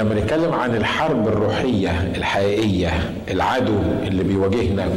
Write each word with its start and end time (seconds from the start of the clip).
لما 0.00 0.14
نتكلم 0.14 0.52
عن 0.52 0.76
الحرب 0.76 1.28
الروحية 1.28 2.10
الحقيقية 2.16 2.90
العدو 3.30 3.78
اللي 4.02 4.22
بيواجهنا. 4.24 4.88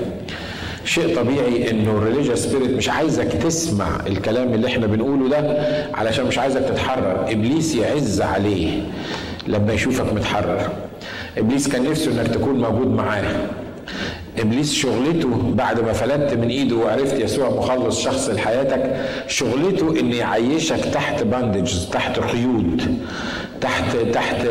شيء 0.85 1.15
طبيعي 1.15 1.71
إنه 1.71 1.91
ال 1.91 1.96
religious 1.96 2.39
spirit 2.39 2.77
مش 2.77 2.89
عايزك 2.89 3.27
تسمع 3.27 3.87
الكلام 4.07 4.53
اللي 4.53 4.67
إحنا 4.67 4.87
بنقوله 4.87 5.29
ده 5.29 5.65
علشان 5.93 6.25
مش 6.25 6.37
عايزك 6.37 6.61
تتحرر. 6.61 7.25
إبليس 7.31 7.75
يعز 7.75 8.21
عليه 8.21 8.81
لما 9.47 9.73
يشوفك 9.73 10.13
متحرر. 10.13 10.69
إبليس 11.37 11.67
كان 11.67 11.83
نفسه 11.83 12.11
إنك 12.11 12.27
تكون 12.27 12.61
موجود 12.61 12.87
معاه. 12.87 13.35
إبليس 14.39 14.73
شغلته 14.73 15.53
بعد 15.53 15.79
ما 15.79 15.93
فلتت 15.93 16.33
من 16.33 16.47
إيده 16.49 16.75
وعرفت 16.75 17.19
يسوع 17.19 17.49
مخلص 17.49 17.99
شخص 18.01 18.29
لحياتك 18.29 18.95
شغلته 19.27 19.99
إن 19.99 20.13
يعيشك 20.13 20.85
تحت 20.93 21.23
bondage 21.23 21.89
تحت 21.91 22.19
قيود. 22.19 22.97
تحت 23.63 23.95
تحت 24.13 24.47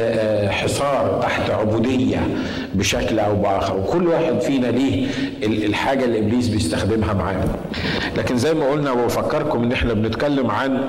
حصار 0.50 1.20
تحت 1.22 1.50
عبودية 1.50 2.20
بشكل 2.74 3.18
أو 3.18 3.36
بآخر. 3.36 3.76
وكل 3.76 4.08
واحد 4.08 4.40
فينا 4.40 4.66
ليه 4.66 5.06
الحاجة 5.42 6.04
اللي 6.04 6.18
إبليس 6.18 6.48
بيستخدمها 6.48 7.12
معاه. 7.12 7.44
لكن 8.16 8.36
زي 8.36 8.54
ما 8.54 8.70
قلنا 8.70 8.92
وبفكركم 8.92 9.62
إن 9.62 9.72
إحنا 9.72 9.92
بنتكلم 9.94 10.50
عن 10.50 10.84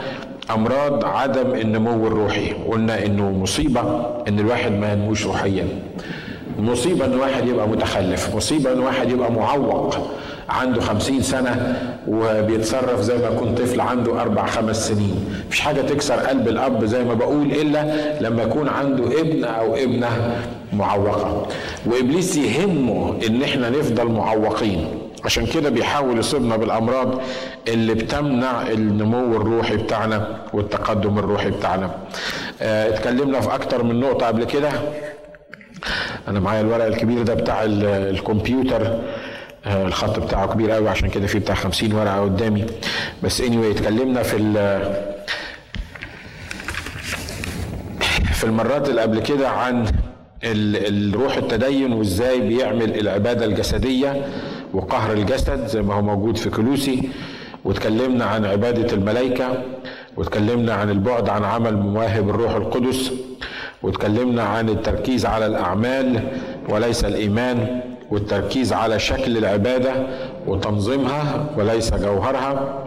أمراض 0.51 1.05
عدم 1.05 1.55
النمو 1.55 2.07
الروحي. 2.07 2.53
قلنا 2.53 3.05
إنه 3.05 3.31
مصيبة 3.31 3.81
إن 4.27 4.39
الواحد 4.39 4.71
ما 4.71 4.93
ينموش 4.93 5.25
روحيا. 5.25 5.67
مصيبة 6.59 7.05
إن 7.05 7.15
واحد 7.19 7.47
يبقى 7.47 7.67
متخلف. 7.67 8.35
مصيبة 8.35 8.73
إن 8.73 8.79
واحد 8.79 9.11
يبقى 9.11 9.31
معوق. 9.31 9.97
عنده 10.49 10.81
خمسين 10.81 11.21
سنة 11.21 11.79
وبيتصرف 12.07 13.01
زي 13.01 13.17
ما 13.17 13.27
يكون 13.27 13.55
طفل 13.55 13.81
عنده 13.81 14.21
أربع 14.21 14.45
خمس 14.45 14.87
سنين. 14.87 15.25
مفيش 15.47 15.59
حاجة 15.59 15.81
تكسر 15.81 16.15
قلب 16.15 16.47
الأب 16.47 16.85
زي 16.85 17.03
ما 17.03 17.13
بقول 17.13 17.51
إلا 17.51 17.93
لما 18.21 18.43
يكون 18.43 18.67
عنده 18.69 19.21
ابن 19.21 19.43
أو 19.43 19.75
ابنة 19.75 20.35
معوقة. 20.73 21.47
وإبليس 21.85 22.37
يهمه 22.37 23.15
إن 23.27 23.43
إحنا 23.43 23.69
نفضل 23.69 24.05
معوقين. 24.07 24.87
عشان 25.25 25.45
كده 25.45 25.69
بيحاول 25.69 26.19
يصيبنا 26.19 26.57
بالأمراض 26.57 27.21
اللي 27.67 27.93
بتمنع 27.93 28.61
النمو 28.61 29.35
الروحي 29.35 29.77
بتاعنا 29.77 30.27
والتقدم 30.53 31.19
الروحي 31.19 31.49
بتاعنا. 31.49 31.89
آه 32.61 32.89
اتكلمنا 32.89 33.39
في 33.39 33.55
أكتر 33.55 33.83
من 33.83 33.99
نقطة 33.99 34.27
قبل 34.27 34.43
كده. 34.43 34.69
أنا 36.27 36.39
معايا 36.39 36.61
الورق 36.61 36.85
الكبير 36.85 37.23
ده 37.23 37.33
بتاع 37.33 37.63
الكمبيوتر. 37.63 38.99
الخط 39.67 40.19
بتاعه 40.19 40.53
كبير 40.53 40.71
قوي 40.71 40.89
عشان 40.89 41.09
كده 41.09 41.27
فيه 41.27 41.39
بتاع 41.39 41.55
50 41.55 41.93
ورقة 41.93 42.21
قدامي. 42.21 42.65
بس 43.23 43.41
اني 43.41 43.57
anyway 43.73 43.77
اتكلمنا 43.77 44.23
في 44.23 44.37
في 48.33 48.43
المرات 48.43 48.89
اللي 48.89 49.01
قبل 49.01 49.19
كده 49.19 49.49
عن 49.49 49.85
الروح 50.43 51.37
التدين 51.37 51.93
وإزاي 51.93 52.39
بيعمل 52.39 52.99
العبادة 52.99 53.45
الجسدية 53.45 54.25
وقهر 54.73 55.13
الجسد 55.13 55.67
زي 55.67 55.81
ما 55.81 55.93
هو 55.93 56.01
موجود 56.01 56.37
في 56.37 56.49
كلوسي. 56.49 57.09
واتكلمنا 57.65 58.25
عن 58.25 58.45
عبادة 58.45 58.93
الملائكة 58.93 59.63
واتكلمنا 60.17 60.73
عن 60.73 60.89
البعد 60.89 61.29
عن 61.29 61.43
عمل 61.43 61.77
مواهب 61.77 62.29
الروح 62.29 62.55
القدس 62.55 63.11
واتكلمنا 63.83 64.43
عن 64.43 64.69
التركيز 64.69 65.25
على 65.25 65.45
الأعمال 65.45 66.19
وليس 66.69 67.05
الإيمان. 67.05 67.81
والتركيز 68.13 68.73
على 68.73 68.99
شكل 68.99 69.37
العبادة 69.37 69.91
وتنظيمها 70.47 71.45
وليس 71.57 71.93
جوهرها. 71.93 72.79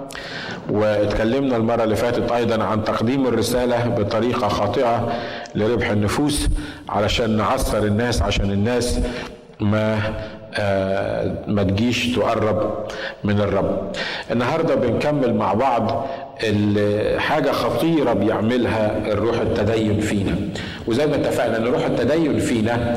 واتكلمنا 0.70 1.56
المرة 1.56 1.84
اللي 1.84 1.96
فاتت 1.96 2.32
أيضا 2.32 2.64
عن 2.64 2.84
تقديم 2.84 3.27
الرسالة 3.27 3.88
بطريقة 3.88 4.48
خاطئة 4.48 5.12
لربح 5.54 5.91
النفوس 5.91 6.48
علشان 6.88 7.36
نعثر 7.36 7.84
الناس 7.84 8.22
عشان 8.22 8.50
الناس 8.50 9.00
ما 9.60 9.98
آه 10.54 11.34
ما 11.47 11.62
تجيش 11.62 12.12
تقرب 12.16 12.86
من 13.24 13.41
الرب. 13.41 13.92
النهارده 14.31 14.75
بنكمل 14.75 15.34
مع 15.34 15.53
بعض 15.54 16.06
حاجة 17.19 17.50
خطيرة 17.50 18.12
بيعملها 18.12 18.98
الروح 19.12 19.41
التدين 19.41 20.00
فينا. 20.00 20.36
وزي 20.86 21.06
ما 21.06 21.16
اتفقنا 21.16 21.56
إن 21.56 21.65
روح 21.66 21.84
التدين 21.84 22.38
فينا 22.38 22.97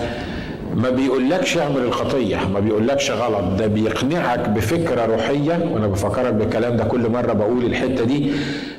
ما 0.81 0.89
بيقولكش 0.89 1.57
اعمل 1.57 1.77
الخطية 1.81 2.47
ما 2.53 2.59
بيقولكش 2.59 3.11
غلط 3.11 3.59
ده 3.59 3.67
بيقنعك 3.67 4.49
بفكرة 4.49 5.05
روحية. 5.05 5.69
وأنا 5.73 5.87
بفكرك 5.87 6.33
بالكلام 6.33 6.77
ده 6.77 6.83
كل 6.83 7.09
مرة 7.09 7.33
بقول 7.33 7.65
الحتة 7.65 8.03
دي. 8.03 8.31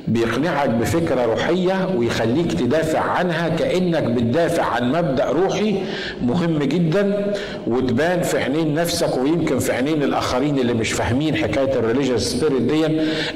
بيقنعك 0.07 0.69
بفكرة 0.69 1.25
روحية 1.25 1.89
ويخليك 1.97 2.53
تدافع 2.53 2.99
عنها 2.99 3.49
كأنك 3.49 4.03
بتدافع 4.03 4.63
عن 4.63 4.91
مبدأ 4.91 5.25
روحي 5.29 5.75
مهم 6.21 6.59
جدا 6.59 7.33
وتبان 7.67 8.21
في 8.21 8.37
عينين 8.37 8.73
نفسك 8.73 9.17
ويمكن 9.17 9.59
في 9.59 9.71
عينين 9.73 10.03
الآخرين 10.03 10.59
اللي 10.59 10.73
مش 10.73 10.91
فاهمين 10.91 11.35
حكاية 11.35 11.73
الريليجيوس 11.79 12.21
سبيريت 12.21 12.61
دي 12.61 12.85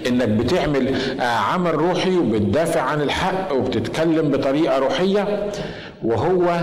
إنك 0.10 0.28
بتعمل 0.28 0.96
عمل 1.54 1.76
روحي 1.76 2.18
وبتدافع 2.18 2.82
عن 2.82 3.02
الحق 3.02 3.54
وبتتكلم 3.54 4.32
بطريقة 4.32 4.80
روحية 4.80 5.50
وهو 6.04 6.60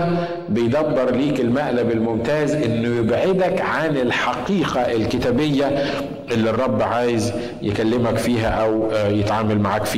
بيدبر 0.49 1.11
ليك 1.11 1.39
المقلب 1.39 1.91
الممتاز 1.91 2.51
إنه 2.55 2.97
يبعدك 2.99 3.61
عن 3.61 3.97
الحقيقة 3.97 4.81
الكتابية 4.81 5.65
اللي 6.31 6.49
الرب 6.49 6.81
عايز 6.81 7.33
يكلمك 7.61 8.17
فيها 8.17 8.47
أو 8.47 8.89
يتعامل 9.09 9.59
معاك 9.59 9.85
فيها. 9.85 9.92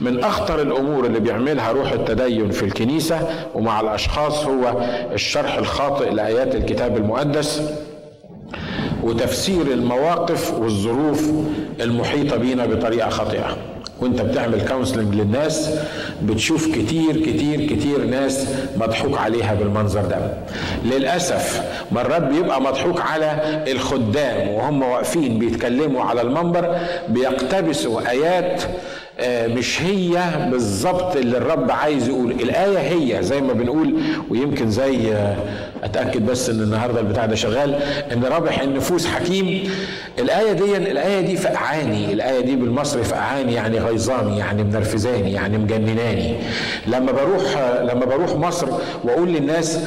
من 0.00 0.24
أخطر 0.24 0.62
الأمور 0.62 1.06
اللي 1.06 1.20
بيعملها 1.20 1.72
روح 1.72 1.92
التدين 1.92 2.50
في 2.50 2.62
الكنيسة 2.64 3.28
ومع 3.54 3.80
الأشخاص 3.80 4.44
هو 4.44 4.82
الشرح 5.12 5.54
الخاطئ 5.54 6.10
لآيات 6.10 6.54
الكتاب 6.54 6.96
المقدس 6.96 7.62
وتفسير 9.02 9.66
المواقف 9.66 10.54
والظروف 10.54 11.30
المحيطة 11.80 12.36
بينا 12.36 12.66
بطريقة 12.66 13.10
خاطئة. 13.10 13.56
وانت 14.02 14.20
بتعمل 14.22 14.68
كونسلنج 14.68 15.14
للناس 15.14 15.70
بتشوف 16.22 16.66
كتير 16.78 17.16
كتير 17.20 17.60
كتير 17.66 18.04
ناس 18.04 18.46
مضحوك 18.76 19.18
عليها 19.18 19.54
بالمنظر 19.54 20.00
ده. 20.02 20.16
للأسف 20.84 21.62
مرات 21.92 22.22
بيبقى 22.22 22.60
مضحوك 22.62 23.00
على 23.00 23.62
الخدام 23.72 24.48
وهم 24.48 24.82
واقفين 24.82 25.38
بيتكلموا 25.38 26.02
على 26.04 26.20
المنبر 26.22 26.76
بيقتبسوا 27.08 28.10
آيات 28.10 28.62
مش 29.28 29.82
هي 29.82 30.22
بالظبط 30.50 31.16
اللي 31.16 31.36
الرب 31.38 31.70
عايز 31.70 32.08
يقول. 32.08 32.30
الآية 32.30 32.78
هي 32.78 33.22
زي 33.22 33.40
ما 33.40 33.52
بنقول 33.52 33.96
ويمكن 34.30 34.70
زي 34.70 35.14
أتأكد 35.84 36.26
بس 36.26 36.50
إن 36.50 36.60
النهاردة 36.60 37.00
البتاع 37.00 37.26
ده 37.26 37.34
شغال 37.34 37.74
إن 38.12 38.24
رابح 38.24 38.60
النفوس 38.60 39.06
حكيم. 39.06 39.70
الآية 40.18 40.52
دي 40.52 40.76
الآية 40.76 41.20
دي 41.20 41.36
فقعاني 41.36 42.12
الآية 42.12 42.40
دي 42.40 42.56
بالمصري 42.56 43.02
فقعاني 43.04 43.54
يعني 43.54 43.78
غيظاني 43.78 44.38
يعني 44.38 44.64
منرفزاني 44.64 45.32
يعني 45.32 45.58
مجنناني. 45.58 46.34
لما 46.86 47.12
بروح 47.12 47.58
لما 47.82 48.04
بروح 48.04 48.32
مصر 48.36 48.68
وأقول 49.04 49.28
للناس 49.28 49.78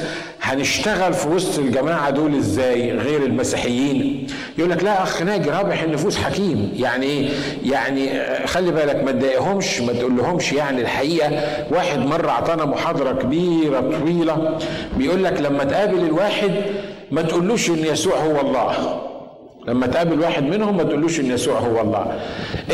هنشتغل 0.45 1.13
في 1.13 1.28
وسط 1.29 1.59
الجماعة 1.59 2.09
دول 2.09 2.35
إزاي 2.35 2.91
غير 2.91 3.23
المسيحيين؟ 3.23 4.28
يقول 4.57 4.72
لك 4.72 4.83
لا 4.83 5.03
أخ 5.03 5.22
ناجي 5.22 5.50
رابح 5.50 5.81
النفوس 5.81 6.17
حكيم. 6.17 6.73
يعني 6.75 7.06
إيه؟ 7.06 7.29
يعني 7.66 8.09
خلي 8.47 8.72
بالك 8.72 9.03
ما 9.03 9.11
تضايقهمش 9.11 9.81
ما 9.81 9.94
تقول 9.94 10.17
لهمش 10.17 10.53
يعني 10.53 10.81
الحقيقة. 10.81 11.31
واحد 11.72 12.00
مرة 12.00 12.29
أعطانا 12.29 12.66
محاضرة 12.66 13.11
كبيرة 13.11 13.79
طويلة 14.00 14.57
بيقول 14.97 15.23
لك 15.23 15.41
لما 15.41 15.63
تقابل 15.63 16.00
الواحد 16.00 16.51
ما 17.12 17.22
تقولوش 17.22 17.69
إن 17.69 17.85
يسوع 17.85 18.17
هو 18.17 18.41
الله. 18.41 19.01
لما 19.68 19.88
تقابل 19.88 20.20
واحد 20.20 20.44
منهم 20.44 20.78
ما 20.78 20.84
تقولوش 20.84 21.20
إن 21.20 21.26
يسوع 21.31 21.59
هو 21.59 21.81
الله. 21.81 22.06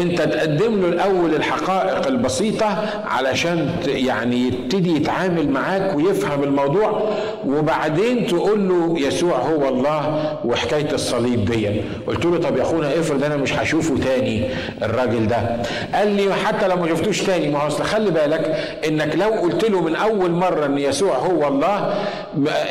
أنت 0.02 0.22
تقدم 0.22 0.82
له 0.82 0.88
الأول 0.90 1.36
الحقائق 1.36 2.08
البسيطة 2.08 2.84
علشان 3.06 3.70
يعني 3.88 4.48
يبتدي 4.48 4.96
يتعامل 4.96 5.50
معاك 5.50 5.96
ويفهم 5.96 6.44
الموضوع 6.44 7.10
وبعدين 7.48 8.28
تقول 8.28 8.70
له 8.70 8.96
يسوع 9.00 9.38
هو 9.38 9.70
الله 9.70 10.34
وحكاية 10.46 10.92
الصليب 10.94 11.46
دي. 11.46 11.82
قلت 12.08 12.26
له 12.26 12.38
طب 12.38 12.58
يا 12.58 12.62
أخونا 12.62 13.00
افرض 13.00 13.24
أنا 13.24 13.38
مش 13.38 13.54
هشوفه 13.54 13.98
تاني 13.98 14.44
الراجل 14.84 15.28
ده. 15.28 15.58
قال 15.94 16.08
لي 16.16 16.34
حتى 16.34 16.68
لو 16.68 16.76
ما 16.76 16.90
شفتوش 16.90 17.22
تاني 17.22 17.50
ما 17.52 17.60
هو 17.60 17.68
أصل 17.68 17.84
خلي 17.84 18.12
بالك 18.12 18.56
إنك 18.88 19.16
لو 19.16 19.30
قلت 19.30 19.70
له 19.70 19.82
من 19.82 19.96
أول 19.96 20.32
مرة 20.32 20.66
إن 20.66 20.78
يسوع 20.78 21.18
هو 21.18 21.48
الله 21.48 21.94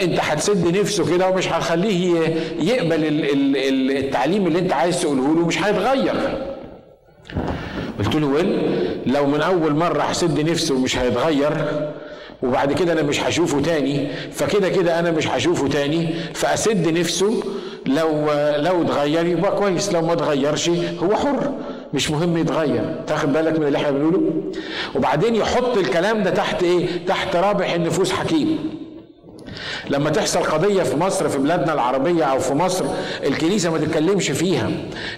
أنت 0.03 0.19
هتسد 0.21 0.77
نفسه 0.79 1.11
كده 1.17 1.29
ومش 1.29 1.49
هتخليه 1.49 2.19
يقبل 2.61 3.05
ال 3.05 4.10
التعليم 4.11 4.47
اللي 4.47 4.59
انت 4.59 4.73
عايز 4.73 5.03
تقوله 5.03 5.23
له 5.35 5.47
مش 5.47 5.63
هيتغير. 5.63 6.15
قلت 7.99 8.15
له 8.15 8.27
وين 8.27 8.63
لو 9.07 9.27
من 9.27 9.41
أول 9.41 9.75
مرة 9.75 10.03
هسد 10.03 10.51
نفسه 10.51 10.75
ومش 10.75 10.99
هيتغير 10.99 11.53
وبعد 12.43 12.73
كده 12.73 12.93
أنا 12.93 13.03
مش 13.03 13.21
هشوفه 13.21 13.61
تاني 13.61 14.09
فكده 14.33 14.69
كده 14.69 14.99
أنا 14.99 15.11
مش 15.11 15.29
هشوفه 15.29 15.69
تاني 15.69 16.15
فأسد 16.35 16.99
نفسه 16.99 17.43
لو 17.87 18.09
لو 18.57 18.83
اتغير 18.83 19.27
يبقى 19.27 19.57
كويس 19.57 19.93
لو 19.93 20.03
ما 20.03 20.13
اتغيرش 20.13 20.69
هو 21.03 21.17
حر 21.17 21.53
مش 21.95 22.11
مهم 22.11 22.37
يتغير. 22.37 22.95
تاخد 23.07 23.33
بالك 23.33 23.59
من 23.59 23.67
اللي 23.67 23.79
إحنا 23.79 23.91
بنقوله؟ 23.91 24.21
وبعدين 24.95 25.35
يحط 25.35 25.77
الكلام 25.77 26.23
ده 26.23 26.31
تحت 26.31 26.63
إيه؟ 26.63 26.87
تحت 27.07 27.37
رابح 27.37 27.73
النفوس 27.73 28.13
حكيم. 28.13 28.59
لما 29.91 30.11
تحصل 30.11 30.43
قضية 30.43 30.83
في 30.83 30.97
مصر 30.97 31.29
في 31.29 31.39
بلادنا 31.39 31.73
العربية 31.73 32.25
أو 32.25 32.39
في 32.39 32.55
مصر 32.55 32.85
الكنيسة 33.25 33.71
ما 33.71 33.79
تتكلمش 33.79 34.31
فيها. 34.31 34.71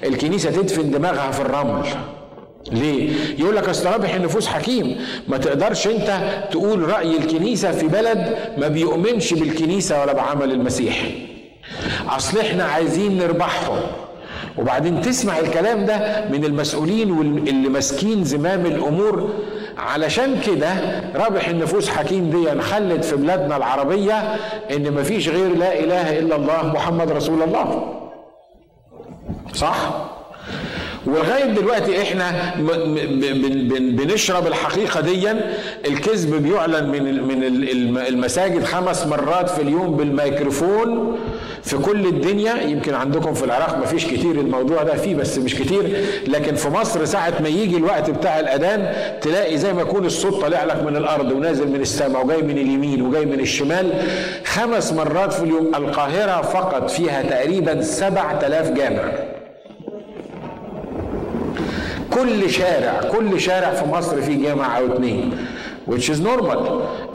الكنيسة 0.05 0.51
تدفن 0.51 0.91
دماغها 0.91 1.31
في 1.31 1.41
الرمل. 1.41 1.85
ليه؟ 2.73 3.11
يقول 3.39 3.57
لك 3.57 3.69
أصل 3.69 3.87
رابح 3.89 4.15
النفوس 4.15 4.47
حكيم. 4.47 4.97
ما 5.29 5.37
تقدرش 5.37 5.87
أنت 5.87 6.21
تقول 6.51 6.89
رأي 6.89 7.17
الكنيسة 7.17 7.73
في 7.73 7.89
بلد 7.89 8.37
ما 8.59 8.69
بيؤمنش 8.69 9.35
بالكنيسة 9.35 10.01
ولا 10.03 10.13
بعمل 10.13 10.53
المسيح. 10.53 11.03
أصل 12.09 12.39
إحنا 12.39 12.65
عايزين 12.65 13.19
نربحهم. 13.19 13.79
وبعدين 14.59 15.01
تسمع 15.01 15.39
الكلام 15.39 15.87
ده 15.87 16.25
من 16.33 16.45
المسؤولين 16.45 17.11
واللي 17.11 17.69
ماسكين 17.69 18.25
زمام 18.25 18.67
الأمور 18.67 19.31
علشان 19.79 20.41
كده 20.41 21.01
رابح 21.15 21.49
النفوس 21.49 21.89
حكيم 21.89 22.31
دي 22.31 22.61
خلت 22.61 23.05
في 23.05 23.17
بلادنا 23.17 23.57
العربية 23.57 24.15
إن 24.71 24.93
مفيش 24.93 25.29
غير 25.29 25.57
لا 25.57 25.79
إله 25.79 26.19
إلا 26.19 26.37
الله 26.37 26.67
محمد 26.67 27.11
رسول 27.11 27.43
الله. 27.43 27.95
صح؟ 29.55 29.77
ولغاية 31.07 31.45
دلوقتي 31.45 32.03
إحنا 32.03 32.55
بنشرب 33.81 34.47
الحقيقة 34.47 35.01
ديا. 35.01 35.53
الكذب 35.87 36.43
بيعلن 36.43 36.89
من 36.89 37.23
من 37.29 37.99
المساجد 38.09 38.65
خمس 38.65 39.07
مرات 39.07 39.51
في 39.51 39.63
اليوم 39.63 39.97
بالميكروفون 39.97 41.19
في 41.63 41.77
كل 41.77 42.07
الدنيا. 42.07 42.63
يمكن 42.63 42.95
عندكم 42.95 43.35
في 43.35 43.45
العراق 43.45 43.79
ما 43.79 43.87
فيش 43.87 44.07
كتير 44.07 44.31
الموضوع 44.31 44.83
ده 44.83 44.95
فيه 44.95 45.15
بس 45.15 45.39
مش 45.39 45.55
كتير. 45.55 46.05
لكن 46.27 46.55
في 46.55 46.69
مصر 46.69 47.05
ساعة 47.05 47.33
ما 47.41 47.49
يجي 47.49 47.77
الوقت 47.77 48.11
بتاع 48.11 48.41
الأذان 48.41 48.93
تلاقي 49.21 49.59
زي 49.59 49.73
ما 49.73 49.83
يكون 49.83 50.07
الصوت 50.07 50.41
طالع 50.41 50.65
لك 50.65 50.83
من 50.83 50.97
الأرض 50.97 51.33
ونازل 51.33 51.69
من 51.69 51.81
السماء 51.81 52.25
وجاي 52.27 52.43
من 52.43 52.59
اليمين 52.59 53.03
وجاي 53.03 53.27
من 53.27 53.41
الشمال. 53.41 53.93
خمس 54.45 54.93
مرات 54.93 55.33
في 55.33 55.43
اليوم 55.43 55.75
القاهرة 55.75 56.43
فقط 56.43 56.91
فيها 56.91 57.23
تقريبا 57.23 57.83
سبع 57.83 58.33
تلاف 58.33 58.71
جامع. 58.71 59.03
كل 62.15 62.51
شارع 62.51 63.01
كل 63.13 63.41
شارع 63.41 63.71
في 63.75 63.89
مصر 63.89 64.23
فيه 64.23 64.43
جامع 64.49 64.79
أو 64.79 64.87
اتنين 64.87 65.47
which 65.91 66.09
is 66.09 66.21
normal 66.27 66.69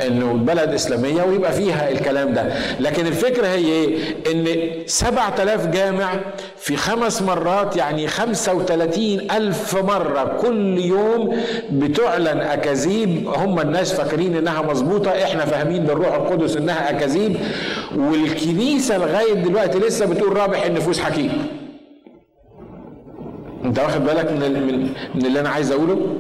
إنه 0.07 0.33
بلد 0.33 0.73
إسلامية 0.73 1.23
ويبقى 1.23 1.51
فيها 1.53 1.89
الكلام 1.91 2.33
ده. 2.33 2.53
لكن 2.79 3.07
الفكرة 3.07 3.47
هي 3.47 3.65
إيه؟ 3.65 3.97
إن 4.31 4.45
7000 4.87 5.65
جامع 5.67 6.09
في 6.57 6.75
خمس 6.77 7.21
مرات 7.21 7.75
يعني 7.75 8.07
35 8.07 9.31
ألف 9.31 9.75
مرة 9.75 10.37
كل 10.41 10.77
يوم 10.77 11.37
بتعلن 11.71 12.39
أكاذيب. 12.41 13.27
هم 13.27 13.59
الناس 13.59 13.93
فاكرين 13.93 14.35
إنها 14.35 14.61
مظبوطة 14.61 15.11
إحنا 15.23 15.45
فاهمين 15.45 15.83
بالروح 15.83 16.13
القدس 16.15 16.57
إنها 16.57 16.89
أكاذيب. 16.89 17.37
والكنيسة 17.97 18.97
لغاية 18.97 19.33
دلوقتي 19.33 19.79
لسه 19.79 20.05
بتقول 20.05 20.37
رابح 20.37 20.65
النفوس 20.65 20.99
حكيم. 20.99 21.47
انت 23.67 23.79
واخد 23.79 24.05
بالك 24.05 24.31
من 24.31 24.91
من, 25.15 25.25
اللي 25.25 25.39
أنا 25.39 25.49
عايز 25.49 25.71
اقوله؟ 25.71 26.15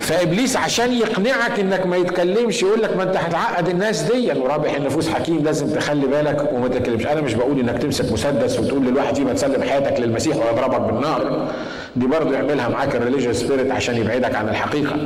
فابليس 0.00 0.56
عشان 0.56 0.92
يقنعك 0.92 1.60
انك 1.60 1.86
ما 1.86 1.96
يتكلمش 1.96 2.62
يقول 2.62 2.82
لك 2.82 2.96
ما 2.96 3.02
انت 3.02 3.16
هتعقد 3.16 3.68
الناس 3.68 4.02
دي 4.02 4.32
ورابح 4.32 4.74
النفوس 4.74 5.08
حكيم 5.08 5.44
لازم 5.44 5.66
تخلي 5.66 6.06
بالك 6.06 6.52
وما 6.52 6.68
تتكلمش. 6.68 7.06
أنا 7.06 7.20
مش 7.20 7.34
بقول 7.34 7.60
انك 7.60 7.82
تمسك 7.82 8.12
مسدس 8.12 8.58
وتقول 8.58 8.86
للواحد 8.86 9.20
ما 9.20 9.32
تسلم 9.32 9.62
حياتك 9.62 10.00
للمسيح 10.00 10.36
ويضربك 10.36 10.80
بالنار. 10.80 11.48
دي 11.96 12.06
برضه 12.06 12.32
يعملها 12.34 12.68
معاك 12.68 12.96
ال 12.96 13.00
religious 13.00 13.36
spirit 13.36 13.70
عشان 13.70 13.96
يبعدك 13.96 14.34
عن 14.34 14.48
الحقيقة. 14.48 14.96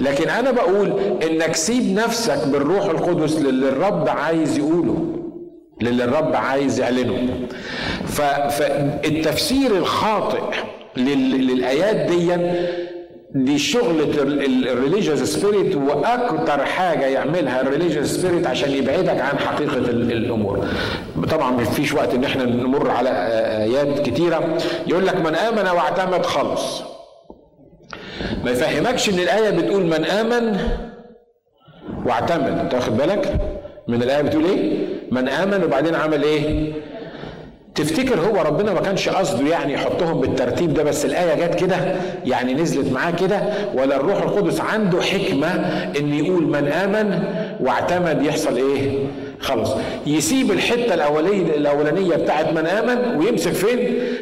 لكن 0.00 0.28
أنا 0.28 0.50
بقول 0.50 0.92
انك 1.30 1.56
سيب 1.56 1.94
نفسك 1.94 2.46
بالروح 2.46 2.84
القدس 2.84 3.36
للي 3.36 3.68
الرب 3.68 4.08
عايز 4.08 4.58
يقوله. 4.58 5.13
للي 5.82 6.04
الرب 6.04 6.36
عايز 6.36 6.80
يعلنه. 6.80 7.28
فالتفسير 8.48 9.76
الخاطئ 9.76 10.42
للآيات 10.96 11.96
دي 11.96 12.36
دي 13.34 13.58
شغلة 13.58 14.22
ال 14.72 14.77
religious 14.77 15.22
spirit 15.22 15.76
وأكتر 15.76 16.64
حاجة 16.64 17.06
يعملها 17.06 17.60
ال 17.60 17.65
religious 17.65 18.06
spirit 18.06 18.46
عشان 18.46 18.70
يبعدك 18.70 19.20
عن 19.20 19.38
حقيقة 19.38 19.76
الأمور. 19.78 20.66
طبعا 21.30 21.50
ما 21.50 21.64
فيش 21.64 21.94
وقت 21.94 22.14
إن 22.14 22.24
إحنا 22.24 22.44
نمر 22.44 22.90
على 22.90 23.10
آيات 23.64 23.98
كتيرة. 24.06 24.58
يقول 24.86 25.06
لك 25.06 25.16
من 25.16 25.34
آمن 25.34 25.68
واعتمد 25.68 26.26
خلص 26.26 26.82
ما 28.44 28.50
يفهمكش 28.50 29.08
إن 29.08 29.18
الآية 29.18 29.50
بتقول 29.50 29.82
من 29.82 30.04
آمن 30.04 30.58
واعتمد. 32.06 32.68
تاخد 32.68 32.96
بالك؟ 32.96 33.53
من 33.88 34.02
الايه 34.02 34.22
بتقول 34.22 34.44
إيه 34.44 34.78
من 35.10 35.28
آمن 35.28 35.64
وبعدين 35.64 35.94
عمل 35.94 36.22
إيه 36.22 36.72
تفتكر 37.74 38.20
هو 38.20 38.42
ربنا 38.42 38.72
ما 38.72 38.80
كانش 38.80 39.08
قصده 39.08 39.48
يعني 39.50 39.72
يحطهم 39.72 40.20
بالترتيب 40.20 40.74
ده 40.74 40.82
بس 40.82 41.04
الآية 41.04 41.46
جت 41.46 41.54
كده 41.54 41.76
يعني 42.24 42.54
نزلت 42.54 42.92
معاه 42.92 43.10
كده 43.10 43.42
ولا 43.74 43.96
الروح 43.96 44.22
القدس 44.22 44.60
عنده 44.60 45.00
حكمة 45.02 45.46
إن 46.00 46.14
يقول 46.14 46.42
من 46.46 46.68
آمن 46.68 47.22
واعتمد 47.60 48.22
يحصل 48.22 48.56
إيه؟ 48.56 48.98
خلاص 49.40 49.74
يسيب 50.06 50.50
الحتة 50.50 50.94
الأولية 50.94 51.42
الأولانية 51.56 52.16
بتاعت 52.16 52.52
من 52.52 52.66
آمن 52.66 53.16
ويمسك 53.16 53.52
فين؟ 53.52 53.78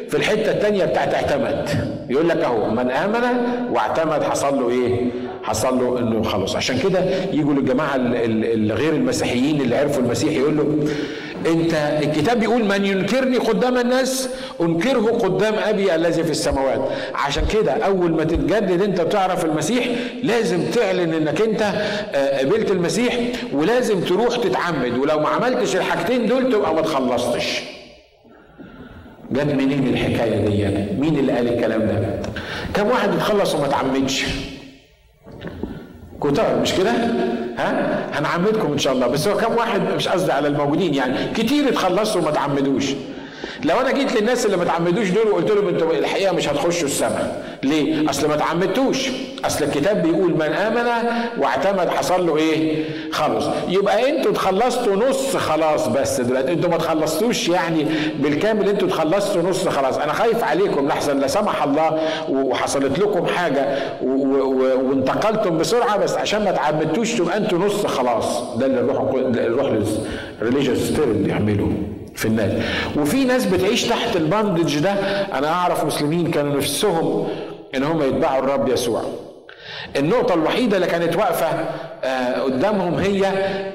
في 0.09 0.17
الحتة 0.17 0.51
الثانية 0.51 0.85
بتاعت 0.85 1.13
اعتمد 1.13 1.69
يقول 2.09 2.29
لك 2.29 2.37
أهو 2.37 2.69
من 2.69 2.91
آمن 2.91 3.37
واعتمد 3.71 4.23
حصل 4.23 4.59
له 4.61 4.69
إيه؟ 4.69 5.05
حصل 5.43 5.79
له 5.79 5.99
إنه 5.99 6.23
خلاص 6.23 6.55
عشان 6.55 6.79
كده 6.79 6.99
يجوا 7.33 7.53
للجماعة 7.53 7.95
الغير 7.95 8.93
المسيحيين 8.93 9.61
اللي 9.61 9.75
عرفوا 9.77 10.03
المسيح 10.03 10.33
يقول 10.33 10.57
له 10.57 10.77
انت 11.51 11.73
الكتاب 12.03 12.39
بيقول 12.39 12.65
من 12.65 12.85
ينكرني 12.85 13.37
قدام 13.37 13.77
الناس 13.77 14.29
أنكره 14.61 14.99
قدام 15.21 15.53
أبي 15.53 15.95
الذي 15.95 16.23
في 16.23 16.31
السماوات. 16.31 16.89
عشان 17.15 17.43
كده 17.53 17.71
أول 17.71 18.11
ما 18.11 18.23
تتجدد 18.23 18.81
أنت 18.81 19.01
بتعرف 19.01 19.45
المسيح 19.45 19.85
لازم 20.23 20.61
تعلن 20.71 21.13
إنك 21.13 21.41
أنت 21.41 21.61
آه، 21.61 22.39
قبلت 22.39 22.71
المسيح 22.71 23.19
ولازم 23.53 23.99
تروح 24.01 24.35
تتعمد. 24.37 24.97
ولو 24.97 25.19
ما 25.19 25.27
عملتش 25.29 25.75
الحاجتين 25.75 26.27
دول 26.27 26.51
تبقى 26.51 26.75
ما 26.75 26.81
تخلصتش. 26.81 27.61
جت 29.31 29.53
منين 29.53 29.87
الحكاية 29.87 30.37
دي؟ 30.45 30.99
مين 30.99 31.19
اللي 31.19 31.31
قال 31.31 31.47
الكلام 31.53 31.79
ده؟ 31.81 32.19
كم 32.73 32.87
واحد 32.87 33.09
اتخلص 33.09 33.55
وما 33.55 33.67
تعمدش؟ 33.67 34.25
كتار 36.23 36.59
مش 36.61 36.73
كده؟ 36.73 36.91
ها؟ 37.57 37.99
هنعمدكم 38.13 38.71
إن 38.71 38.77
شاء 38.77 38.93
الله 38.93 39.07
بس 39.07 39.27
هو 39.27 39.37
كم 39.37 39.55
واحد 39.57 39.81
مش 39.95 40.07
قصدي 40.07 40.31
على 40.31 40.47
الموجودين 40.47 40.93
يعني 40.93 41.13
كتير 41.35 41.69
اتخلصوا 41.69 42.21
وما 42.21 42.31
تعمدوش 42.31 42.85
لو 43.65 43.81
أنا 43.81 43.91
جيت 43.91 44.15
للناس 44.15 44.45
اللي 44.45 44.57
ما 44.57 44.65
تعمدوش 44.65 45.09
دول 45.09 45.27
وقلت 45.27 45.51
لهم 45.51 45.67
أنتوا 45.67 45.91
الحقيقة 45.93 46.33
مش 46.33 46.49
هتخشوا 46.49 46.87
السماء. 46.87 47.43
ليه؟ 47.63 48.09
أصل 48.09 48.27
ما 48.29 48.35
تعمدتوش. 48.35 49.09
أصل 49.45 49.65
الكتاب 49.65 50.01
بيقول 50.01 50.33
من 50.33 50.41
آمن 50.41 51.09
واعتمد 51.37 51.89
حصل 51.89 52.27
له 52.27 52.37
إيه؟ 52.37 52.83
خلص. 53.11 53.45
يبقى 53.67 54.09
أنتوا 54.09 54.31
اتخلصتوا 54.31 54.95
نص 54.95 55.35
خلاص 55.37 55.87
بس 55.87 56.21
دلوقتي. 56.21 56.51
أنتوا 56.53 56.69
ما 56.69 56.77
تخلصتوش 56.77 57.49
يعني 57.49 57.85
بالكامل. 58.19 58.69
أنتوا 58.69 58.87
اتخلصتوا 58.87 59.41
نص 59.41 59.67
خلاص. 59.67 59.97
أنا 59.97 60.13
خايف 60.13 60.43
عليكم 60.43 60.87
لحسن 60.87 61.19
لا 61.19 61.27
سمح 61.27 61.63
الله. 61.63 61.99
وحصلت 62.29 62.99
لكم 62.99 63.25
حاجة 63.25 63.77
وانتقلتم 64.03 65.57
بسرعة 65.57 65.97
بس 65.97 66.13
عشان 66.13 66.43
ما 66.43 66.51
تعمدتوش 66.51 67.11
تبقى 67.13 67.37
أنتوا 67.37 67.59
نص 67.59 67.85
خلاص. 67.85 68.57
ده 68.57 68.65
اللي 68.65 68.79
الروح 68.79 68.99
الروح 69.35 69.71
الريليجيوس 70.41 70.89
بيعمله 70.99 71.71
في 72.15 72.25
الناس 72.25 72.51
وفي 72.97 73.25
ناس 73.25 73.45
بتعيش 73.45 73.83
تحت 73.83 74.15
الباندج 74.15 74.79
ده 74.79 74.91
أنا 75.37 75.47
أعرف 75.47 75.85
مسلمين 75.85 76.31
كانوا 76.31 76.57
نفسهم 76.57 77.27
إن 77.75 77.83
هم 77.83 78.01
يتبعوا 78.01 78.39
الرب 78.43 78.69
يسوع. 78.69 79.01
النقطة 79.97 80.33
الوحيدة 80.33 80.75
اللي 80.77 80.87
كانت 80.87 81.15
واقفة 81.15 81.47
قدامهم 82.43 82.93
هي 82.93 83.25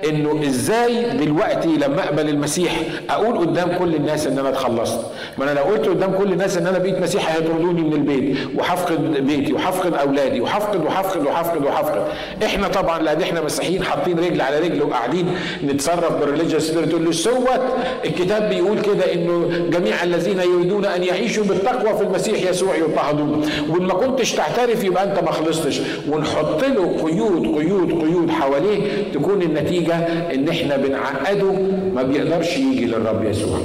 إنه 0.08 0.40
إزاي 0.46 1.10
دلوقتي 1.10 1.68
لما 1.68 2.04
أقبل 2.04 2.28
المسيح 2.28 2.72
أقول 3.10 3.38
قدام 3.38 3.78
كل 3.78 3.94
الناس 3.94 4.26
إن 4.26 4.38
أنا 4.38 4.48
اتخلصت. 4.48 5.00
ما 5.38 5.44
أنا 5.44 5.58
لو 5.58 5.64
قلت 5.64 5.88
قدام 5.88 6.12
كل 6.18 6.32
الناس 6.32 6.56
إن 6.56 6.66
أنا 6.66 6.78
بقيت 6.78 6.98
مسيحي 7.02 7.38
هيطردوني 7.38 7.82
من 7.82 7.92
البيت 7.92 8.36
وهفقد 8.56 9.26
بيتي 9.26 9.52
وهفقد 9.52 9.94
أولادي 9.94 10.40
وهفقد 10.40 10.84
وهفقد 10.84 11.26
وهفقد 11.26 11.64
وهفقد. 11.64 12.02
إحنا 12.44 12.68
طبعا 12.68 12.98
لأن 13.02 13.22
إحنا 13.22 13.40
مسيحيين 13.40 13.82
حاطين 13.84 14.18
رجل 14.18 14.40
على 14.40 14.58
رجل 14.58 14.82
وقاعدين 14.82 15.26
نتصرف 15.64 16.12
بال 16.20 16.28
religious 16.28 16.62
spirit 16.62 16.94
له 16.94 17.12
سوت 17.12 17.60
الكتاب 18.04 18.48
بيقول 18.48 18.80
كده 18.80 19.12
إنه 19.14 19.50
جميع 19.70 20.02
الذين 20.02 20.40
يريدون 20.40 20.84
أن 20.84 21.02
يعيشوا 21.02 21.44
بالتقوى 21.44 21.96
في 21.98 22.02
المسيح 22.04 22.50
يسوع 22.50 22.76
يضطهدون 22.76 23.46
وإن 23.68 23.82
ما 23.82 23.94
كنتش 23.94 24.32
تعترف 24.32 24.84
يبقى 24.84 25.04
أنت 25.04 25.18
ما 25.24 25.30
خلصتش. 25.30 25.80
ونحط 26.08 26.64
له 26.64 26.96
قيود 27.04 27.42
قيود 27.58 27.92
قيود 28.02 28.17
حواليه 28.30 29.12
تكون 29.14 29.42
النتيجة 29.42 29.94
إن 30.34 30.48
إحنا 30.48 30.76
بنعقده 30.76 31.52
ما 31.94 32.02
بيقدرش 32.02 32.56
يجي 32.56 32.86
للرب 32.86 33.24
يسوع. 33.24 33.58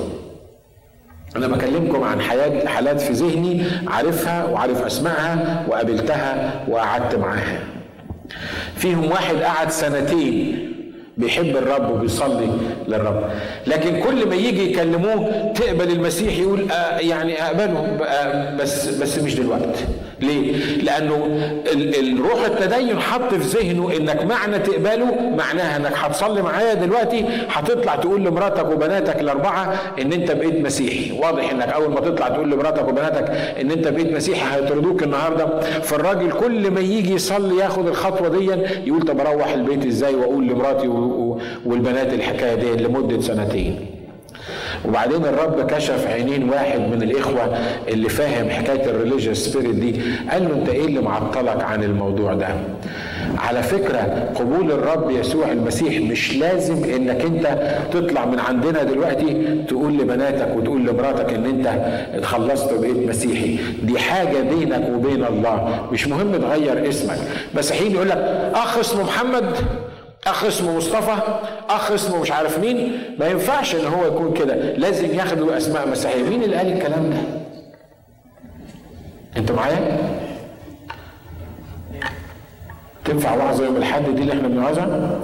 أنا 1.36 1.48
بكلمكم 1.48 2.04
عن 2.04 2.22
حياة 2.22 2.66
حالات 2.68 3.02
في 3.02 3.14
ذهني 3.14 3.64
عارفها 3.88 4.46
وعارف 4.46 4.86
أسمائها 4.86 5.66
وقابلتها 5.70 6.64
وقعدت 6.70 7.16
معاها. 7.16 7.60
فيهم 8.76 9.06
واحد 9.12 9.36
قعد 9.36 9.72
سنتين 9.72 10.73
بيحب 11.18 11.58
الرب 11.58 11.92
وبيصلي 11.92 12.48
للرب. 12.88 13.24
لكن 13.68 14.00
كل 14.00 14.28
ما 14.30 14.36
يجي 14.36 14.72
يكلموه 14.72 15.52
تقبل 15.56 15.92
المسيح 15.92 16.38
يقول 16.38 16.72
آه 16.72 16.98
يعني 17.00 17.44
أقبله. 17.44 17.80
آه 18.06 18.56
بس 18.56 18.88
بس 18.88 19.20
مش 19.20 19.36
دلوقتي. 19.36 19.86
ليه؟ 20.22 20.56
لأنه 20.84 21.28
الروح 22.00 22.46
التدين 22.46 23.00
حط 23.00 23.34
في 23.34 23.58
ذهنه 23.60 23.92
إنك 23.98 24.24
معنى 24.26 24.60
تقبله 24.60 25.30
معناها 25.38 25.78
إنك 25.78 25.92
هتصلي 25.96 26.42
معايا 26.42 26.74
دلوقتي. 26.74 27.26
هتطلع 27.50 27.96
تقول 27.96 28.22
لمراتك 28.26 28.66
وبناتك 28.72 29.20
الأربعة 29.22 29.74
إن 30.02 30.14
أنت 30.14 30.32
بقيت 30.32 30.66
مسيحي. 30.66 31.20
واضح 31.20 31.52
إنك 31.52 31.68
أول 31.70 31.90
ما 31.92 32.00
تطلع 32.00 32.28
تقول 32.30 32.52
لمراتك 32.52 32.88
وبناتك 32.88 33.30
إن 33.62 33.72
أنت 33.72 33.88
بقيت 33.88 34.14
مسيحي 34.16 34.56
هيطردوك 34.56 35.04
النهارده. 35.04 35.60
فالراجل 35.60 36.32
كل 36.32 36.72
ما 36.72 36.80
يجي 36.80 37.14
يصلي 37.14 37.58
ياخد 37.58 37.88
الخطوة 37.88 38.28
دي 38.28 38.52
يقول 38.86 39.02
طب 39.02 39.20
أروح 39.20 39.54
البيت 39.54 39.86
إزاي 39.86 40.16
وأقول 40.16 40.48
لمراتي 40.48 40.88
والبنات 41.66 42.14
الحكاية 42.14 42.56
دي 42.56 42.84
لمدة 42.84 43.22
سنتين. 43.22 43.86
وبعدين 44.86 45.26
الرب 45.26 45.68
كشف 45.68 46.08
عينين 46.08 46.50
واحد 46.50 46.80
من 46.80 47.02
الإخوة 47.04 47.58
اللي 47.88 48.10
فاهم 48.10 48.50
حكاية 48.50 48.86
ال 48.86 48.91
religious 48.91 49.38
spirit 49.38 49.76
دي 49.76 50.02
قال 50.32 50.44
له 50.50 50.56
أنت 50.56 50.70
إيه 50.70 50.86
اللي 50.86 51.02
معطلك 51.02 51.64
عن 51.64 51.84
الموضوع 51.84 52.34
ده؟ 52.34 52.48
على 53.38 53.64
فكرة 53.64 54.30
قبول 54.36 54.72
الرب 54.72 55.12
يسوع 55.12 55.52
المسيح 55.52 56.02
مش 56.12 56.36
لازم 56.38 56.84
إنك 56.84 57.22
أنت 57.26 57.58
تطلع 57.92 58.26
من 58.26 58.40
عندنا 58.40 58.84
دلوقتي 58.84 59.58
تقول 59.68 59.98
لبناتك 59.98 60.56
وتقول 60.56 60.86
لمراتك 60.86 61.34
إن 61.34 61.46
أنت 61.46 61.68
اتخلصت 62.14 62.74
وبقيت 62.74 63.10
مسيحي. 63.10 63.58
دي 63.84 64.00
حاجة 64.00 64.40
بينك 64.42 64.90
وبين 64.96 65.24
الله. 65.26 65.88
مش 65.92 66.08
مهم 66.08 66.36
تغير 66.36 66.90
اسمك. 66.90 67.18
بس 67.56 67.72
حين 67.72 67.92
يقول 67.92 68.10
لك 68.10 68.52
اخ 68.56 68.78
اسمه 68.78 69.04
محمد؟ 69.04 69.46
أخ 70.28 70.44
اسمه 70.44 70.78
مصطفى 70.78 71.16
أخ 71.70 71.92
اسمه 71.92 72.22
مش 72.22 72.32
عارف 72.32 72.60
مين. 72.60 73.00
ما 73.20 73.28
ينفعش 73.28 73.76
إن 73.76 73.86
هو 73.86 74.06
يكون 74.06 74.34
كده. 74.34 74.56
لازم 74.56 75.06
ياخدوا 75.16 75.58
أسماء 75.58 75.88
مسيحية. 75.90 76.24
مين 76.24 76.44
اللي 76.44 76.56
قال 76.56 76.72
الكلام 76.74 77.10
ده؟ 77.10 77.18
انت 79.38 79.52
معايا؟ 79.52 79.98
تنفع 83.06 83.36
وعظه 83.36 83.66
يوم 83.66 83.76
الحد 83.78 84.04
دي 84.16 84.22
اللي 84.22 84.34
إحنا 84.34 84.48
بنوعظها 84.48 85.20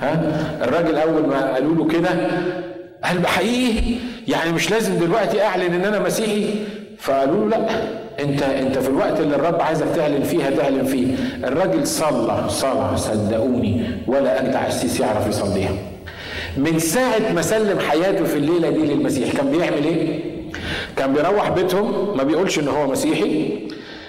ها؟ 0.00 0.20
الراجل 0.64 0.96
أول 0.98 1.26
ما 1.26 1.54
قالوا 1.54 1.74
له 1.74 1.88
كده 1.88 2.08
قال 3.04 3.18
بحقيقي 3.18 3.94
يعني 4.28 4.52
مش 4.52 4.70
لازم 4.70 4.98
دلوقتي 4.98 5.42
أعلن 5.42 5.74
إن 5.74 5.84
أنا 5.84 5.98
مسيحي. 5.98 6.54
فقالوا 6.98 7.48
له 7.50 7.56
لا. 7.56 7.68
انت 8.22 8.42
انت 8.42 8.78
في 8.78 8.88
الوقت 8.88 9.20
اللي 9.20 9.34
الرب 9.36 9.60
عايزك 9.62 9.86
تعلن 9.96 10.22
فيه 10.22 10.44
هتعلن 10.44 10.84
فيه. 10.84 11.06
الراجل 11.44 11.86
صلى 11.86 12.44
صلى 12.48 12.96
صدقوني 12.96 13.82
ولا 14.06 14.40
اجدع 14.42 14.66
السيسي 14.66 15.02
يعرف 15.02 15.28
يصليها. 15.28 15.72
من 16.56 16.78
ساعة 16.78 17.32
ما 17.34 17.42
سلم 17.42 17.78
حياته 17.78 18.24
في 18.24 18.36
الليلة 18.36 18.70
دي 18.70 18.78
للمسيح 18.78 19.32
كان 19.32 19.50
بيعمل 19.50 19.84
إيه؟ 19.84 20.18
كان 20.96 21.12
بيروح 21.12 21.48
بيتهم 21.50 22.16
ما 22.16 22.22
بيقولش 22.22 22.58
إن 22.58 22.68
هو 22.68 22.86
مسيحي 22.86 23.48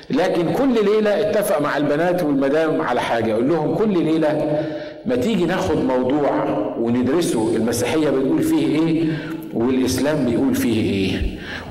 لكن 0.09 0.53
كل 0.53 0.85
ليلة 0.85 1.19
اتفق 1.19 1.61
مع 1.61 1.77
البنات 1.77 2.23
والمدام 2.23 2.81
على 2.81 3.01
حاجة 3.01 3.29
يقول 3.29 3.49
لهم 3.49 3.75
كل 3.75 4.03
ليلة 4.03 4.59
ما 5.05 5.15
تيجي 5.15 5.45
ناخد 5.45 5.77
موضوع 5.77 6.29
وندرسه 6.79 7.55
المسيحية 7.55 8.09
بتقول 8.09 8.43
فيه 8.43 8.67
إيه 8.67 9.03
والإسلام 9.53 10.25
بيقول 10.25 10.55
فيه 10.55 10.81
إيه. 10.93 11.21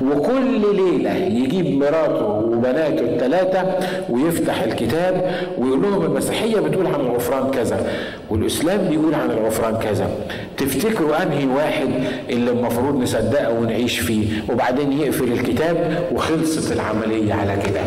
وكل 0.00 0.76
ليلة 0.76 1.14
يجيب 1.14 1.78
مراته 1.78 2.26
وبناته 2.26 3.00
الثلاثة 3.00 3.64
ويفتح 4.10 4.62
الكتاب 4.62 5.30
ويقول 5.58 5.82
لهم 5.82 6.02
المسيحية 6.02 6.60
بتقول 6.60 6.86
عن 6.86 7.00
الغفران 7.00 7.50
كذا 7.50 7.86
والإسلام 8.30 8.88
بيقول 8.88 9.14
عن 9.14 9.30
الغفران 9.30 9.76
كذا. 9.76 10.10
تفتكروا 10.56 11.22
أنهي 11.22 11.46
واحد 11.46 11.88
اللي 12.30 12.50
المفروض 12.50 13.02
نصدقه 13.02 13.50
ونعيش 13.60 13.98
فيه؟ 13.98 14.26
وبعدين 14.52 14.92
يقفل 14.92 15.32
الكتاب 15.32 15.98
وخلصت 16.12 16.72
العملية 16.72 17.34
على 17.34 17.56
كده. 17.64 17.80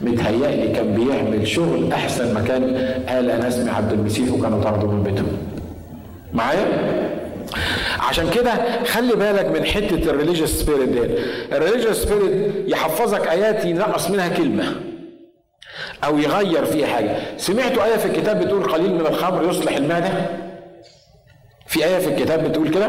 متهيألي 0.00 0.72
كان 0.72 0.94
بيعمل 0.94 1.48
شغل 1.48 1.92
أحسن 1.92 2.34
ما 2.34 2.40
كان 2.48 2.62
قال 3.08 3.30
أنا 3.30 3.48
اسمي 3.48 3.70
عبد 3.70 3.92
المسيح 3.92 4.32
وكانوا 4.32 4.62
طردوا 4.62 4.92
من 4.92 5.02
بيتهم 5.02 5.26
معايا؟ 6.32 6.66
عشان 7.98 8.30
كده 8.30 8.84
خلي 8.84 9.16
بالك 9.16 9.44
من 9.46 9.64
حتة 9.64 10.10
ال 10.10 10.14
religious 10.14 10.50
spirit 10.50 10.88
دي 10.88 11.00
ال 11.56 11.60
religious 11.60 11.96
spirit 11.96 12.52
يحفظك 12.68 13.26
آيات 13.26 13.64
ينقص 13.64 14.10
منها 14.10 14.28
كلمة 14.28 14.74
أو 16.04 16.18
يغير 16.18 16.64
فيها 16.64 16.86
حاجة. 16.86 17.16
سمعتوا 17.36 17.84
آية 17.84 17.96
في 17.96 18.06
الكتاب 18.06 18.40
بتقول 18.40 18.62
قليل 18.72 18.94
من 18.94 19.00
الخمر 19.06 19.50
يصلح 19.50 19.76
المعدة؟ 19.76 20.10
في 21.66 21.84
آية 21.84 21.98
في 21.98 22.08
الكتاب 22.08 22.44
بتقول 22.48 22.68
كده؟ 22.68 22.88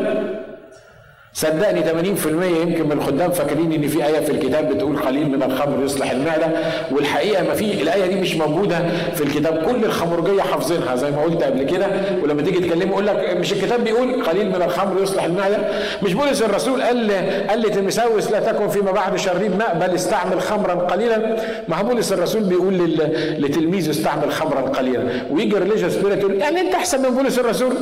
صدقني 1.38 1.84
80% 1.84 2.28
يمكن 2.62 2.86
من 2.86 2.92
الخدام 2.92 3.32
فاكرين 3.32 3.72
إن 3.74 3.88
في 3.88 4.06
آية 4.06 4.20
في 4.20 4.32
الكتاب 4.32 4.70
بتقول 4.74 4.98
قليل 4.98 5.30
من 5.32 5.44
الخمر 5.44 5.84
يصلح 5.84 6.12
المعدة 6.12 6.48
والحقيقة 6.92 7.44
ما 7.44 7.54
في 7.54 7.82
الآية 7.82 8.06
دي 8.06 8.16
مش 8.16 8.36
موجودة 8.36 8.80
في 9.16 9.24
الكتاب 9.24 9.64
كل 9.64 9.86
الخمرجيه 9.86 10.42
حافظينها 10.42 10.96
زي 10.96 11.12
ما 11.12 11.22
قلت 11.22 11.44
قبل 11.44 11.64
كده 11.64 11.88
ولما 12.24 12.42
تيجي 12.42 12.60
تكلمه 12.60 12.92
يقول 12.92 13.08
لك 13.08 13.38
مش 13.40 13.54
الكتاب 13.54 13.84
بيقول 13.84 14.24
قليل 14.24 14.50
من 14.50 14.62
الخمر 14.62 15.02
يصلح 15.04 15.24
المعدة؟ 15.24 15.58
مش 16.04 16.14
بولس 16.14 16.42
الرسول 16.42 16.82
قال 16.82 17.12
قال 17.50 17.62
لتيمساوس 17.62 18.32
لا 18.32 18.40
تكن 18.40 18.68
فيما 18.70 18.92
بعد 18.92 19.16
شريب 19.16 19.58
ماء 19.58 19.78
بل 19.82 19.96
استعمل 19.96 20.42
خمرا 20.42 20.74
قليلا. 20.74 21.36
ما 21.68 21.82
بولس 21.82 22.14
الرسول 22.14 22.44
بيقول 22.44 23.00
لتلميذه 23.40 23.90
استعمل 23.90 24.32
خمرا 24.32 24.62
قليلا. 24.62 25.04
ويجي 25.32 25.58
ريليجيوس 25.58 25.96
يقول 25.96 26.36
يعني 26.42 26.62
أنت 26.62 26.74
أحسن 26.74 27.02
من 27.02 27.10
بولس 27.10 27.40
الرسول؟ 27.40 27.74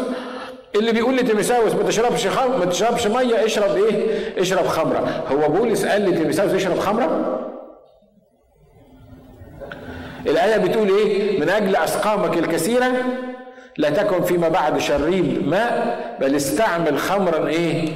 اللي 0.76 0.92
بيقول 0.92 1.18
لتيمساوس 1.18 1.74
ما 1.74 1.84
تشربش 1.84 2.28
خمر 2.28 2.58
ما 2.58 2.66
تشربش 2.66 3.08
مية 3.08 3.46
اشرب 3.46 3.76
إيه؟ 3.78 4.06
اشرب 4.42 4.68
خمرة 4.68 5.24
هو 5.32 5.50
بولس 5.50 5.86
قال 5.86 6.10
لتيمساوس 6.10 6.54
اشرب 6.54 6.80
خمرة؟ 6.80 7.42
الآية 10.28 10.58
بتقول 10.58 10.90
إيه؟ 10.90 11.40
من 11.40 11.50
أجل 11.50 11.76
أسقامك 11.76 12.38
الكثيرة 12.38 12.92
لا 13.78 13.90
تكن 13.90 14.24
فيما 14.24 14.50
بعد 14.50 14.78
شريب 14.78 15.48
ماء 15.48 16.00
بل 16.22 16.36
استعمل 16.36 16.98
خمرا 17.00 17.48
إيه؟ 17.48 17.90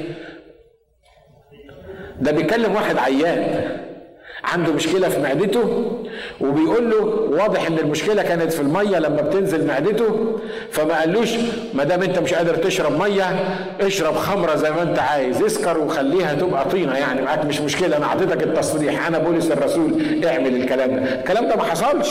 ده 2.22 2.32
بيكلم 2.32 2.76
واحد 2.76 2.98
عيان 2.98 3.72
عنده 4.44 4.74
مشكلة 4.74 5.10
في 5.10 5.20
معدته 5.22 5.92
وبيقول 6.42 6.90
له 6.90 6.98
واضح 7.44 7.68
إن 7.68 7.78
المشكلة 7.80 8.24
كانت 8.24 8.54
في 8.54 8.62
المية 8.62 9.00
لما 9.00 9.22
بتنزل 9.22 9.68
معدته 9.68 10.38
فما 10.72 11.00
قالوش 11.00 11.30
ما 11.74 11.84
دام 11.84 12.02
أنت 12.04 12.20
مش 12.20 12.34
قادر 12.34 12.56
تشرب 12.56 13.00
مية 13.00 13.24
اشرب 13.82 14.16
خمرة 14.16 14.56
زي 14.56 14.72
ما 14.72 14.82
أنت 14.82 15.00
عايز 15.00 15.42
اسكر 15.44 15.78
وخليها 15.78 16.34
تبقى 16.34 16.66
طينة 16.70 16.98
يعني 16.98 17.22
معاك 17.22 17.46
مش 17.46 17.62
مشكلة 17.62 17.98
أنا 17.98 18.06
اعطيتك 18.06 18.44
التصريح 18.44 19.08
أنا 19.08 19.18
بولس 19.18 19.52
الرسول 19.52 20.04
اعمل 20.26 20.56
الكلام 20.56 20.90
ده. 20.96 21.20
الكلام 21.20 21.48
ده 21.48 21.56
ما 21.56 21.64
حصلش. 21.64 22.10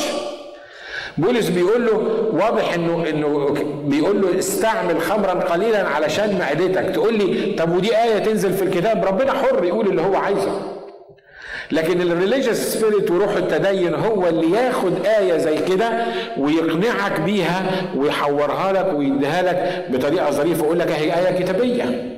بولس 1.19 1.49
بيقول 1.49 1.87
له 1.87 1.93
واضح 2.33 2.75
إنه 2.75 3.05
إنه 3.09 3.55
بيقول 3.85 4.21
له 4.23 4.39
استعمل 4.39 5.01
خمرا 5.01 5.33
قليلا 5.33 5.89
علشان 5.89 6.39
معدتك 6.39 6.91
تقول 6.95 7.15
لي 7.19 7.55
طب 7.59 7.77
ودي 7.77 7.97
آية 8.03 8.19
تنزل 8.19 8.53
في 8.53 8.63
الكتاب؟ 8.63 9.05
ربنا 9.05 9.33
حر 9.33 9.65
يقول 9.65 9.87
اللي 9.87 10.03
هو 10.03 10.17
عايزه. 10.17 10.78
لكن 11.73 12.01
ال 12.03 12.08
religious 12.08 12.57
spirit 12.57 13.11
وروح 13.11 13.37
التدين 13.37 13.95
هو 13.95 14.29
اللي 14.29 14.57
ياخد 14.57 15.07
آية 15.07 15.39
زي 15.39 15.59
كده 15.59 15.91
ويقنعك 16.39 17.21
بيها 17.21 17.63
ويحورها 17.97 18.73
لك 18.73 18.99
ويديها 18.99 19.43
لك 19.43 19.87
بطريقة 19.91 20.31
ظريفة. 20.31 20.63
ويقول 20.63 20.79
لك 20.79 20.91
هي 20.91 21.19
آية 21.19 21.39
كتابية 21.45 22.15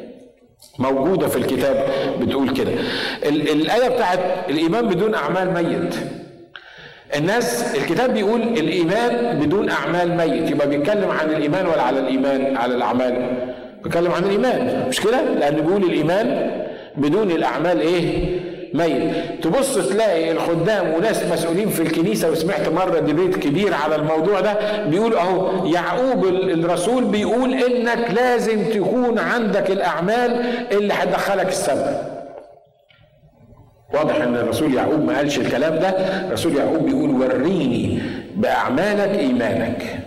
موجودة 0.79 1.29
في 1.29 1.37
الكتاب 1.37 1.87
بتقول 2.21 2.51
كده. 2.51 2.71
الآية 3.29 3.89
بتاعت 3.89 4.19
الإيمان 4.49 4.89
بدون 4.89 5.15
أعمال 5.15 5.55
ميت. 5.55 5.95
الناس 7.17 7.75
الكتاب 7.77 8.15
بيقول 8.15 8.41
الإيمان 8.43 9.39
بدون 9.39 9.71
أعمال 9.71 10.17
ميت. 10.17 10.51
يبقى 10.51 10.69
بيتكلم 10.69 11.11
عن 11.11 11.31
الإيمان 11.31 11.67
ولا 11.67 11.83
على 11.83 11.99
الإيمان 12.01 12.57
على 12.57 12.75
الأعمال؟ 12.75 13.27
بيتكلم 13.85 14.13
عن 14.13 14.25
الإيمان. 14.25 14.85
مش 14.89 15.01
كده؟ 15.01 15.21
لأن 15.23 15.55
بيقول 15.55 15.85
الإيمان 15.85 16.51
بدون 16.97 17.31
الأعمال 17.31 17.81
إيه؟ 17.81 18.41
ميت 18.75 19.13
تبص 19.43 19.89
تلاقي 19.89 20.33
الخدام 20.33 20.95
وناس 20.95 21.25
مسؤولين 21.25 21.69
في 21.69 21.83
الكنيسة 21.83 22.31
وسمعت 22.31 22.69
مرة 22.69 22.99
ديبيت 22.99 23.37
كبير 23.37 23.75
على 23.75 23.97
الموضوع 23.97 24.41
ده 24.41 24.85
بيقول 24.87 25.15
أهو 25.17 25.67
يعقوب 25.67 26.25
الرسول 26.27 27.05
بيقول 27.05 27.55
إنك 27.55 28.11
لازم 28.11 28.65
تكون 28.65 29.19
عندك 29.19 29.71
الأعمال 29.71 30.45
اللي 30.73 30.95
هتدخلك 30.95 31.49
السماء. 31.49 32.21
واضح 33.95 34.15
إن 34.15 34.37
الرسول 34.37 34.75
يعقوب 34.75 35.05
ما 35.05 35.17
قالش 35.17 35.39
الكلام 35.39 35.79
ده. 35.79 35.89
الرسول 36.27 36.57
يعقوب 36.57 36.83
بيقول 36.85 37.11
وريني 37.11 37.99
بأعمالك 38.37 39.19
إيمانك. 39.19 40.00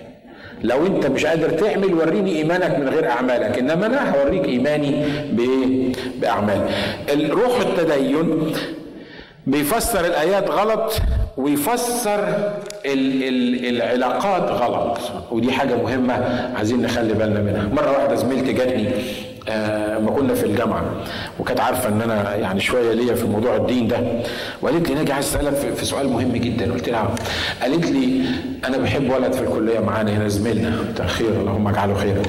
لو 0.64 0.86
انت 0.88 1.06
مش 1.06 1.26
قادر 1.26 1.50
تعمل 1.50 1.94
وريني 1.94 2.38
إيمانك 2.38 2.80
من 2.80 2.90
غير 2.90 3.10
أعمالك. 3.10 3.58
إنما 3.58 3.86
أنا 3.86 4.16
هوريك 4.16 4.46
إيماني 4.46 5.06
بأعمال. 6.22 6.62
روح 7.30 7.60
التدين 7.60 8.54
بيفسر 9.48 10.06
الآيات 10.06 10.50
غلط 10.50 10.94
ويفسر 11.38 12.20
ال 12.86 13.24
ال 13.24 13.66
العلاقات 13.76 14.52
غلط. 14.52 14.98
ودي 15.32 15.52
حاجة 15.52 15.76
مهمة 15.76 16.14
عايزين 16.58 16.82
نخلي 16.82 17.14
بالنا 17.14 17.42
منها. 17.42 17.70
مرة 17.74 17.92
واحدة 17.92 18.16
زميلتي 18.16 18.54
جاتني 18.54 18.90
ما 20.00 20.12
كنا 20.16 20.34
في 20.34 20.46
الجامعة. 20.46 20.84
وكانت 21.40 21.60
عارفة 21.60 21.90
إن 21.90 22.02
أنا 22.02 22.36
يعني 22.36 22.60
شوية 22.60 22.94
ليا 22.94 23.16
في 23.16 23.26
موضوع 23.28 23.56
الدين 23.56 23.88
ده. 23.88 23.98
وقالت 24.62 24.90
لي 24.90 24.96
ناجي 24.96 25.14
عايز 25.14 25.26
أسألك 25.26 25.54
في 25.54 25.86
سؤال 25.86 26.10
مهم 26.10 26.32
جدا. 26.32 26.74
قلت 26.74 26.90
لها 26.90 27.16
قالت 27.62 27.86
لي 27.86 28.22
أنا 28.68 28.78
بحب 28.78 29.10
ولد 29.10 29.34
في 29.34 29.42
الكلية 29.42 29.80
معانا 29.80 30.18
هنا 30.18 30.28
زميلنا. 30.28 30.76
خير 31.06 31.30
اللهم 31.30 31.68
اجعله 31.68 31.94
خيرا. 31.94 32.22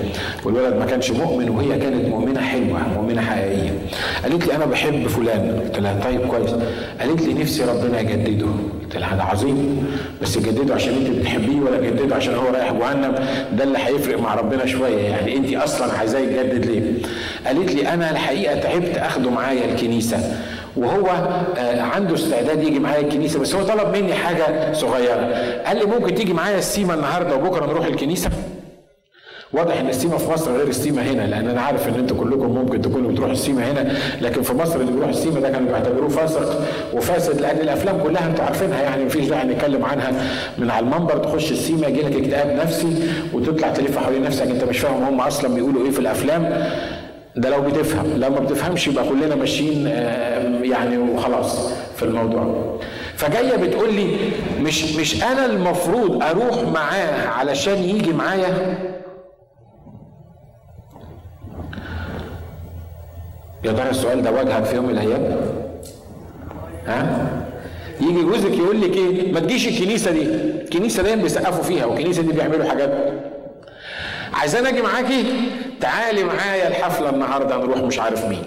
والولد 0.44 0.76
ما 0.76 0.86
كانش 0.86 1.10
مؤمن 1.10 1.48
وهي 1.48 1.78
كانت 1.78 2.08
مؤمنة 2.08 2.40
حلوة 2.40 2.88
مؤمنة 2.94 3.22
حقيقية. 3.22 3.78
قالت 4.22 4.46
لي 4.46 4.56
أنا 4.56 4.66
بحب 4.66 5.06
فلان. 5.06 5.60
قلت 5.60 5.78
لها 5.78 6.00
طيب 6.04 6.26
كويس. 6.26 6.50
قالت 7.00 7.22
لي 7.22 7.34
نفسي 7.34 7.64
ربنا 7.64 8.00
يجدده. 8.00 8.46
ده 9.00 9.22
عظيم 9.24 9.86
بس 10.22 10.36
يجدده 10.36 10.74
عشان 10.74 10.94
انت 10.94 11.18
بتحبيه 11.20 11.60
ولا 11.60 11.86
يجدده 11.86 12.16
عشان 12.16 12.34
هو 12.34 12.46
رايح 12.52 12.72
جهنم 12.72 13.14
ده 13.52 13.64
اللي 13.64 13.78
هيفرق 13.78 14.20
مع 14.20 14.34
ربنا 14.34 14.66
شوية 14.66 14.98
يعني 15.02 15.36
انت 15.36 15.54
أصلا 15.54 15.92
عايزاه 15.92 16.20
يتجدد 16.20 16.66
ليه؟ 16.66 16.82
قالت 17.46 17.74
لي 17.74 17.88
أنا 17.88 18.10
الحقيقة 18.10 18.54
تعبت 18.60 18.96
أخده 18.98 19.30
معايا 19.30 19.64
الكنيسة 19.64 20.18
وهو 20.76 21.06
آه، 21.58 21.80
عنده 21.82 22.14
استعداد 22.14 22.62
يجي 22.62 22.78
معايا 22.78 23.00
الكنيسة 23.00 23.38
بس 23.40 23.54
هو 23.54 23.62
طلب 23.62 23.96
مني 23.96 24.14
حاجة 24.14 24.72
صغيرة. 24.72 25.34
قال 25.66 25.76
لي 25.78 25.84
ممكن 25.84 26.14
تيجي 26.14 26.32
معايا 26.32 26.58
السيما 26.58 26.94
النهارده 26.94 27.36
وبكرة 27.36 27.66
نروح 27.66 27.86
الكنيسة؟ 27.86 28.30
واضح 29.54 29.80
إن 29.80 29.88
السيما 29.88 30.18
في 30.18 30.30
مصر 30.30 30.52
غير 30.56 30.68
السيما 30.68 31.02
هنا 31.02 31.22
لأن 31.26 31.48
أنا 31.48 31.60
عارف 31.60 31.88
إن 31.88 31.94
أنتوا 31.94 32.16
كلكم 32.16 32.46
ممكن 32.54 32.80
تكونوا 32.82 33.10
بتروحوا 33.10 33.32
السيما 33.32 33.70
هنا 33.72 33.92
لكن 34.20 34.42
في 34.42 34.52
مصر 34.54 34.80
اللي 34.80 34.92
بيروح 34.92 35.08
السيما 35.08 35.40
ده 35.40 35.50
كانوا 35.50 35.68
بيعتبروه 35.68 36.08
فاسق 36.08 36.60
وفاسد 36.94 37.40
لأن 37.40 37.56
الأفلام 37.60 37.98
كلها 38.02 38.26
أنتوا 38.26 38.44
عارفينها 38.44 38.82
يعني 38.82 39.04
مفيش 39.04 39.26
داعي 39.26 39.46
نتكلم 39.46 39.84
عنها. 39.84 40.12
من 40.58 40.70
على 40.70 40.86
المنبر 40.86 41.16
تخش 41.18 41.52
السيما 41.52 41.86
يجي 41.86 42.00
لك 42.02 42.16
اكتئاب 42.16 42.56
نفسي 42.62 42.96
وتطلع 43.32 43.68
تلف 43.70 43.98
حوالين 43.98 44.22
نفسك 44.22 44.46
أنت 44.46 44.64
مش 44.64 44.78
فاهم 44.78 45.02
هم 45.02 45.20
أصلا 45.20 45.54
بيقولوا 45.54 45.84
إيه 45.84 45.90
في 45.90 45.98
الأفلام. 45.98 46.66
ده 47.36 47.50
لو 47.50 47.60
بتفهم 47.60 48.06
لو 48.16 48.30
ما 48.30 48.40
بتفهمش 48.40 48.86
يبقى 48.88 49.04
كلنا 49.08 49.34
ماشيين 49.34 49.84
آه، 49.88 50.62
يعني 50.62 50.98
وخلاص 50.98 51.68
في 51.96 52.02
الموضوع. 52.02 52.74
فجاية 53.16 53.56
بتقول 53.56 53.94
لي 53.94 54.16
مش 54.60 54.94
مش 54.96 55.22
أنا 55.22 55.46
المفروض 55.46 56.22
أروح 56.22 56.62
معاه 56.72 57.26
علشان 57.28 57.82
يجي 57.82 58.12
معايا؟ 58.12 58.74
يا 63.64 63.72
ترى 63.72 63.90
السؤال 63.90 64.22
ده 64.22 64.30
واجهك 64.30 64.64
في 64.64 64.76
يوم 64.76 64.84
من 64.84 64.90
الأيام؟ 64.90 65.36
ها؟ 66.86 67.26
يجي 68.00 68.22
جوزك 68.22 68.52
يقول 68.58 68.80
لك 68.80 68.96
إيه؟ 68.96 69.32
ما 69.32 69.40
تجيش 69.40 69.68
الكنيسة 69.68 70.10
دي. 70.10 70.22
الكنيسة 70.22 71.02
دي 71.02 71.16
بيسقفوا 71.22 71.62
فيها 71.62 71.84
والكنيسة 71.86 72.22
دي 72.22 72.32
بيعملوا 72.32 72.64
حاجات. 72.68 72.90
عايزان 74.32 74.66
أجي 74.66 74.82
معاكي 74.82 75.24
تعالي 75.80 76.24
معايا 76.24 76.68
الحفلة 76.68 77.10
النهارده 77.10 77.56
نروح 77.56 77.78
مش 77.78 77.98
عارف 77.98 78.24
مين. 78.24 78.42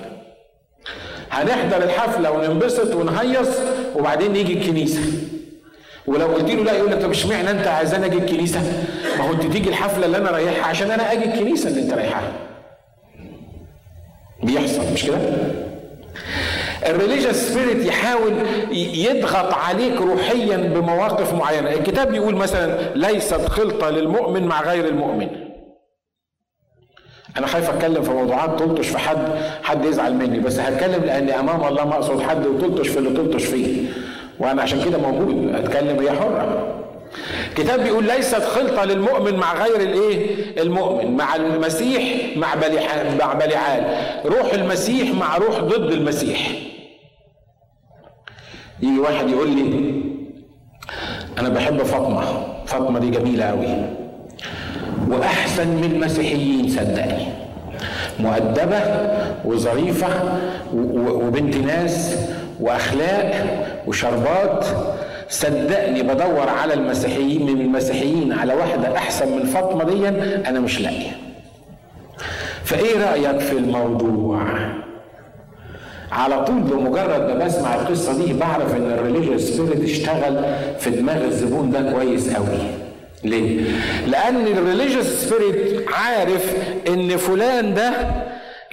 هنحضر 1.32 1.84
الحفلة 1.84 2.32
وننبسط 2.32 2.96
ونهيص 2.96 3.50
وبعدين 3.96 4.32
نيجي 4.34 4.54
الكنيسة. 4.54 5.02
ولو 6.08 6.26
قلت 6.28 6.50
له 6.52 6.64
لا 6.64 6.74
يقول 6.74 6.92
لك 6.92 7.02
طب 7.02 7.10
اشمعنى 7.12 7.52
أنت 7.52 7.68
عايزان 7.68 8.04
أجي 8.04 8.18
الكنيسة؟ 8.18 8.62
ما 9.18 9.28
هو 9.28 9.34
أنت 9.34 9.44
تيجي 9.44 9.70
الحفلة 9.70 10.06
اللي 10.06 10.18
أنا 10.18 10.32
رايحها 10.32 10.66
عشان 10.66 10.92
أنا 10.92 11.12
أجي 11.12 11.26
الكنيسة 11.26 11.70
اللي 11.70 11.82
أنت 11.82 11.94
رايحها. 11.94 12.32
بيحصل 14.58 14.94
مش 14.94 15.06
كده؟ 15.06 15.18
ال 16.86 16.91
religious 16.91 17.36
spirit 17.36 17.86
يحاول 17.86 18.34
يضغط 18.72 19.54
عليك 19.54 20.02
روحيا 20.02 20.58
بمواقف 20.58 21.34
معينة. 21.34 21.70
الكتاب 21.70 22.12
بيقول 22.12 22.36
مثلا 22.36 22.78
ليست 22.96 23.46
خلطة 23.46 23.90
للمؤمن 23.90 24.44
مع 24.44 24.62
غير 24.62 24.88
المؤمن. 24.88 25.28
أنا 27.38 27.48
خايف 27.48 27.70
أتكلم 27.70 28.04
في 28.04 28.12
موضوعات 28.12 28.60
تلطش 28.60 28.88
في 28.88 28.98
حد 28.98 29.28
حد 29.64 29.86
يزعل 29.86 30.14
مني 30.14 30.40
بس 30.40 30.60
هتكلم 30.60 31.04
لأني 31.06 31.40
أمام 31.40 31.64
الله 31.68 31.86
ما 31.86 31.96
أقصد 31.96 32.22
حد 32.22 32.46
وتلطش 32.48 32.88
في 32.88 33.00
اللي 33.00 33.10
تلطش 33.10 33.44
فيه. 33.46 33.90
وأنا 34.40 34.62
عشان 34.62 34.86
كده 34.86 34.98
موجود 34.98 35.56
أتكلم 35.56 36.00
هي 36.00 36.12
حرة. 36.12 36.77
الكتاب 37.58 37.84
بيقول 37.84 38.04
ليست 38.08 38.44
خلطة 38.44 38.84
للمؤمن 38.86 39.36
مع 39.36 39.54
غير 39.54 39.76
الإيه؟ 39.82 40.62
المؤمن 40.62 41.18
مع 41.18 41.36
المسيح 41.36 42.38
مع 42.38 42.56
مع 43.20 43.34
بلعال 43.34 43.84
روح 44.26 44.54
المسيح 44.54 45.16
مع 45.16 45.38
روح 45.38 45.60
ضد 45.60 45.92
المسيح. 45.92 46.52
يجي 48.82 49.00
واحد 49.00 49.30
يقول 49.30 49.50
لي 49.50 49.94
أنا 51.40 51.50
بحب 51.50 51.84
فاطمة. 51.84 52.24
فاطمة 52.66 53.00
دي 53.00 53.10
جميلة 53.10 53.46
قوي 53.46 53.68
وأحسن 55.08 55.68
من 55.68 55.84
المسيحيين 55.84 56.70
صدقني. 56.70 57.28
مؤدبة 58.20 58.82
وظريفة 59.46 60.40
وبنت 60.74 61.56
ناس 61.56 62.18
وأخلاق 62.60 63.46
وشربات 63.88 64.66
صدقني 65.30 66.02
بدور 66.04 66.50
على 66.50 66.74
المسيحيين 66.74 67.46
من 67.46 67.62
المسيحيين 67.62 68.34
على 68.34 68.54
واحدة 68.54 68.98
أحسن 68.98 69.36
من 69.38 69.46
فاطمة 69.46 69.84
دي 69.84 70.08
أنا 70.50 70.60
مش 70.60 70.82
لاقي 70.82 71.08
فإيه 72.64 73.10
رأيك 73.10 73.40
في 73.40 73.52
الموضوع؟ 73.58 74.42
على 76.12 76.46
طول 76.46 76.56
بمجرد 76.62 77.22
ما 77.30 77.46
بسمع 77.46 77.76
القصة 77.76 78.26
دي 78.26 78.34
بعرف 78.34 78.76
إن 78.76 78.92
ال 78.92 78.97
religious 78.97 79.42
spirit 79.42 79.84
اشتغل 79.84 80.46
في 80.80 80.90
دماغ 80.90 81.24
الزبون 81.26 81.72
ده 81.72 81.92
كويس 81.92 82.30
قوي 82.36 82.58
ليه؟ 83.24 83.62
لأن 84.08 84.48
ال 84.48 84.54
religious 84.54 85.06
spirit 85.06 85.86
عارف 85.94 86.54
إن 86.88 87.18
فلان 87.18 87.74
ده 87.74 87.92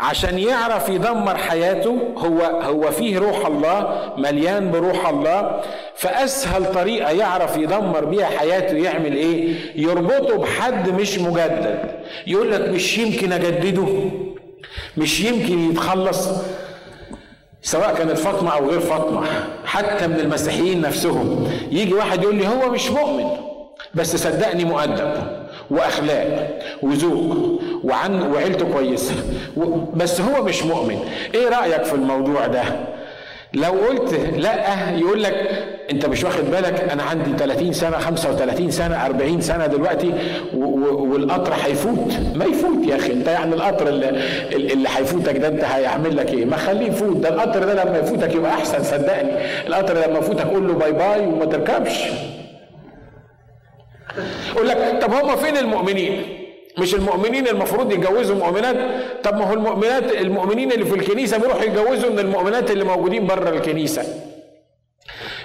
عشان 0.01 0.39
يعرف 0.39 0.89
يدمر 0.89 1.37
حياته 1.37 1.99
هو 2.17 2.41
هو 2.43 2.91
فيه 2.91 3.19
روح 3.19 3.47
الله 3.47 4.13
مليان 4.17 4.71
بروح 4.71 5.09
الله. 5.09 5.61
فأسهل 5.97 6.73
طريقة 6.73 7.11
يعرف 7.11 7.57
يدمر 7.57 8.05
بيها 8.05 8.27
حياته 8.27 8.77
يعمل 8.77 9.17
إيه؟ 9.17 9.55
يربطه 9.77 10.37
بحد 10.39 10.89
مش 10.89 11.19
مجدد. 11.19 11.79
يقول 12.27 12.53
لك 12.53 12.69
مش 12.69 12.99
يمكن 12.99 13.33
أجدده. 13.33 13.87
مش 14.97 15.21
يمكن 15.21 15.71
يتخلص 15.71 16.29
سواء 17.63 17.95
كانت 17.95 18.19
فاطمة 18.19 18.51
أو 18.51 18.71
غير 18.71 18.81
فاطمة 18.81 19.27
حتى 19.65 20.07
من 20.07 20.21
المسيحيين 20.21 20.81
نفسهم. 20.81 21.51
يجي 21.71 21.95
واحد 21.95 22.23
يقول 22.23 22.35
لي 22.35 22.49
هو 22.49 22.71
مش 22.71 22.91
مؤمن 22.91 23.31
بس 23.95 24.17
صدقني 24.17 24.65
مؤدب. 24.65 25.44
وأخلاق 25.71 26.59
وذوق 26.83 27.37
وعن 27.85 28.33
وعيلته 28.33 28.67
كويسه 28.73 29.15
بس 29.95 30.21
هو 30.21 30.45
مش 30.45 30.63
مؤمن. 30.63 30.99
إيه 31.35 31.49
رأيك 31.49 31.85
في 31.85 31.95
الموضوع 31.95 32.47
ده؟ 32.47 32.63
لو 33.55 33.71
قلت 33.71 34.15
لأ 34.37 34.91
يقول 34.97 35.23
لك 35.23 35.65
أنت 35.91 36.07
مش 36.07 36.25
واخد 36.25 36.45
بالك 36.51 36.89
أنا 36.93 37.03
عندي 37.03 37.31
30 37.39 37.73
سنة 37.73 37.99
35 37.99 38.71
سنة 38.71 39.07
40 39.07 39.41
سنة 39.41 39.67
دلوقتي 39.67 40.13
والقطر 40.55 41.53
هيفوت. 41.65 42.13
ما 42.35 42.45
يفوت 42.45 42.87
يا 42.89 42.97
أخي. 42.97 43.13
أنت 43.13 43.29
يعني 43.29 43.55
القطر 43.55 43.89
اللي, 43.89 44.09
اللي 44.53 44.89
هيفوتك 44.97 45.37
ده 45.37 45.49
أنت 45.49 45.65
هيعمل 45.65 46.17
لك 46.17 46.31
إيه؟ 46.35 46.45
ما 46.45 46.57
خليه 46.57 46.87
يفوت. 46.87 47.17
ده 47.17 47.29
القطر 47.29 47.65
ده 47.65 47.85
لما 47.85 47.99
يفوتك 47.99 48.35
يبقى 48.35 48.51
أحسن 48.55 48.83
صدقني. 48.83 49.31
القطر 49.69 49.95
لما 50.09 50.19
يفوتك 50.19 50.47
قول 50.47 50.69
له 50.69 50.75
bye 50.75 50.93
bye 50.93 51.27
وما 51.27 51.45
تركبش. 51.45 51.99
يقول 54.55 54.69
لك 54.69 54.99
طب 55.03 55.13
هم 55.13 55.37
فين 55.37 55.57
المؤمنين؟ 55.57 56.23
مش 56.79 56.95
المؤمنين 56.95 57.49
المفروض 57.49 57.93
يتجوزوا 57.93 58.37
مؤمنات؟ 58.37 58.77
طب 59.25 59.35
ما 59.37 59.45
هو 59.45 59.53
المؤمنات 59.55 60.13
المؤمنين 60.13 60.73
اللي 60.73 60.85
في 60.85 60.95
الكنيسة 60.95 61.39
بيروحوا 61.39 61.63
يتجوزوا 61.65 62.11
من 62.11 62.19
المؤمنات 62.19 62.71
اللي 62.71 62.85
موجودين 62.85 63.27
بره 63.27 63.49
الكنيسة. 63.51 64.03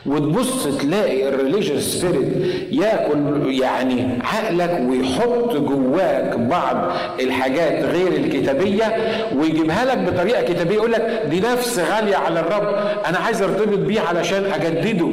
وتبص 0.05 0.67
تلاقي 0.77 1.27
ال 1.29 1.35
religious 1.35 1.81
spirit 1.83 2.33
ياكل 2.71 3.51
يعني 3.61 4.07
عقلك 4.23 4.81
ويحط 4.89 5.55
جواك 5.55 6.35
بعض 6.39 6.91
الحاجات 7.19 7.83
غير 7.85 8.07
الكتابية 8.07 8.97
ويجيبها 9.35 9.85
لك 9.85 9.97
بطريقة 9.97 10.41
كتابية 10.43 10.75
يقول 10.75 10.91
لك 10.91 11.21
دي 11.29 11.39
نفس 11.39 11.79
غالية 11.79 12.15
على 12.15 12.39
الرب 12.39 12.75
أنا 13.05 13.17
عايز 13.17 13.41
ارتبط 13.41 13.77
بيه 13.77 14.01
علشان 14.01 14.45
أجدده 14.45 15.07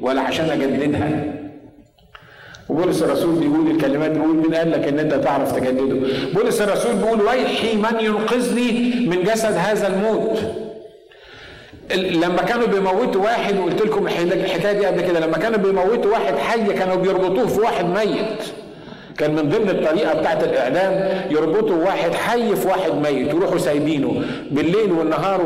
ولا 0.00 0.20
عشان 0.20 0.50
أجددها. 0.50 1.41
وبولس 2.68 3.02
الرسول 3.02 3.34
بيقول 3.34 3.70
الكلمات 3.70 4.10
بيقول 4.10 4.36
مين 4.36 4.54
قال 4.54 4.70
لك 4.70 4.88
إن 4.88 4.98
أنت 4.98 5.14
تعرف 5.14 5.52
تجدده 5.52 5.96
بولس 6.34 6.60
الرسول 6.60 6.96
بيقول 6.96 7.20
ويحي 7.20 7.76
من 7.76 8.00
ينقذني 8.00 8.72
من 9.06 9.22
جسد 9.24 9.52
هذا 9.56 9.86
الموت. 9.86 10.38
لما 11.96 12.42
كانوا 12.42 12.66
بيموتوا 12.66 13.22
واحد 13.22 13.58
وقلت 13.58 13.82
لكم 13.82 14.06
الحكاية 14.06 14.72
دي 14.78 14.86
قبل 14.86 15.00
كده 15.00 15.20
لما 15.20 15.38
كانوا 15.38 15.58
بيموتوا 15.58 16.12
واحد 16.12 16.34
حي 16.34 16.72
كانوا 16.72 16.96
بيربطوه 16.96 17.46
في 17.46 17.60
واحد 17.60 17.84
ميت. 17.84 18.42
كان 19.18 19.34
من 19.34 19.48
ضمن 19.48 19.70
الطريقة 19.70 20.14
بتاعت 20.20 20.44
الإعدام 20.44 21.20
يربطوا 21.30 21.76
واحد 21.76 22.14
حي 22.14 22.56
في 22.56 22.68
واحد 22.68 22.92
ميت 22.92 23.34
ويروحوا 23.34 23.58
سايبينه 23.58 24.22
بالليل 24.50 24.92
والنهار 24.92 25.40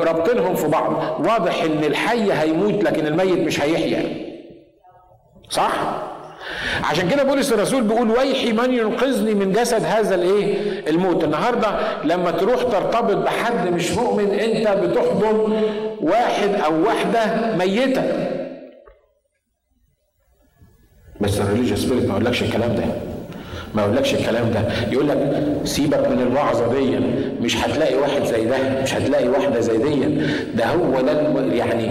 رابطينهم 0.00 0.54
في 0.54 0.68
بعض. 0.68 1.20
واضح 1.26 1.62
إن 1.62 1.84
الحي 1.84 2.32
هيموت 2.32 2.84
لكن 2.84 3.06
الميت 3.06 3.38
مش 3.38 3.60
هيحيا. 3.60 4.25
صح؟ 5.50 5.72
عشان 6.84 7.08
كده 7.08 7.22
بولس 7.22 7.52
الرسول 7.52 7.82
بيقول 7.82 8.10
ويحي 8.10 8.52
من 8.52 8.74
ينقذني 8.74 9.34
من 9.34 9.52
جسد 9.52 9.84
هذا 9.84 10.14
الايه؟ 10.14 10.56
الموت. 10.90 11.24
النهارده 11.24 12.02
لما 12.04 12.30
تروح 12.30 12.62
ترتبط 12.62 13.16
بحد 13.16 13.68
مش 13.68 13.90
مؤمن 13.90 14.30
انت 14.30 14.68
بتحضن 14.68 15.62
واحد 16.00 16.50
أو 16.64 16.86
واحدة 16.86 17.56
ميتة. 17.56 18.02
بس 21.20 21.40
ال 21.40 21.44
religious 21.44 21.78
spirit 21.80 22.04
ما 22.04 22.10
يقولكش 22.10 22.42
الكلام 22.42 22.74
ده. 22.74 22.84
ما 23.76 23.82
يقولكش 23.82 24.14
الكلام 24.14 24.50
ده. 24.50 24.60
يقول 24.92 25.08
لك 25.08 25.18
سيبك 25.64 26.08
من 26.08 26.20
الوعظه 26.30 26.72
دي 26.78 26.98
مش 27.42 27.56
هتلاقي 27.56 27.94
واحد 27.94 28.24
زي 28.24 28.44
ده 28.44 28.56
مش 28.82 28.94
هتلاقي 28.94 29.28
واحدة 29.28 29.60
زي 29.60 29.76
دي 29.78 30.20
ده 30.54 30.64
هو 30.66 31.00
ده 31.00 31.12
يعني 31.54 31.90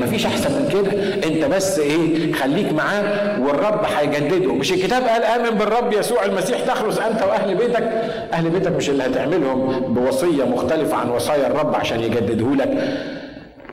ما 0.00 0.06
فيش 0.06 0.26
أحسن 0.26 0.50
من 0.52 0.68
كده. 0.72 0.92
أنت 1.28 1.54
بس 1.54 1.78
إيه 1.78 2.32
خليك 2.32 2.72
معاه 2.72 3.02
والرب 3.46 3.80
هيجدده. 3.98 4.52
مش 4.54 4.72
الكتاب 4.72 5.02
قال 5.02 5.22
آمن 5.24 5.58
بالرب 5.58 5.92
يسوع 5.92 6.24
المسيح 6.24 6.60
تخلص 6.60 6.98
أنت 6.98 7.22
وأهل 7.22 7.54
بيتك؟ 7.54 7.90
أهل 8.32 8.50
بيتك 8.50 8.72
مش 8.76 8.90
اللي 8.90 9.02
هتعملهم 9.04 9.80
بوصية 9.94 10.44
مختلفة 10.44 10.96
عن 10.96 11.10
وصايا 11.10 11.46
الرب 11.46 11.74
عشان 11.74 12.00
يجدده 12.00 12.54
لك. 12.64 12.98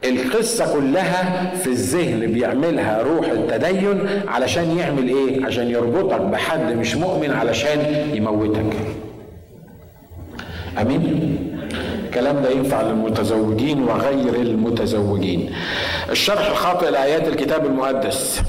القصة 0.09 0.73
كلها 0.73 1.51
في 1.55 1.67
الذهن 1.67 2.31
بيعملها 2.31 3.01
روح 3.01 3.27
التدين 3.29 4.07
علشان 4.27 4.77
يعمل 4.77 5.07
إيه؟ 5.07 5.45
عشان 5.45 5.69
يربطك 5.69 6.21
بحد 6.21 6.73
مش 6.73 6.95
مؤمن 6.95 7.31
علشان 7.31 8.09
يموتك. 8.13 8.73
أمين؟ 10.81 11.37
الكلام 12.05 12.41
ده 12.43 12.49
ينفع 12.49 12.81
للمتزوجين 12.81 13.83
وغير 13.83 14.35
المتزوجين. 14.35 15.51
الشرح 16.09 16.49
الخاطئ 16.49 16.89
لآيات 16.89 17.27
الكتاب 17.27 17.65
المقدس. 17.65 18.41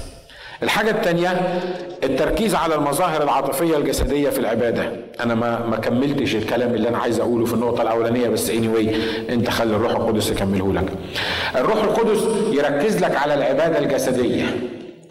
الحاجة 0.62 0.90
الثانية 0.90 1.60
التركيز 2.04 2.54
على 2.54 2.74
المظاهر 2.74 3.22
العاطفية 3.22 3.76
الجسدية 3.76 4.30
في 4.30 4.38
العبادة. 4.38 4.90
أنا 5.20 5.34
ما 5.34 5.66
ما 5.66 5.76
كملتش 5.76 6.34
الكلام 6.34 6.74
اللي 6.74 6.88
أنا 6.88 6.98
عايز 6.98 7.20
أقوله 7.20 7.44
في 7.44 7.54
النقطة 7.54 7.82
الأولانية 7.82 8.28
بس 8.28 8.50
anyway 8.50 8.94
أنت 9.30 9.50
خلي 9.50 9.76
الروح 9.76 9.92
القدس 9.92 10.30
يكمله 10.30 10.72
لك. 10.72 10.84
الروح 11.56 11.84
القدس 11.84 12.20
يركز 12.52 13.04
لك 13.04 13.16
على 13.16 13.34
العبادة 13.34 13.78
الجسدية. 13.78 14.44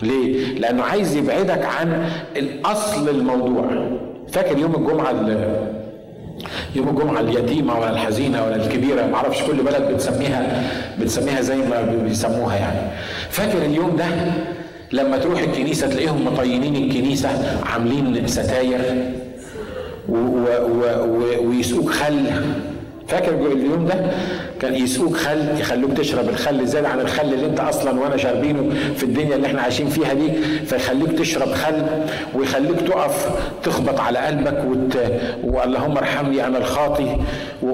ليه؟ 0.01 0.59
لأنه 0.59 0.83
عايز 0.83 1.15
يبعدك 1.15 1.65
عن 1.65 2.09
الأصل 2.37 3.09
الموضوع. 3.09 3.65
فاكر 4.31 4.57
يوم 4.57 4.75
الجمعة 4.75 5.11
يوم 6.75 6.89
الجمعة 6.89 7.19
اليتيمة 7.19 7.79
ولا 7.79 7.89
الحزينة 7.89 8.45
ولا 8.45 8.55
الكبيرة؟ 8.55 9.05
ما 9.05 9.15
أعرفش 9.15 9.43
كل 9.43 9.53
بلد 9.63 9.91
بتسميها 9.93 10.63
بتسميها 10.99 11.41
زي 11.41 11.55
ما 11.55 11.81
بيسموها 12.03 12.55
يعني. 12.55 12.91
فاكر 13.29 13.57
اليوم 13.57 13.95
ده؟ 13.95 14.05
لما 14.91 15.17
تروح 15.17 15.39
الكنيسة 15.41 15.87
تلاقيهم 15.87 16.25
مطينين 16.25 16.75
الكنيسة 16.75 17.29
عاملين 17.65 18.27
ستاير 18.27 19.11
ويسقوك 21.41 21.89
خل. 21.89 22.25
فاكر 23.07 23.31
اليوم 23.51 23.85
ده 23.85 23.95
كان 24.61 24.75
يسقوك 24.75 25.15
خل 25.17 25.59
يخلوك 25.59 25.91
تشرب 25.97 26.29
الخل 26.29 26.67
زيادة 26.67 26.87
عن 26.89 26.99
الخل 26.99 27.33
اللي 27.33 27.45
انت 27.45 27.59
أصلا 27.59 27.99
وأنا 27.99 28.17
شاربينه 28.17 28.69
في 28.97 29.03
الدنيا 29.03 29.35
اللي 29.35 29.47
إحنا 29.47 29.61
عايشين 29.61 29.89
فيها 29.89 30.13
دي 30.13 30.31
فيخليك 30.65 31.19
تشرب 31.19 31.53
خل 31.53 31.83
ويخليك 32.35 32.81
تقف 32.81 33.29
تخبط 33.63 33.99
على 33.99 34.19
قلبك 34.19 34.63
وت... 34.67 34.97
واللهم 35.43 35.97
ارحمني 35.97 36.47
أنا 36.47 36.57
الخاطي 36.57 37.17
و... 37.63 37.67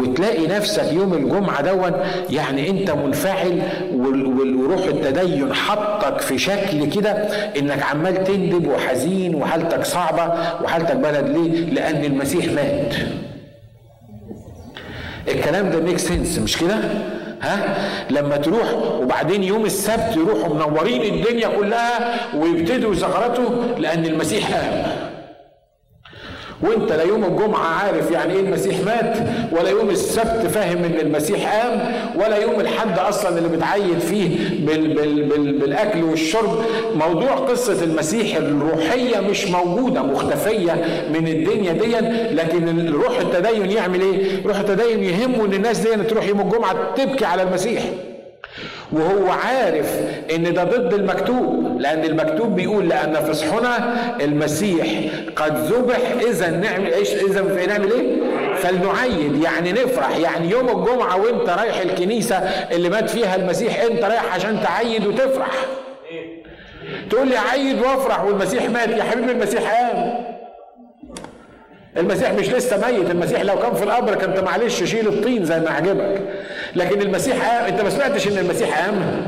وتلاقي 0.00 0.46
نفسك 0.46 0.92
يوم 0.92 1.14
الجمعة 1.14 1.62
دون 1.62 1.92
يعني 2.30 2.70
انت 2.70 2.90
منفعل 2.90 3.62
وروح 3.94 4.84
التدين 4.84 5.54
حطك 5.54 6.20
في 6.20 6.38
شكل 6.38 6.90
كده 6.90 7.10
إنك 7.58 7.82
عمال 7.82 8.24
تندب 8.24 8.66
وحزين 8.66 9.34
وحالتك 9.34 9.84
صعبة 9.84 10.34
وحالتك 10.64 10.96
بلد 10.96 11.28
ليه؟ 11.28 11.64
لأن 11.70 12.04
المسيح 12.04 12.44
مات 12.52 12.94
الكلام 15.28 15.70
ده 15.70 15.80
ميك 15.80 15.98
سنس 15.98 16.38
مش 16.38 16.56
كده؟ 16.56 16.74
ها؟ 17.42 17.76
لما 18.10 18.36
تروح 18.36 18.72
وبعدين 19.00 19.42
يوم 19.44 19.64
السبت 19.64 20.16
يروحوا 20.16 20.54
منورين 20.54 21.14
الدنيا 21.14 21.48
كلها 21.48 22.14
ويبتدوا 22.36 22.94
زغرته 22.94 23.64
لأن 23.78 24.06
المسيح 24.06 24.54
قام. 24.54 24.82
وانت 26.62 26.92
لا 26.92 27.02
يوم 27.02 27.24
الجمعة 27.24 27.66
عارف 27.66 28.10
يعني 28.10 28.32
إيه 28.32 28.40
المسيح 28.40 28.76
مات 28.86 29.16
ولا 29.52 29.68
يوم 29.70 29.90
السبت 29.90 30.46
فاهم 30.54 30.84
إن 30.84 31.00
المسيح 31.00 31.56
قام 31.62 31.92
ولا 32.16 32.36
يوم 32.36 32.60
الحد 32.60 32.98
أصلا 32.98 33.38
اللي 33.38 33.48
بتعيد 33.48 33.98
فيه 33.98 34.28
بال 34.66 34.94
بال 34.94 35.22
بال 35.22 35.58
بالأكل 35.58 36.02
والشرب. 36.04 36.64
موضوع 36.94 37.30
قصة 37.34 37.84
المسيح 37.84 38.36
الروحية 38.36 39.20
مش 39.20 39.46
موجودة 39.46 40.02
مختفية 40.02 40.72
من 41.14 41.28
الدنيا 41.28 41.72
دي 41.72 41.96
لكن 42.34 42.88
روح 42.92 43.20
التدين 43.20 43.70
يعمل 43.70 44.00
إيه؟ 44.00 44.46
روح 44.46 44.58
التدين 44.58 45.04
يهمه 45.04 45.44
إن 45.44 45.52
الناس 45.52 45.78
دي 45.78 46.04
تروح 46.04 46.26
يوم 46.28 46.40
الجمعة 46.40 46.94
تبكي 46.96 47.24
على 47.24 47.42
المسيح. 47.42 47.82
وهو 48.92 49.30
عارف 49.30 50.00
إن 50.34 50.54
ده 50.54 50.64
ضد 50.64 50.94
المكتوب 50.94 51.76
لأن 51.80 52.04
المكتوب 52.04 52.54
بيقول 52.56 52.88
لأن 52.88 53.14
فصحنا 53.14 53.94
المسيح 54.20 54.86
قد 55.36 55.56
ذبح 55.56 55.98
إذا 56.28 56.50
نعمل 56.50 56.92
إيش؟ 56.92 57.12
إذا 57.14 57.66
نعمل 57.66 57.92
إيه؟ 57.92 58.16
فلنعيد 58.56 59.42
يعني 59.42 59.72
نفرح 59.72 60.16
يعني 60.16 60.50
يوم 60.50 60.68
الجمعة 60.68 61.16
وأنت 61.16 61.48
رايح 61.48 61.80
الكنيسة 61.80 62.36
اللي 62.72 62.88
مات 62.88 63.10
فيها 63.10 63.36
المسيح 63.36 63.80
أنت 63.82 64.04
رايح 64.04 64.34
عشان 64.34 64.60
تعيد 64.62 65.06
وتفرح. 65.06 65.50
تقول 67.10 67.28
لي 67.28 67.36
عيد 67.36 67.80
وافرح 67.80 68.24
والمسيح 68.24 68.70
مات 68.70 68.88
يا 68.88 69.02
حبيبي 69.02 69.32
المسيح 69.32 69.62
قام. 69.74 70.01
المسيح 71.96 72.32
مش 72.32 72.48
لسه 72.48 72.76
ميت 72.90 73.10
المسيح 73.10 73.40
لو 73.42 73.58
كان 73.58 73.74
في 73.74 73.82
القبر 73.84 74.14
كنت 74.14 74.40
معلش 74.40 74.82
شيل 74.84 75.08
الطين 75.08 75.44
زي 75.44 75.60
ما 75.60 75.70
عجبك 75.70 76.20
لكن 76.76 77.02
المسيح 77.02 77.48
قام 77.48 77.64
انت 77.72 77.80
ما 77.80 77.90
سمعتش 77.90 78.28
إن 78.28 78.38
المسيح 78.38 78.84
قام؟ 78.84 79.26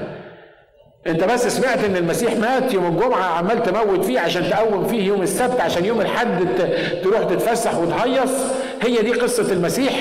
انت 1.07 1.25
بس 1.25 1.47
سمعت 1.49 1.85
إن 1.85 1.97
المسيح 1.97 2.37
مات 2.37 2.75
يوم 2.75 2.87
الجمعة 2.87 3.23
عمال 3.25 3.63
تموت 3.63 4.05
فيه 4.05 4.21
عشان 4.21 4.51
تقوم 4.51 4.87
فيه 4.89 5.03
يوم 5.07 5.23
السبت 5.23 5.61
عشان 5.61 5.85
يوم 5.85 6.01
الحد 6.01 6.49
تروح 7.03 7.25
تتفسح 7.25 7.79
وتهيص؟ 7.79 8.31
هي 8.83 9.03
دي 9.03 9.13
قصة 9.13 9.53
المسيح. 9.53 9.93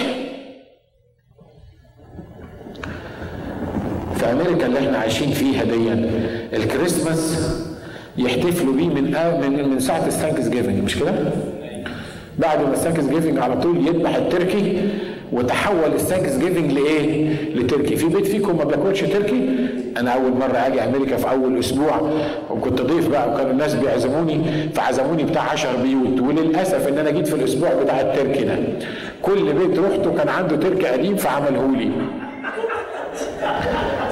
في 4.16 4.26
أمريكا 4.32 4.66
اللي 4.66 4.80
إحنا 4.80 4.98
عايشين 4.98 5.32
فيها 5.32 5.64
دي 5.64 5.94
الكريسماس 6.58 7.50
يحتفلوا 8.18 8.74
بيه 8.74 8.88
من 8.88 9.04
من 9.42 9.70
من 9.70 9.80
ساعة 9.80 10.06
ال 10.08 10.48
Thanksgiving 10.48 10.84
مش 10.84 11.00
كده؟ 11.00 11.14
بعد 12.40 12.62
ما 12.62 12.74
ال 12.74 13.04
Thanksgiving 13.04 13.40
على 13.40 13.56
طول 13.62 13.88
يذبح 13.88 14.16
التركي 14.16 14.90
وتحول 15.32 15.94
ال 15.96 16.38
Thanksgiving 16.38 16.72
لإيه؟ 16.72 17.30
لتركي، 17.56 17.96
في 17.96 18.08
بيت 18.08 18.28
فيكم 18.28 18.58
ما 18.58 18.64
بياكلش 18.64 19.02
تركي؟ 19.02 19.50
أنا 19.98 20.12
أول 20.12 20.32
مرة 20.32 20.58
أجي 20.58 20.84
أمريكا 20.84 21.16
في 21.18 21.30
أول 21.32 21.60
أسبوع 21.60 22.10
وكنت 22.52 22.82
ضيف 22.82 23.08
بقى 23.10 23.30
وكانوا 23.34 23.52
الناس 23.52 23.76
بيعزموني 23.76 24.42
فعزموني 24.76 25.24
بتاع 25.24 25.42
10 25.52 25.70
بيوت 25.84 26.22
وللأسف 26.22 26.88
إن 26.88 26.98
أنا 26.98 27.10
جيت 27.10 27.28
في 27.28 27.36
الأسبوع 27.36 27.70
بتاع 27.84 28.02
التركي 28.02 28.44
ده. 28.44 28.56
كل 29.22 29.54
بيت 29.54 29.80
رحته 29.80 30.14
كان 30.18 30.30
عنده 30.30 30.56
تركي 30.56 30.86
قديم 30.88 31.16
فعمله 31.16 31.76
لي. 31.78 31.92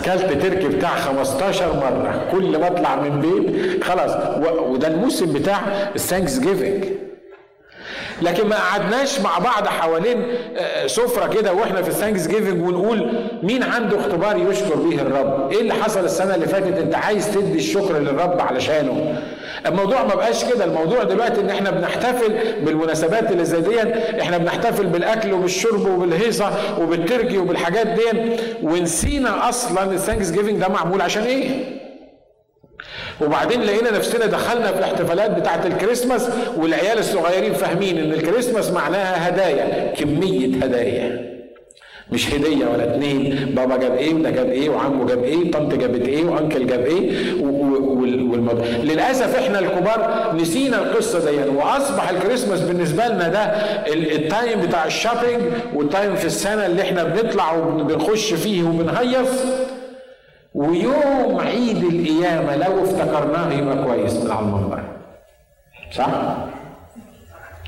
كلت 0.05 0.43
تركي 0.43 0.67
بتاع 0.67 0.89
15 0.95 1.65
مرة 1.75 2.25
كل 2.31 2.57
ما 2.59 2.67
أطلع 2.67 2.95
من 3.01 3.21
بيت 3.21 3.83
خلاص 3.83 4.11
وده 4.69 4.87
الموسم 4.87 5.33
بتاع 5.33 5.59
ال 5.95 6.39
Thanksgiving 6.39 6.83
لكن 8.21 8.47
ما 8.47 8.55
قعدناش 8.55 9.19
مع 9.19 9.37
بعض 9.37 9.67
حوالين 9.67 10.23
آه، 10.57 10.87
سفرة 10.87 11.27
كده 11.27 11.53
وإحنا 11.53 11.81
في 11.81 11.89
ال 11.89 12.27
Thanksgiving 12.27 12.61
ونقول 12.67 13.13
مين 13.43 13.63
عنده 13.63 13.99
اختبار 13.99 14.37
يشكر 14.37 14.75
به 14.75 15.01
الرب؟ 15.01 15.51
إيه 15.51 15.61
اللي 15.61 15.73
حصل 15.73 16.05
السنة 16.05 16.35
اللي 16.35 16.47
فاتت؟ 16.47 16.77
أنت 16.77 16.95
عايز 16.95 17.33
تدي 17.33 17.57
الشكر 17.57 17.97
للرب 17.99 18.41
علشانه. 18.41 19.15
الموضوع 19.65 20.03
ما 20.03 20.15
بقاش 20.15 20.45
كده. 20.45 20.65
الموضوع 20.65 21.03
دلوقتي 21.03 21.41
إن 21.41 21.49
إحنا 21.49 21.71
بنحتفل 21.71 22.33
بالمناسبات 22.65 23.31
اللي 23.31 23.45
زي 23.45 23.61
دي 23.61 23.81
إحنا 24.21 24.37
بنحتفل 24.37 24.85
بالأكل 24.85 25.33
وبالشرب 25.33 25.87
وبالهيصة 25.87 26.51
وبالتركي 26.79 27.37
وبالحاجات 27.37 27.87
دي 27.87 28.03
ونسينا 28.63 29.49
أصلا 29.49 29.83
ال 29.93 30.31
Thanksgiving 30.31 30.59
ده 30.59 30.67
معمول 30.67 31.01
عشان 31.01 31.23
إيه؟ 31.23 31.49
وبعدين 33.21 33.61
لقينا 33.61 33.91
نفسنا 33.91 34.25
دخلنا 34.25 34.71
في 34.71 34.79
الاحتفالات 34.79 35.31
بتاعة 35.31 35.61
الكريسماس 35.65 36.29
والعيال 36.57 36.99
الصغيرين 36.99 37.53
فاهمين 37.53 37.97
إن 37.97 38.11
الكريسماس 38.11 38.71
معناها 38.71 39.29
هدايا 39.29 39.93
كمية 39.93 40.55
هدايا. 40.63 41.31
مش 42.11 42.33
هدية 42.33 42.65
ولا 42.65 42.83
اتنين 42.83 43.51
بابا 43.55 43.77
جاب 43.77 43.95
إيه 43.95 44.13
وده 44.13 44.29
جاب 44.29 44.49
إيه 44.49 44.69
وعمه 44.69 45.05
جاب 45.05 45.23
إيه 45.23 45.37
وطنط 45.37 45.73
جابت 45.73 46.07
إيه 46.07 46.25
وأنكل 46.25 46.67
جاب 46.67 46.79
إيه 46.85 47.33
والموضوع 47.43 48.65
للأسف 48.65 49.35
إحنا 49.35 49.59
الكبار 49.59 50.31
نسينا 50.39 50.77
القصة 50.77 51.31
دي 51.31 51.49
وأصبح 51.49 52.09
الكريسماس 52.09 52.61
بالنسبة 52.61 53.07
لنا 53.07 53.27
ده 53.27 53.39
ال 53.93 54.07
time 54.07 54.61
بتاع 54.61 54.85
ال 54.85 54.91
shopping 54.91 55.41
وال 55.75 55.88
time 55.88 56.15
في 56.15 56.25
السنة 56.25 56.65
اللي 56.65 56.81
إحنا 56.81 57.03
بنطلع 57.03 57.53
وبنخش 57.57 58.33
فيه 58.33 58.63
وبنهيص. 58.63 59.29
ويوم 60.53 61.39
عيد 61.39 61.83
القيامة 61.83 62.55
لو 62.55 62.83
افتكرناه 62.83 63.53
يبقى 63.53 63.83
كويس. 63.83 64.25
على 64.31 64.39
المنبر. 64.39 64.83
صح؟ 65.97 66.09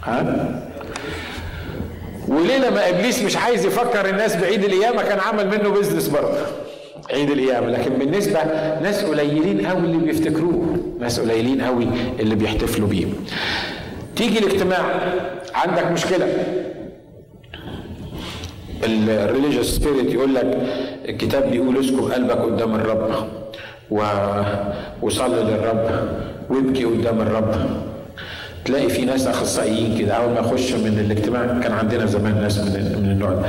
ها؟ 0.04 0.60
وليه 2.28 2.58
لما 2.58 2.90
إبليس 2.90 3.24
مش 3.24 3.38
عايز 3.38 3.66
يفكر 3.66 4.10
الناس 4.10 4.36
بعيد 4.36 4.64
القيامة 4.64 5.04
كان 5.04 5.20
عمل 5.20 5.48
منه 5.48 5.70
business 5.70 6.08
برضه. 6.08 6.38
عيد 7.12 7.30
القيامة. 7.32 7.68
لكن 7.68 7.94
بالنسبة 7.94 8.44
ناس 8.82 9.06
قليلين 9.06 9.66
قوي 9.68 9.80
اللي 9.80 9.98
بيفتكروه. 9.98 10.78
ناس 11.00 11.20
قليلين 11.20 11.62
قوي 11.62 11.88
اللي 12.20 12.36
بيحتفلوا 12.36 12.88
بيه. 12.88 13.06
تيجي 14.16 14.40
الاجتماع. 14.40 14.80
عندك 15.56 15.92
مشكلة. 15.92 16.28
ال 18.86 18.95
religious 18.95 19.76
spirit 19.76 20.14
يقول 20.14 20.36
لك 20.36 20.58
الكتاب 21.10 21.52
بيقول 21.52 21.80
اسكب 21.80 22.00
قلبك 22.00 22.38
قدام 22.38 22.76
الرب 22.76 23.10
و... 23.92 24.04
وصلي 25.02 25.44
للرب 25.44 26.10
وابكي 26.50 26.84
قدام 26.86 27.22
الرب. 27.22 27.56
تلاقي 28.66 28.90
في 28.90 29.06
ناس 29.06 29.28
أخصائيين 29.28 29.98
كده. 29.98 30.14
أول 30.14 30.34
ما 30.34 30.40
يخشوا 30.40 30.78
من 30.78 31.00
الاجتماع 31.06 31.60
كان 31.60 31.72
عندنا 31.72 32.06
زمان 32.06 32.42
ناس 32.42 32.60
من 32.60 33.00
من 33.04 33.12
النوع 33.12 33.30
ده. 33.30 33.46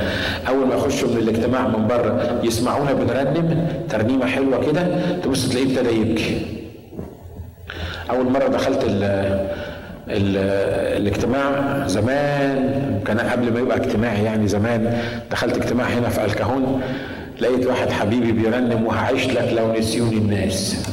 أول 0.47 0.67
ما 0.67 0.75
يخشوا 0.75 1.09
من 1.09 1.17
الاجتماع 1.17 1.67
من 1.67 1.87
بره 1.87 2.39
يسمعونا 2.43 2.93
بنرنم 2.93 3.67
ترنيمة 3.89 4.25
حلوة 4.25 4.65
كده 4.65 4.87
تبص 5.23 5.49
تلاقيه 5.49 5.79
ابتدى 5.79 6.01
يبكي. 6.01 6.41
أول 8.09 8.25
مرة 8.31 8.47
دخلت 8.47 8.83
ال 8.83 9.03
الاجتماع 10.07 11.83
زمان 11.87 12.79
كان 13.07 13.19
قبل 13.19 13.53
ما 13.53 13.59
يبقى 13.59 13.77
اجتماع 13.77 14.13
يعني 14.13 14.47
زمان 14.47 14.97
دخلت 15.31 15.57
اجتماع 15.57 15.85
هنا 15.87 16.09
في 16.09 16.25
الكهون 16.25 16.81
لقيت 17.41 17.65
واحد 17.67 17.89
حبيبي 17.89 18.31
بيرنم 18.31 18.85
وهعيش 18.85 19.27
لك 19.27 19.53
لو 19.57 19.73
نسيوني 19.79 20.17
الناس. 20.17 20.85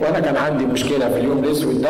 وأنا 0.00 0.20
كان 0.20 0.36
عندي 0.36 0.64
مشكلة 0.66 1.08
في 1.08 1.20
اليوم 1.20 1.44
الأسود 1.44 1.82
ده 1.82 1.88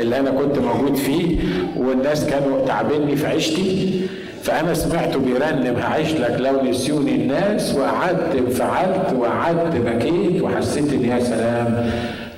اللي 0.00 0.18
أنا 0.20 0.30
كنت 0.30 0.58
موجود 0.58 0.94
فيه 0.96 1.36
والناس 1.76 2.26
كانوا 2.26 2.66
تعبني 2.66 3.16
في 3.16 3.26
عيشتي 3.26 4.00
فأنا 4.42 4.74
سمعته 4.74 5.18
بيرنم 5.20 5.76
هعيش 5.76 6.12
لك 6.12 6.36
لو 6.40 6.70
نسيوني 6.70 7.14
الناس 7.14 7.74
وقعدت 7.74 8.34
انفعلت 8.38 9.12
وقعدت 9.18 9.76
بكيت 9.76 10.42
وحسيت 10.42 10.92
إن 10.92 11.04
يا 11.04 11.20
سلام. 11.20 11.90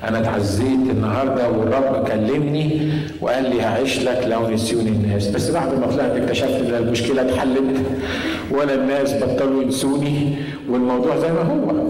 أنا 0.07 0.19
اتعزيت 0.19 0.89
النهارده 0.89 1.49
والرب 1.49 2.07
كلمني 2.07 2.91
وقال 3.21 3.49
لي 3.49 3.61
هعيش 3.61 3.99
لك 3.99 4.23
لو 4.27 4.49
نسيوني 4.49 4.89
الناس. 4.89 5.27
بس 5.27 5.49
بعد 5.49 5.79
ما 5.79 5.87
طلعت 5.87 6.11
اكتشفت 6.11 6.55
إن 6.55 6.75
المشكلة 6.75 7.21
اتحلت 7.21 7.85
ولا 8.51 8.73
الناس 8.73 9.13
بطلوا 9.13 9.63
ينسوني 9.63 10.35
والموضوع 10.69 11.17
زي 11.17 11.31
ما 11.31 11.41
هو. 11.41 11.89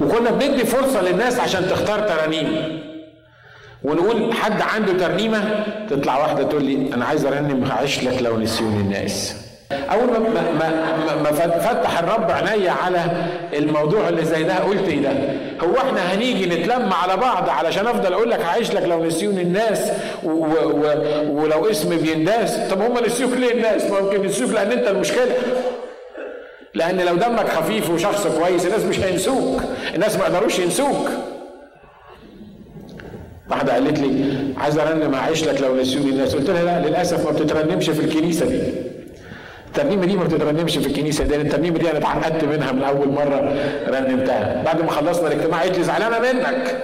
وكنا 0.00 0.30
بندي 0.30 0.64
فرصة 0.64 1.02
للناس 1.02 1.40
عشان 1.40 1.68
تختار 1.68 2.08
ترانيم. 2.08 2.48
ونقول 3.84 4.32
حد 4.32 4.60
عنده 4.60 4.92
ترنيمة 4.92 5.64
تطلع 5.90 6.18
واحدة 6.18 6.42
تقول 6.42 6.64
لي 6.64 6.94
أنا 6.94 7.04
عايز 7.04 7.24
أرنم 7.24 7.64
هعيش 7.64 8.04
لك 8.04 8.22
لو 8.22 8.38
نسيوني 8.38 8.80
الناس. 8.80 9.41
أول 9.92 10.10
ما 10.10 10.18
ما 10.58 11.22
ما, 11.22 11.32
فتح 11.58 11.98
الرب 11.98 12.30
عينيا 12.30 12.70
على 12.70 13.00
الموضوع 13.52 14.08
اللي 14.08 14.24
زي 14.24 14.42
ده 14.42 14.58
قلت 14.58 14.88
إيه 14.88 15.02
ده؟ 15.02 15.12
هو 15.60 15.76
إحنا 15.76 16.14
هنيجي 16.14 16.46
نتلم 16.46 16.92
على 16.92 17.16
بعض 17.16 17.48
علشان 17.48 17.86
أفضل 17.86 18.12
أقول 18.12 18.30
لك 18.30 18.40
هعيش 18.40 18.72
لك 18.72 18.82
لو 18.82 19.04
نسيوني 19.04 19.42
الناس 19.42 19.92
و 20.24 20.28
و 20.30 20.84
ولو 21.30 21.70
اسم 21.70 21.96
بينداس. 21.96 22.56
طب 22.70 22.80
هم 22.80 22.98
نسيوك 23.06 23.32
ليه 23.32 23.52
الناس؟ 23.52 23.90
ممكن 23.90 24.26
نسيوك 24.26 24.50
لأن 24.50 24.72
أنت 24.72 24.88
المشكلة. 24.88 25.34
لأن 26.74 27.00
لو 27.00 27.16
دمك 27.16 27.48
خفيف 27.48 27.90
وشخص 27.90 28.26
كويس 28.26 28.66
الناس 28.66 28.84
مش 28.84 29.00
هينسوك. 29.00 29.60
الناس 29.94 30.16
ما 30.16 30.22
يقدروش 30.26 30.58
ينسوك. 30.58 31.08
واحدة 33.50 33.72
قالت 33.72 33.98
لي 33.98 34.34
عايز 34.56 34.78
أرنم 34.78 35.14
اعيش 35.14 35.44
لك 35.44 35.60
لو 35.60 35.76
نسيوني 35.76 36.10
الناس. 36.10 36.34
قلت 36.34 36.50
لها 36.50 36.62
لا 36.62 36.88
للأسف 36.88 37.24
ما 37.24 37.30
بتترنمش 37.30 37.90
في 37.90 38.00
الكنيسة 38.04 38.46
دي. 38.46 38.58
الترنيمه 39.76 40.06
دي 40.06 40.16
ما 40.16 40.24
بتترنمش 40.24 40.76
في 40.78 40.86
الكنيسة 40.86 41.24
دي 41.24 41.36
الترنيمه 41.36 41.78
دي 41.78 41.90
أنا 41.90 41.98
اتعقدت 41.98 42.44
منها 42.44 42.72
من 42.72 42.82
أول 42.82 43.08
مرة 43.08 43.56
رنمتها. 43.88 44.62
بعد 44.64 44.82
ما 44.82 44.90
خلصنا 44.90 45.28
الاجتماع 45.28 45.60
قالت 45.60 45.78
لي 45.78 45.84
زعلانة 45.84 46.18
منك. 46.18 46.76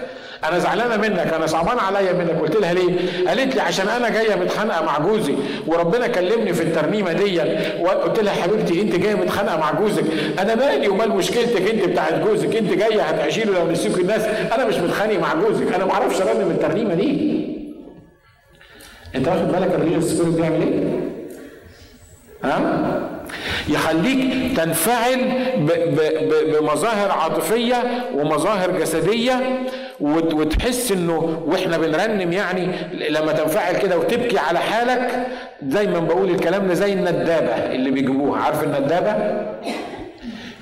أنا 0.45 0.59
زعلانة 0.59 0.97
منك 0.97 1.33
أنا 1.33 1.47
صعبان 1.47 1.79
عليا 1.79 2.13
منك. 2.13 2.41
قلت 2.41 2.57
لها 2.57 2.75
ليه؟ 2.75 2.97
قالت 3.29 3.55
لي 3.55 3.61
عشان 3.61 3.89
أنا 3.89 4.09
جاية 4.09 4.35
متخانقة 4.35 4.85
مع 4.85 4.99
جوزي 4.99 5.35
وربنا 5.67 6.07
كلمني 6.07 6.53
في 6.53 6.63
الترنيمة 6.63 7.13
دي. 7.13 7.41
وقلت 7.81 8.21
لها 8.21 8.33
حبيبتي 8.33 8.83
أنت 8.83 8.97
جاية 8.97 9.15
متخانقة 9.15 9.57
مع 9.57 9.73
جوزك. 9.73 10.05
أنا 10.39 10.55
مالي 10.55 10.89
ومال 10.89 11.11
مشكلتك 11.11 11.71
أنت 11.71 11.85
بتاعت 11.85 12.15
جوزك؟ 12.15 12.57
أنت 12.57 12.73
جاية 12.73 13.03
هتعيشي 13.03 13.45
له 13.45 13.53
لو 13.53 13.71
نسيك 13.71 13.99
الناس؟ 13.99 14.25
أنا 14.55 14.65
مش 14.65 14.75
متخانق 14.75 15.19
مع 15.19 15.35
جوزك. 15.35 15.75
أنا 15.75 15.85
ما 15.85 15.93
أعرفش 15.93 16.21
أرنم 16.21 16.51
الترنيمة 16.51 16.95
دي. 16.95 17.39
أنت 19.15 19.29
واخد 19.29 19.53
بالك 19.53 19.75
الريل 19.75 20.03
سبيريت 20.03 20.35
بيعمل 20.35 20.63
إيه؟ 20.63 21.09
ها؟ 22.45 23.01
يخليك 23.69 24.57
تنفعل 24.57 25.21
بمظاهر 26.53 27.11
عاطفية 27.11 27.77
ومظاهر 28.15 28.71
جسدية 28.71 29.41
وتحس 30.01 30.93
إنه 30.93 31.43
وإحنا 31.47 31.79
بنرنم 31.79 32.33
يعني 32.33 32.69
لما 33.11 33.33
تنفعل 33.33 33.77
كده 33.77 33.99
وتبكي 33.99 34.39
على 34.39 34.59
حالك. 34.59 35.27
دايما 35.63 35.99
بقول 36.01 36.31
الكلام 36.31 36.69
ده 36.69 36.75
زي 36.75 36.93
الندابة 36.93 37.53
اللي 37.75 37.91
بيجيبوها. 37.91 38.41
عارف 38.41 38.65
الندابة؟ 38.65 39.15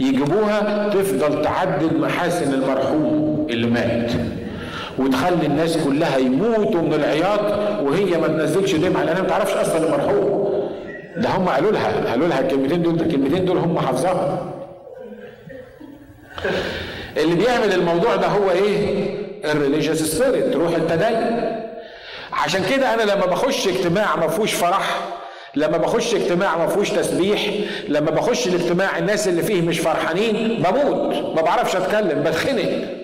يجيبوها 0.00 0.88
تفضل 0.88 1.42
تعدد 1.42 1.92
محاسن 1.98 2.54
المرحوم 2.54 3.46
اللي 3.50 3.66
مات 3.66 4.12
وتخلي 4.98 5.46
الناس 5.46 5.76
كلها 5.78 6.16
يموتوا 6.18 6.82
من 6.82 6.94
العياط 6.94 7.40
وهي 7.82 8.18
ما 8.18 8.28
تنزلش 8.28 8.74
دمعة 8.74 9.04
لأنها 9.04 9.22
ما 9.22 9.28
تعرفش 9.28 9.52
أصلا 9.52 9.86
المرحوم. 9.86 10.45
ده 11.16 11.28
هم 11.28 11.48
قالوا 11.48 11.70
لها 11.72 12.10
قالوا 12.10 12.28
لها 12.28 12.40
الكلمتين 12.40 12.82
دول 12.82 12.94
الكلمتين 13.00 13.44
دول 13.44 13.56
هم 13.58 13.78
حافظاها 13.78 14.52
اللي 17.16 17.34
بيعمل 17.34 17.72
الموضوع 17.72 18.16
ده 18.16 18.26
هو 18.26 18.50
إيه؟ 18.50 19.14
ال 19.44 19.50
religious 19.50 20.02
spirit 20.02 20.56
روح 20.56 20.74
التدين. 20.74 21.52
عشان 22.32 22.62
كده 22.70 22.94
أنا 22.94 23.02
لما 23.02 23.26
بخش 23.26 23.68
اجتماع 23.68 24.16
ما 24.16 24.28
فيهوش 24.28 24.52
فرح 24.52 25.00
لما 25.54 25.76
بخش 25.78 26.14
اجتماع 26.14 26.58
ما 26.58 26.66
فيهوش 26.66 26.90
تسبيح 26.90 27.40
لما 27.88 28.10
بخش 28.10 28.46
الاجتماع 28.46 28.98
الناس 28.98 29.28
اللي 29.28 29.42
فيه 29.42 29.62
مش 29.62 29.78
فرحانين 29.80 30.62
بموت 30.62 31.14
ما 31.36 31.42
بعرفش 31.42 31.76
أتكلم 31.76 32.22
بتخنق. 32.22 32.95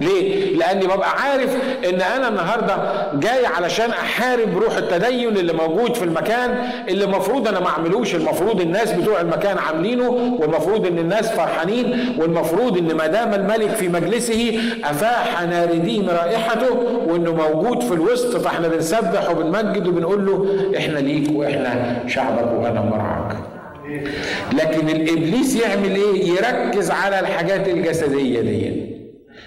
ليه؟ 0.00 0.56
لأني 0.56 0.86
ببقى 0.86 1.10
عارف 1.22 1.56
إن 1.88 2.00
أنا 2.00 2.28
النهاردة 2.28 2.76
جاي 3.14 3.46
علشان 3.46 3.90
أحارب 3.90 4.58
روح 4.58 4.76
التدين 4.76 5.28
اللي 5.36 5.52
موجود 5.52 5.94
في 5.94 6.04
المكان 6.04 6.50
اللي 6.88 7.04
المفروض 7.04 7.48
أنا 7.48 7.60
ما 7.60 7.66
أعملوش، 7.68 8.14
المفروض 8.14 8.60
الناس 8.60 8.92
بتوع 8.92 9.20
المكان 9.20 9.58
عاملينه 9.58 10.08
والمفروض 10.40 10.86
إن 10.86 10.98
الناس 10.98 11.30
فرحانين 11.32 12.14
والمفروض 12.18 12.78
إن 12.78 12.96
ما 12.96 13.06
دام 13.06 13.34
الملك 13.34 13.70
في 13.70 13.88
مجلسه 13.88 14.60
أفاح 14.84 15.42
ناردين 15.42 16.08
رائحته 16.08 16.72
وإنه 17.06 17.32
موجود 17.34 17.82
في 17.82 17.94
الوسط 17.94 18.36
فإحنا 18.36 18.68
بنسبح 18.68 19.30
وبنمجد 19.30 19.86
وبنقول 19.86 20.26
له 20.26 20.46
إحنا 20.78 20.98
ليك 20.98 21.30
وإحنا 21.34 21.96
شعبك 22.06 22.52
وأنا 22.62 22.80
مرعاك. 22.80 23.36
لكن 24.52 24.88
الإبليس 24.88 25.56
يعمل 25.56 25.94
إيه؟ 25.96 26.28
يركز 26.30 26.90
على 26.90 27.20
الحاجات 27.20 27.68
الجسدية 27.68 28.40
دي. 28.40 28.93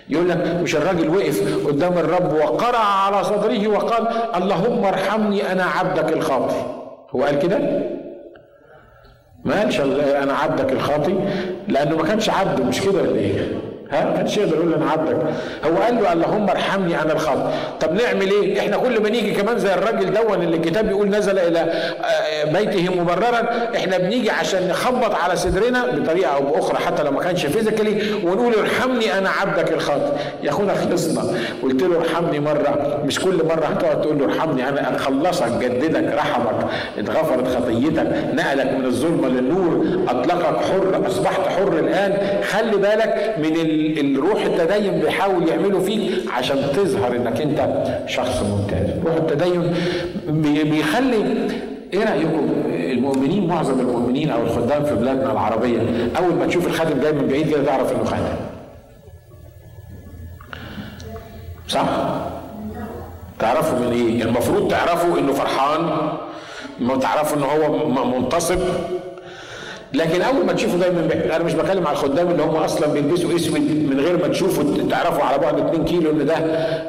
يقول 0.10 0.30
لك 0.30 0.38
مش 0.64 0.76
الراجل 0.76 1.10
وقف 1.10 1.68
قدام 1.68 1.94
الرب 1.98 2.34
وقرع 2.34 2.80
على 2.80 3.24
صدره 3.24 3.68
وقال 3.68 4.08
اللهم 4.36 4.86
ارحمني 4.86 5.52
أنا 5.52 5.64
عبدك 5.66 6.14
الخاطي 6.14 6.56
هو 7.16 7.24
قال 7.24 7.40
كده؟ 7.40 7.60
ما 9.46 9.60
قالش 9.60 9.80
أنا 10.24 10.34
عبدك 10.34 10.72
الخاطي 10.72 11.16
لأنه 11.68 11.96
ما 11.98 12.04
كانش 12.04 12.30
عبد 12.30 12.62
مش 12.62 12.82
كده 12.82 13.02
ولا 13.02 13.16
إيه؟ 13.16 13.62
ها؟ 13.92 14.14
كانش 14.18 14.38
يقدر 14.38 14.56
يقول 14.56 14.74
أنا 14.74 14.92
عبدك. 14.92 15.18
هو 15.66 15.78
قال 15.84 15.96
له 16.04 16.14
اللهم 16.14 16.50
ارحمني 16.50 17.02
أنا 17.02 17.14
الخاطئ 17.14 17.50
طب 17.82 17.94
نعمل 17.94 18.32
إيه؟ 18.32 18.60
إحنا 18.60 18.78
كل 18.78 19.02
ما 19.04 19.10
نيجي 19.10 19.32
كمان 19.32 19.60
زي 19.60 19.74
الراجل 19.74 20.14
دون 20.14 20.42
اللي 20.44 20.58
الكتاب 20.58 20.86
بيقول 20.88 21.10
نزل 21.10 21.40
إلى 21.40 21.60
آه، 21.60 22.44
بيته 22.54 23.02
مبررا 23.02 23.50
إحنا 23.76 23.98
بنيجي 23.98 24.30
عشان 24.32 24.68
نخبط 24.68 25.16
على 25.16 25.36
صدرنا 25.36 25.86
بطريقة 25.86 26.36
أو 26.36 26.42
بأخرى 26.44 26.78
حتى 26.78 27.04
لو 27.04 27.12
ما 27.12 27.20
كانش 27.24 27.46
فيزيكالي 27.46 28.14
ونقول 28.24 28.54
ارحمني 28.56 29.18
أنا 29.18 29.30
عبدك 29.30 29.72
الخاطئ 29.72 30.12
يا 30.44 30.50
أخونا 30.50 30.74
خلصنا. 30.74 31.24
قلت 31.64 31.84
له 31.84 31.98
ارحمني 31.98 32.40
مرة. 32.40 33.02
مش 33.06 33.20
كل 33.20 33.42
مرة 33.46 33.66
هتقعد 33.66 34.02
تقول 34.02 34.20
له 34.20 34.26
ارحمني 34.26 34.70
أنا 34.70 34.98
خلصك 34.98 35.52
جددك 35.62 36.14
رحمك 36.16 36.56
اتغفرت 36.98 37.48
خطيتك 37.48 38.08
نقلك 38.34 38.72
من 38.74 38.86
الظلمة 38.86 39.28
للنور 39.28 39.86
أطلقك 40.10 40.58
حر 40.66 41.02
أصبحت 41.08 41.42
حر 41.48 41.74
الآن. 41.80 42.18
خلي 42.44 42.78
بالك 42.78 43.36
من 43.38 43.56
الروح 43.98 44.46
التدين 44.46 45.00
بيحاول 45.00 45.48
يعمله 45.50 45.80
فيك 45.80 46.32
عشان 46.32 46.58
تظهر 46.76 47.16
إنك 47.16 47.42
أنت 47.42 47.84
شخص 48.08 48.44
ممتاز. 48.44 48.90
روح 49.06 49.16
التدين 49.16 49.74
بيخلي 50.72 51.48
إيه 51.94 52.04
رأيكم؟ 52.04 52.50
المؤمنين 52.92 53.48
معظم 53.48 53.80
المؤمنين 53.80 54.30
أو 54.30 54.42
الخدام 54.42 54.84
في 54.86 54.96
بلادنا 54.96 55.32
العربية 55.32 55.80
أول 56.18 56.34
ما 56.36 56.46
تشوف 56.48 56.68
الخادم 56.68 57.00
جاي 57.02 57.12
من 57.14 57.28
بعيد 57.28 57.50
كده 57.50 57.64
تعرف 57.66 57.92
إنه 57.92 58.04
خادم. 58.04 58.36
صح؟ 61.68 61.86
تعرفوا 63.40 63.80
من 63.80 63.92
إيه؟ 63.92 64.24
المفروض 64.24 64.72
تعرفوا 64.72 65.20
إنه 65.20 65.34
فرحان 65.34 66.10
ما 66.80 66.98
تعرفوا 66.98 67.38
ان 67.38 67.44
هو 67.44 68.06
منتصب. 68.20 68.60
لكن 69.94 70.22
أول 70.22 70.46
ما 70.46 70.54
تشوفوا 70.54 70.80
دايما 70.80 71.10
أنا 71.36 71.44
مش 71.44 71.54
بتكلم 71.54 71.88
على 71.88 71.94
الخدام 71.94 72.32
اللي 72.32 72.44
هم 72.44 72.56
أصلا 72.56 72.88
بيلبسوا 72.94 73.36
أسود 73.36 73.60
من 73.90 74.00
غير 74.00 74.18
ما 74.18 74.28
تشوفوا 74.28 74.90
تعرفوا 74.90 75.24
على 75.24 75.38
بعد 75.38 75.60
2 75.60 75.86
كيلو 75.86 76.12
إن 76.12 76.26
ده 76.26 76.36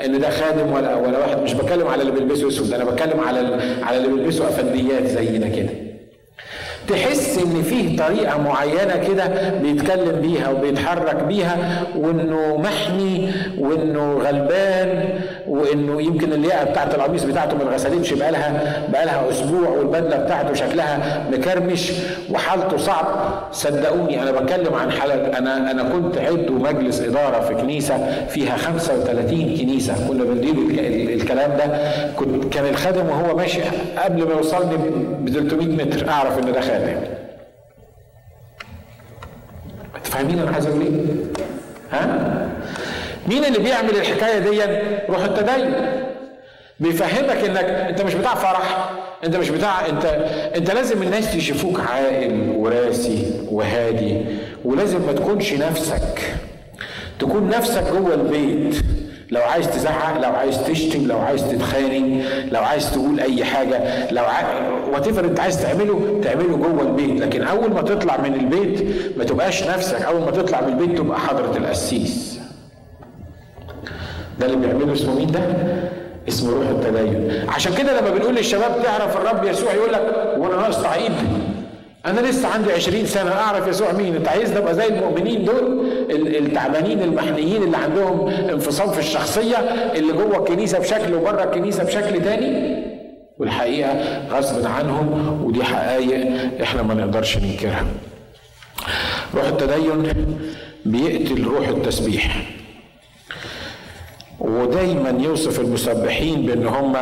إن 0.05 0.21
ده 0.21 0.31
خادم 0.31 0.73
ولا 0.73 0.95
ولا 0.95 1.19
واحد. 1.19 1.43
مش 1.43 1.55
بتكلم 1.55 1.87
على 1.87 2.03
اللي 2.03 2.13
بيلبسوا 2.13 2.49
أسود. 2.49 2.73
أنا 2.73 2.85
بتكلم 2.85 3.21
على 3.21 3.39
على 3.83 3.97
اللي 3.97 4.09
بيلبسوا 4.09 4.47
أفنديات 4.49 5.07
زينا 5.07 5.49
كده. 5.49 5.69
تحس 6.89 7.39
إن 7.39 7.63
فيه 7.63 7.97
طريقة 7.97 8.39
معينة 8.43 8.97
كده 9.09 9.53
بيتكلم 9.63 10.21
بيها 10.21 10.49
وبيتحرك 10.51 11.23
بيها 11.23 11.83
وإنه 11.97 12.57
محمي 12.57 13.33
وإنه 13.59 14.15
غلبان 14.15 15.19
وإنه 15.49 16.03
يمكن 16.03 16.33
اللياقة 16.33 16.65
بتاعت 16.65 16.95
القميص 16.95 17.25
بتاعته 17.25 17.57
ما 17.57 17.63
اتغسلتش 17.63 18.13
بقالها 18.13 18.83
بقالها 18.89 19.31
أسبوع 19.31 19.69
والبدلة 19.69 20.17
بتاعته 20.17 20.55
شكلها 20.55 21.27
مكرمش 21.33 21.93
وحالته 22.31 22.77
صعب. 22.77 23.07
صدقوني 23.53 24.23
أنا 24.23 24.31
بتكلم 24.31 24.75
عن 24.75 24.91
حالة 24.93 25.39
أنا 25.39 25.71
أنا 25.71 25.83
كنت 25.83 26.19
عضو 26.19 26.53
مجلس 26.59 27.01
إدارة 27.01 27.41
في 27.41 27.55
كنيسة 27.55 28.27
فيها 28.29 28.57
35 28.57 29.57
كنيسة. 29.57 30.09
كنا 30.09 30.25
بنديله 30.25 30.63
الكلام 31.15 31.51
ده. 31.57 31.93
كنت 32.17 32.53
كان 32.55 32.67
الخادم 32.67 33.07
وهو 33.09 33.37
ماشي 33.37 33.61
قبل 34.05 34.25
ما 34.25 34.31
يوصلني 34.35 34.77
ب 35.21 35.29
300 35.31 35.67
متر. 35.85 36.09
أعرف 36.09 36.39
إن 36.39 36.53
ده 36.53 36.61
خادم. 36.61 36.97
فاهمين 40.03 40.39
أنا 40.39 40.51
عايز 40.51 40.67
إيه؟ 40.67 40.91
ها؟ 41.93 42.49
مين 43.27 43.45
اللي 43.45 43.59
بيعمل 43.59 43.91
الحكاية 43.91 44.39
دي؟ 44.39 44.63
روح 45.09 45.25
التدين 45.25 45.75
بيفهمك 46.81 47.45
انك 47.45 47.65
انت 47.65 48.03
مش 48.03 48.15
بتاع 48.15 48.35
فرح 48.35 48.91
انت 49.25 49.37
مش 49.37 49.51
بتاع 49.51 49.87
انت 49.87 50.05
انت 50.57 50.71
لازم 50.71 51.03
الناس 51.03 51.35
يشوفوك 51.35 51.81
عاقل 51.81 52.53
وراسي 52.57 53.33
وهادي 53.51 54.25
ولازم 54.65 55.07
ما 55.07 55.13
تكونش 55.13 55.53
نفسك. 55.53 56.35
تكون 57.19 57.49
نفسك 57.49 57.85
جوه 57.93 58.15
البيت. 58.15 58.77
لو 59.31 59.41
عايز 59.41 59.71
تزعق 59.71 60.19
لو 60.19 60.31
عايز 60.31 60.63
تشتم 60.65 61.07
لو 61.07 61.19
عايز 61.19 61.43
تتخانق 61.51 62.25
لو 62.53 62.61
عايز 62.61 62.93
تقول 62.93 63.21
أي 63.21 63.45
حاجة 63.45 64.09
لو 64.11 64.23
وات 64.93 65.09
انت 65.09 65.41
عايز 65.41 65.63
تعمله 65.63 66.21
تعمله 66.25 66.57
جوه 66.57 66.83
البيت. 66.83 67.21
لكن 67.21 67.43
أول 67.43 67.71
ما 67.73 67.83
تطلع 67.83 68.17
من 68.21 68.35
البيت 68.35 68.89
ما 69.19 69.25
تبقاش 69.25 69.63
نفسك. 69.63 70.03
أول 70.03 70.21
ما 70.21 70.31
تطلع 70.31 70.61
من 70.61 70.69
البيت 70.69 70.99
تبقى 70.99 71.21
حضرة 71.21 71.57
القسيس. 71.57 72.38
ده 74.41 74.47
اللي 74.47 74.57
بيعمله 74.57 74.93
اسمه 74.93 75.15
مين 75.15 75.27
ده؟ 75.33 75.41
اسمه 76.29 76.51
روح 76.53 76.69
التدين. 76.69 77.45
عشان 77.49 77.75
كده 77.75 78.01
لما 78.01 78.11
بنقول 78.11 78.35
للشباب 78.35 78.83
تعرف 78.85 79.17
الرب 79.17 79.45
يسوع 79.45 79.75
يقول 79.75 79.93
لك 79.93 80.35
وأنا 80.39 80.57
ناقص 80.57 80.83
تعيب 80.83 81.13
أنا 82.07 82.21
لسه 82.21 82.49
عندي 82.49 82.73
20 82.73 83.07
سنة 83.07 83.31
أعرف 83.33 83.69
يسوع 83.69 83.93
مين؟ 83.93 84.15
أنت 84.17 84.29
عايز 84.29 84.57
أبقى 84.57 84.75
زي 84.75 84.87
المؤمنين 84.87 85.45
دول؟ 85.45 85.87
التعبانين 86.11 87.03
المحنيين 87.03 87.63
اللي 87.63 87.77
عندهم 87.77 88.29
انفصام 88.29 88.91
في 88.91 88.99
الشخصية 88.99 89.57
اللي 89.97 90.13
جوه 90.13 90.39
الكنيسة 90.39 90.79
بشكل 90.79 91.15
وبره 91.15 91.45
الكنيسة 91.45 91.85
بشكل 91.85 92.23
تاني؟ 92.23 92.79
والحقيقة 93.39 93.93
غصب 94.31 94.67
عنهم 94.67 95.39
ودي 95.45 95.65
حقائق 95.65 96.27
إحنا 96.63 96.83
ما 96.83 96.95
نقدرش 96.95 97.39
ننكرها. 97.39 97.85
روح 99.35 99.45
التدين 99.47 100.13
بيقتل 100.85 101.45
روح 101.45 101.69
التسبيح. 101.69 102.37
ودايما 104.41 105.15
يوصف 105.25 105.61
المسبحين 105.61 106.43
بأن 106.43 106.67
هم 106.67 106.97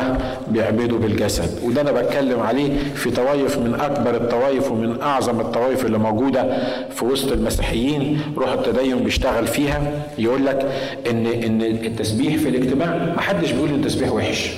بيعبدوا 0.47 0.99
بالجسد. 0.99 1.63
وده 1.63 1.81
أنا 1.81 1.91
بتكلم 1.91 2.39
عليه 2.39 2.69
في 2.95 3.11
طوائف 3.11 3.57
من 3.57 3.73
أكبر 3.81 4.15
الطوائف 4.15 4.71
ومن 4.71 5.01
أعظم 5.01 5.39
الطوائف 5.39 5.85
اللي 5.85 5.97
موجودة 5.97 6.57
في 6.89 7.05
وسط 7.05 7.31
المسيحيين. 7.31 8.21
روح 8.37 8.51
التدين 8.51 8.97
بيشتغل 9.03 9.47
فيها. 9.47 9.81
يقول 10.17 10.45
لك 10.45 10.71
ان 11.09 11.25
إن 11.25 11.61
التسبيح 11.61 12.35
في 12.35 12.49
الاجتماع 12.49 12.95
ما 13.15 13.21
حدش 13.21 13.51
بيقول 13.51 13.69
التسبيح 13.69 14.11
وحش. 14.11 14.49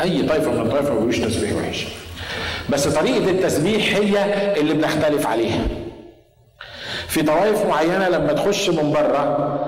أي 0.00 0.22
طائفة 0.22 0.50
من 0.50 0.60
الطوائف 0.60 0.84
ما 0.88 0.94
بيقولوش 0.94 1.18
تسبيح 1.18 1.52
وحش. 1.56 1.86
بس 2.70 2.88
طريقة 2.88 3.30
التسبيح 3.30 3.96
هي 3.96 4.24
اللي 4.60 4.74
بنختلف 4.74 5.26
عليها. 5.26 5.60
في 7.08 7.22
طوائف 7.22 7.66
معينة 7.66 8.08
لما 8.08 8.32
تخش 8.32 8.70
من 8.70 8.90
بره 8.92 9.65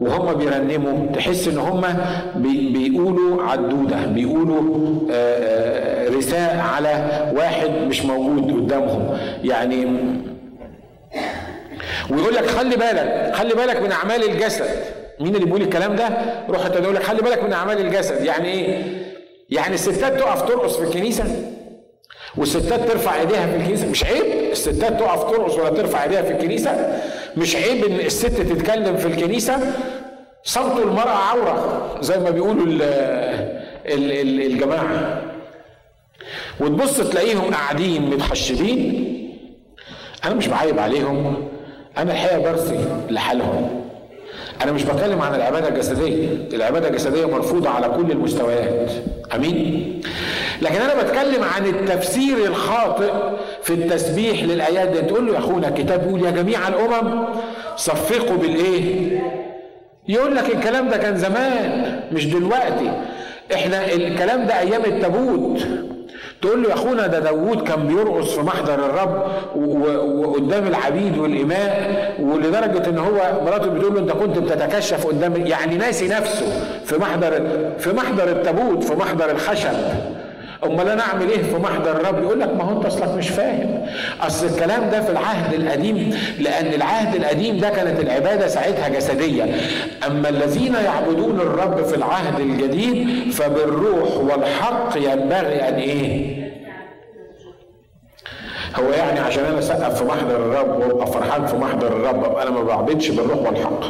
وهم 0.00 0.34
بيرنموا. 0.34 1.12
تحس 1.12 1.48
إن 1.48 1.58
هم 1.58 1.84
بيقولوا 2.72 3.42
عدودة 3.42 4.06
بيقولوا 4.06 4.60
آه، 5.10 6.06
آه، 6.06 6.08
رثاء 6.08 6.58
على 6.58 7.22
واحد 7.36 7.70
مش 7.70 8.04
موجود 8.04 8.52
قدامهم. 8.52 9.18
يعني 9.44 9.86
ويقول 12.10 12.34
لك 12.34 12.46
خلي 12.46 12.76
بالك 12.76 13.32
خلي 13.34 13.54
بالك 13.54 13.82
من 13.82 13.92
أعمال 13.92 14.30
الجسد. 14.30 14.66
مين 15.20 15.34
اللي 15.34 15.46
بيقول 15.46 15.62
الكلام 15.62 15.96
ده؟ 15.96 16.08
روح 16.48 16.66
يقول 16.66 16.94
لك 16.94 17.02
خلي 17.02 17.22
بالك 17.22 17.44
من 17.44 17.52
أعمال 17.52 17.86
الجسد. 17.86 18.24
يعني 18.24 18.48
إيه؟ 18.48 18.82
يعني 19.50 19.74
الستات 19.74 20.18
تقف 20.20 20.42
ترقص 20.42 20.76
في 20.76 20.84
الكنيسة؟ 20.84 21.24
والستات 22.36 22.88
ترفع 22.88 23.20
ايديها 23.20 23.46
في 23.46 23.56
الكنيسة. 23.56 23.88
مش 23.88 24.04
عيب. 24.04 24.24
الستات 24.52 25.00
تقف 25.00 25.30
ترقص 25.30 25.54
ولا 25.58 25.70
ترفع 25.70 26.04
ايديها 26.04 26.22
في 26.22 26.32
الكنيسة. 26.32 27.00
مش 27.36 27.56
عيب 27.56 27.84
ان 27.84 28.00
الست 28.00 28.26
تتكلم 28.26 28.96
في 28.96 29.06
الكنيسة. 29.06 29.72
صمت 30.44 30.82
المرأة 30.82 31.16
عورة 31.16 31.90
زي 32.00 32.18
ما 32.18 32.30
بيقولوا 32.30 32.66
الجماعة. 33.86 35.22
وتبص 36.60 37.00
تلاقيهم 37.00 37.54
قاعدين 37.54 38.10
متحشبين 38.10 39.14
أنا 40.24 40.34
مش 40.34 40.48
بعيب 40.48 40.78
عليهم. 40.78 41.48
أنا 41.98 42.12
الحقيقة 42.12 42.38
برثي 42.38 42.84
لحالهم. 43.10 43.84
أنا 44.62 44.72
مش 44.72 44.84
بتكلم 44.84 45.22
عن 45.22 45.34
العبادة 45.34 45.68
الجسدية. 45.68 46.28
العبادة 46.52 46.88
الجسدية 46.88 47.26
مرفوضة 47.26 47.70
على 47.70 47.88
كل 47.88 48.10
المستويات. 48.10 48.90
أمين؟ 49.34 50.00
لكن 50.62 50.80
أنا 50.80 51.02
بتكلم 51.02 51.42
عن 51.56 51.66
التفسير 51.66 52.36
الخاطئ 52.46 53.12
في 53.62 53.74
التسبيح 53.74 54.42
للآيات 54.44 54.88
دي. 54.88 54.98
تقول 55.02 55.26
له 55.26 55.32
يا 55.34 55.38
أخونا 55.38 55.68
الكتاب 55.68 56.00
بيقول 56.04 56.24
يا 56.24 56.30
جميع 56.30 56.68
الأمم 56.68 57.24
صفقوا 57.76 58.36
بالإيه؟ 58.36 59.20
يقول 60.08 60.36
لك 60.36 60.54
الكلام 60.54 60.88
ده 60.88 60.96
كان 60.96 61.16
زمان 61.16 62.00
مش 62.12 62.26
دلوقتي. 62.26 62.92
إحنا 63.54 63.92
الكلام 63.92 64.46
ده 64.46 64.58
أيام 64.60 64.84
التابوت. 64.84 65.60
تقول 66.42 66.62
له 66.62 66.68
يا 66.68 66.74
أخونا 66.74 67.06
ده 67.06 67.18
داوود 67.18 67.68
كان 67.68 67.86
بيرقص 67.86 68.30
في 68.34 68.40
محضر 68.40 68.74
الرب 68.74 69.26
وقدام 70.18 70.66
العبيد 70.66 71.18
والإماء 71.18 72.14
ولدرجة 72.20 72.88
إن 72.88 72.98
هو 72.98 73.42
مراته 73.46 73.66
بتقول 73.66 73.94
له 73.94 74.00
أنت 74.00 74.10
كنت 74.12 74.38
بتتكشف 74.38 75.06
قدام 75.06 75.46
يعني 75.46 75.76
ناسي 75.76 76.08
نفسه 76.08 76.46
في 76.84 76.96
محضر 76.98 77.42
في 77.78 77.92
محضر 77.92 78.28
التابوت 78.28 78.84
في 78.84 78.94
محضر 78.94 79.30
الخشب. 79.30 79.74
امال 80.64 80.88
أنا 80.88 81.02
اعمل 81.02 81.28
إيه 81.30 81.42
في 81.42 81.56
محضر 81.56 81.90
الرب؟ 81.90 82.22
يقول 82.22 82.40
لك 82.40 82.54
ما 82.54 82.64
هو 82.64 82.76
انت 82.76 82.86
اصلك 82.86 83.08
مش 83.08 83.28
فاهم. 83.28 83.86
اصل 84.20 84.46
الكلام 84.46 84.90
ده 84.90 85.00
في 85.02 85.10
العهد 85.12 85.54
القديم 85.54 86.18
لأن 86.38 86.66
العهد 86.74 87.14
القديم 87.14 87.58
ده 87.58 87.68
كانت 87.70 88.00
العباده 88.00 88.46
ساعتها 88.48 88.88
جسديه. 88.88 89.44
اما 90.06 90.28
الذين 90.28 90.74
يعبدون 90.74 91.40
الرب 91.40 91.84
في 91.84 91.94
العهد 91.96 92.40
الجديد 92.40 93.30
فبالروح 93.32 94.16
والحق 94.16 94.96
ينبغي 94.96 95.68
أن 95.68 95.74
إيه؟ 95.74 96.38
هو 98.76 98.90
يعني 98.92 99.20
عشان 99.20 99.44
أنا 99.44 99.58
أسقف 99.58 99.98
في 99.98 100.04
محضر 100.04 100.36
الرب 100.36 100.78
وأبقى 100.80 101.06
فرحان 101.06 101.46
في 101.46 101.56
محضر 101.56 101.86
الرب 101.86 102.24
أبقى 102.24 102.42
أنا 102.42 102.50
ما 102.50 102.62
بعبدش 102.62 103.08
بالروح 103.08 103.38
والحق. 103.38 103.80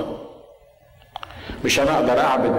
مش 1.65 1.81
أنا 1.81 1.94
أقدر 1.94 2.21
أعبد 2.21 2.52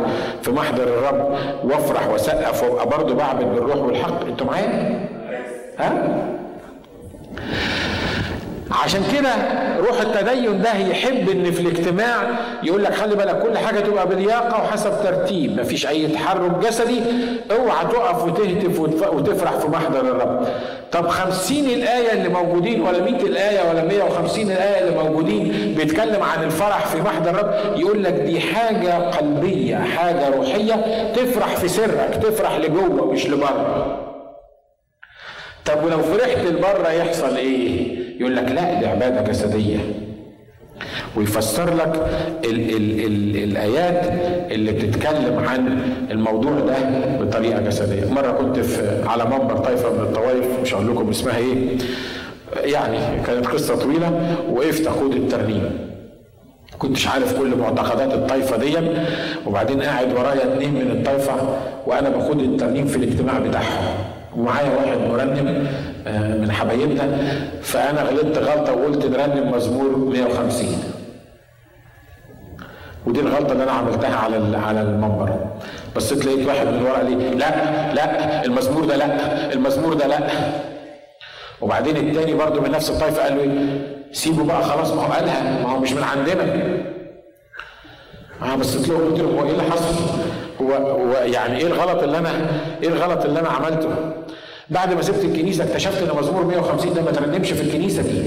في 0.44 0.52
محضر 0.52 0.84
الرب 0.84 1.38
وأفرح 1.64 2.08
وأسقف 2.08 2.64
وابقى 2.64 2.90
برضه 2.90 3.16
بعبد 3.16 3.44
بالروح 3.46 3.76
والحق. 3.78 4.26
أنتوا 4.26 4.48
معايا؟ 4.48 5.00
ها؟ 5.80 6.16
عشان 8.72 9.02
كده 9.14 9.30
روح 9.80 10.02
التدين 10.02 10.62
ده 10.62 10.74
يحب 10.78 11.30
إن 11.30 11.52
في 11.52 11.60
الاجتماع 11.62 12.24
يقول 12.64 12.84
لك 12.84 12.94
خلي 12.94 13.16
بالك 13.16 13.40
كل 13.40 13.58
حاجة 13.58 13.80
تبقى 13.80 14.08
بلياقة 14.08 14.64
وحسب 14.64 15.04
ترتيب 15.04 15.60
مفيش 15.60 15.88
أي 15.88 16.08
تحرك 16.08 16.52
جسدي 16.66 17.02
اوعى 17.52 17.86
تقف 17.86 18.24
وتهتف 18.24 18.80
وتفرح 19.14 19.52
في 19.52 19.68
محضر 19.68 20.00
الرب. 20.02 20.48
طب 20.92 21.08
خمسين 21.08 21.66
الآية 21.66 22.12
اللي 22.14 22.30
موجودين 22.30 22.82
ولا 22.82 23.02
مئة 23.02 23.24
الآية 23.24 23.70
ولا 23.70 23.84
مئة 23.84 24.04
وخمسين 24.04 24.52
الآية 24.52 24.82
اللي 24.88 25.04
موجودين 25.04 25.74
بيتكلم 25.78 26.24
عن 26.24 26.44
الفرح 26.44 26.86
في 26.88 27.02
محضر 27.02 27.30
الرب 27.30 27.78
يقول 27.80 28.04
لك 28.04 28.14
دي 28.14 28.40
حاجة 28.40 29.10
قلبية 29.10 29.76
حاجة 29.78 30.30
روحية 30.30 30.76
تفرح 31.16 31.56
في 31.56 31.68
سرك 31.68 32.20
تفرح 32.24 32.58
لجوه 32.58 33.12
مش 33.12 33.28
لبره. 33.28 33.96
طب 35.66 35.84
ولو 35.84 36.00
فرحت 36.00 36.38
لبره 36.38 36.90
يحصل 36.92 37.36
إيه؟ 37.38 38.00
يقول 38.20 38.36
لك 38.36 38.52
لا 38.52 38.80
دي 38.80 38.86
عبادة 38.88 39.22
جسدية. 39.22 39.78
ويفسر 41.18 41.74
لك 41.76 42.08
ال 42.46 42.76
ال 42.76 43.06
ال 43.06 43.44
الآيات 43.44 44.02
اللي 44.52 44.72
بتتكلم 44.72 45.40
عن 45.48 45.82
الموضوع 46.12 46.52
ده 46.60 46.76
بطريقة 47.22 47.62
جسدية. 47.62 48.14
مرة 48.14 48.32
كنت 48.32 48.60
في 48.60 49.08
على 49.08 49.26
منبر 49.26 49.58
طائفة 49.58 49.94
من 49.94 50.00
الطوائف 50.00 50.46
مش 50.62 50.74
هقول 50.74 50.88
لكم 50.92 51.10
اسمها 51.10 51.38
إيه 51.38 51.78
يعني 52.64 53.24
كانت 53.28 53.46
قصة 53.48 53.76
طويلة 53.76 54.38
وقفت 54.52 54.88
أقود 54.88 55.14
الترنيم. 55.16 55.90
كنتش 56.80 57.08
عارف 57.08 57.40
كل 57.40 57.56
معتقدات 57.56 58.14
الطائفة 58.14 58.58
دي 58.58 58.76
وبعدين 59.48 59.82
قاعد 59.82 60.14
ورايا 60.14 60.44
اتنين 60.54 60.74
من 60.74 60.92
الطائفة 60.92 61.34
وأنا 61.88 62.10
باخد 62.10 62.40
الترنيم 62.40 62.86
في 62.86 62.96
الاجتماع 62.98 63.40
بتاعهم. 63.40 63.86
ومعايا 64.38 64.70
واحد 64.76 64.98
مرنم 64.98 65.68
من 66.42 66.52
حبايبنا. 66.52 67.18
فأنا 67.62 68.02
غلطت 68.02 68.38
غلطة 68.38 68.74
وقلت 68.74 69.06
نرنم 69.06 69.52
مزمور 69.52 69.98
150 69.98 70.68
ودي 73.06 73.20
الغلطة 73.20 73.52
اللي 73.52 73.64
أنا 73.64 73.72
عملتها 73.72 74.16
على 74.16 74.58
على 74.58 74.82
المنبر. 74.82 75.40
بصيت 75.96 76.26
لقيت 76.26 76.48
واحد 76.48 76.68
من 76.68 76.82
ورا 76.84 77.04
لي 77.04 77.16
لا 77.30 77.94
لا 77.94 78.46
المزمور 78.46 78.86
ده 78.86 78.96
لا 78.96 79.54
المزمور 79.54 79.94
ده 79.94 80.08
لا. 80.08 80.20
وبعدين 81.62 81.98
التاني 81.98 82.34
برضو 82.34 82.62
من 82.62 82.72
نفس 82.72 82.90
الطائفه 82.90 83.24
قال 83.24 83.36
له 83.36 83.42
إيه؟ 83.42 83.88
سيبه 84.12 84.44
بقى 84.44 84.64
خلاص 84.64 84.92
ما 84.92 85.02
هو 85.02 85.12
قالها 85.12 85.64
ما 85.64 85.72
هو 85.72 85.80
مش 85.80 85.92
من 85.94 86.04
عندنا. 86.04 86.44
آه 88.42 88.56
بصيت 88.56 88.88
له 88.90 88.98
قلت 88.98 89.20
له 89.20 89.26
هو 89.40 89.44
إيه 89.46 89.52
اللي 89.52 89.64
حصل؟ 89.64 89.96
هو 90.62 90.74
هو 90.74 91.12
يعني 91.12 91.58
إيه 91.58 91.68
الغلط 91.68 92.04
اللي 92.04 92.18
أنا 92.18 92.32
إيه 92.84 92.90
الغلط 92.90 93.26
اللي 93.26 93.40
أنا 93.40 93.50
عملته؟ 93.50 93.90
بعد 94.72 94.94
ما 94.94 95.02
سبت 95.02 95.26
الكنيسة 95.26 95.64
اكتشفت 95.64 96.02
إن 96.10 96.18
مزمور 96.18 96.46
150 96.46 96.94
ده 96.94 97.02
ما 97.02 97.12
ترنمش 97.12 97.52
في 97.52 97.62
الكنيسة 97.62 98.02
دي 98.04 98.22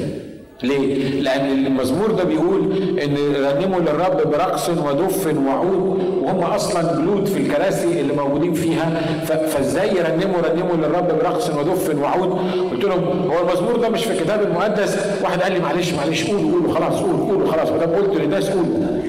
ليه؟ 0.62 1.20
لأن 1.20 1.66
المزمور 1.66 2.11
ده 2.11 2.24
بيقول 2.24 2.72
إن 2.99 3.16
رنموا 3.45 3.80
للرب 3.80 4.30
برقص 4.30 4.68
ودف 4.68 5.26
وعود 5.47 6.03
وهم 6.22 6.40
أصلا 6.43 6.97
جلود 6.97 7.26
في 7.26 7.38
الكراسي 7.38 8.01
اللي 8.01 8.12
موجودين 8.12 8.55
فيها 8.55 9.01
فإزاي 9.26 9.88
يرنموا 9.97 10.40
رنموا 10.40 10.76
للرب 10.76 11.09
برقص 11.18 11.51
ودف 11.51 11.95
وعود؟ 12.03 12.38
قلت 12.70 12.84
لهم 12.84 13.30
هو 13.32 13.49
المزمور 13.49 13.76
ده 13.76 13.88
مش 13.88 14.05
في 14.05 14.12
الكتاب 14.12 14.43
المقدس؟ 14.43 14.99
واحد 15.22 15.43
قال 15.43 15.53
لي 15.53 15.61
معلش 15.61 15.93
معلش 15.93 16.24
قولوا 16.24 16.53
قولوا 16.53 16.74
خلاص 16.74 17.01
قولوا 17.01 17.26
قولوا 17.26 17.53
خلاص 17.53 17.68
ما 17.68 17.97
قلت 17.97 18.14
للناس 18.16 18.51
قولوا 18.51 19.03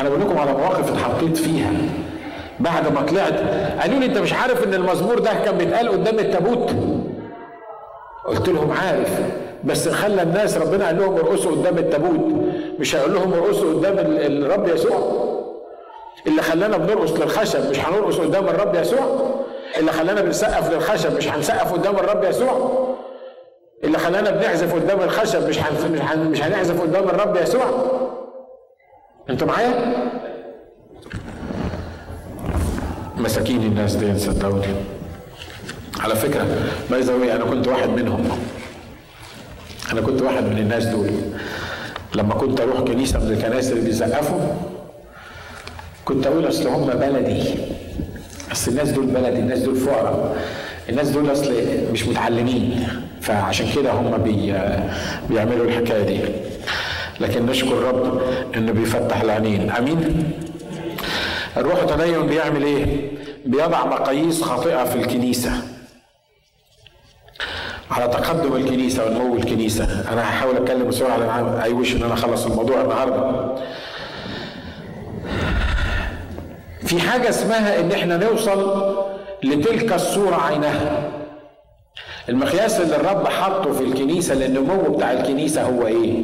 أنا 0.00 0.08
بقول 0.08 0.20
لكم 0.20 0.38
على 0.38 0.52
مواقف 0.52 0.92
اتحطيت 0.92 1.36
فيها 1.36 1.72
بعد 2.62 2.92
ما 2.92 3.02
طلعت 3.02 3.32
قالوا 3.80 3.98
لي 3.98 4.06
أنت 4.06 4.18
مش 4.18 4.32
عارف 4.32 4.64
إن 4.64 4.74
المزمور 4.74 5.18
ده 5.18 5.30
كان 5.44 5.58
بيتقال 5.58 5.88
قدام 5.88 6.18
التابوت؟ 6.18 6.70
قلت 8.26 8.48
لهم 8.48 8.72
عارف 8.72 9.20
بس 9.64 9.88
خلى 9.88 10.22
الناس 10.22 10.56
ربنا 10.56 10.86
قال 10.86 10.98
لهم 10.98 11.14
ارقصوا 11.16 11.50
قدام 11.52 11.78
التابوت 11.78 12.42
مش 12.78 12.96
هيقول 12.96 13.14
لهم 13.14 13.32
ارقصوا 13.32 13.74
قدام 13.74 13.94
الرب 13.98 14.68
يسوع. 14.68 15.22
اللي 16.26 16.42
خلانا 16.42 16.76
بنرقص 16.76 17.12
للخشب 17.12 17.70
مش 17.70 17.78
هنرقص 17.80 18.18
قدام 18.18 18.48
الرب 18.48 18.74
يسوع. 18.74 19.30
اللي 19.78 19.92
خلانا 19.92 20.20
بنسقف 20.20 20.72
للخشب 20.72 21.16
مش 21.16 21.28
هنسقف 21.28 21.72
قدام 21.72 21.96
الرب 21.96 22.24
يسوع. 22.24 22.70
اللي 23.84 23.98
خلانا 23.98 24.30
بنعزف 24.30 24.74
قدام 24.74 25.00
الخشب 25.00 25.48
مش 25.48 25.58
مش 26.16 26.42
هنعزف 26.42 26.80
قدام 26.82 27.08
الرب 27.08 27.36
يسوع. 27.36 27.64
أنتوا 29.30 29.46
معايا؟ 29.48 29.92
مساكين 33.22 33.62
الناس 33.62 33.94
دي 33.94 34.18
صدقوني. 34.18 34.66
على 36.00 36.14
فكرة 36.16 36.46
باي 36.90 37.36
أنا 37.36 37.44
كنت 37.44 37.68
واحد 37.68 37.88
منهم. 37.88 38.28
أنا 39.92 40.00
كنت 40.00 40.22
واحد 40.22 40.44
من 40.44 40.58
الناس 40.58 40.84
دول. 40.84 41.10
لما 42.14 42.34
كنت 42.34 42.60
أروح 42.60 42.80
كنيسة 42.80 43.18
من 43.18 43.32
الكنائس 43.32 43.72
اللي 43.72 43.80
بيزقفوا 43.80 44.40
كنت 46.04 46.26
أقول 46.26 46.48
أصل 46.48 46.68
هم 46.68 46.86
بلدي. 46.86 47.42
أصل 48.52 48.70
الناس 48.70 48.90
دول 48.90 49.06
بلدي 49.06 49.38
الناس 49.38 49.58
دول 49.58 49.76
فقراء. 49.76 50.36
الناس 50.88 51.08
دول 51.08 51.32
أصل 51.32 51.54
مش 51.92 52.06
متعلمين. 52.06 52.88
فعشان 53.20 53.66
كده 53.76 53.92
هم 53.92 54.16
بي 54.16 54.54
بيعملوا 55.30 55.64
الحكاية 55.66 56.02
دي. 56.02 56.20
لكن 57.20 57.46
نشكر 57.46 57.72
الرب 57.72 58.22
إنه 58.56 58.72
بيفتح 58.72 59.20
العينين. 59.20 59.70
آمين؟ 59.70 60.32
الروح 61.56 61.82
التدين 61.82 62.26
بيعمل 62.26 62.64
إيه؟ 62.64 63.11
بيضع 63.46 63.86
مقاييس 63.86 64.42
خاطئة 64.42 64.84
في 64.84 64.96
الكنيسة. 64.96 65.52
على 67.90 68.08
تقدم 68.08 68.56
الكنيسة 68.56 69.06
ونمو 69.06 69.36
الكنيسة. 69.36 70.12
أنا 70.12 70.22
هحاول 70.22 70.56
أتكلم 70.56 70.88
بسرعة 70.88 71.16
لأن 71.16 71.60
اي 71.60 71.72
وش 71.72 71.94
إن 71.96 72.02
أنا 72.02 72.14
أخلص 72.14 72.46
الموضوع 72.46 72.80
النهارده. 72.80 73.52
في 76.86 77.00
حاجة 77.00 77.28
اسمها 77.28 77.80
إن 77.80 77.92
إحنا 77.92 78.16
نوصل 78.16 78.92
لتلك 79.44 79.92
الصورة 79.92 80.36
عينها. 80.36 81.08
المقياس 82.28 82.80
اللي 82.80 82.96
الرب 82.96 83.28
حطه 83.28 83.72
في 83.72 83.80
الكنيسة 83.84 84.34
للنمو 84.34 84.82
بتاع 84.96 85.12
الكنيسة 85.12 85.62
هو 85.62 85.86
إيه؟ 85.86 86.22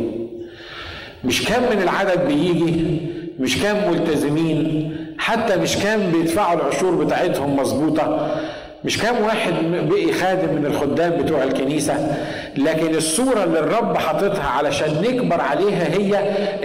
مش 1.25 1.45
كم 1.45 1.63
من 1.63 1.83
العدد 1.83 2.27
بيجي 2.29 3.01
مش 3.39 3.63
كام 3.63 3.91
ملتزمين 3.91 4.97
حتى 5.29 5.57
مش 5.57 5.77
كام 5.77 6.13
بيدفعوا 6.13 6.61
العشور 6.61 7.05
بتاعتهم 7.05 7.57
مظبوطة. 7.57 8.37
مش 8.85 8.99
كام 8.99 9.23
واحد 9.25 9.53
بقي 9.89 10.13
خادم 10.13 10.55
من 10.55 10.67
الخدام 10.67 11.11
بتوع 11.23 11.43
الكنيسة. 11.43 12.17
لكن 12.57 12.95
الصورة 12.95 13.45
اللي 13.45 13.59
الرب 13.59 13.97
حاططها 13.99 14.45
علشان 14.47 15.03
نكبر 15.03 15.41
عليها 15.41 15.95
هي 15.99 16.17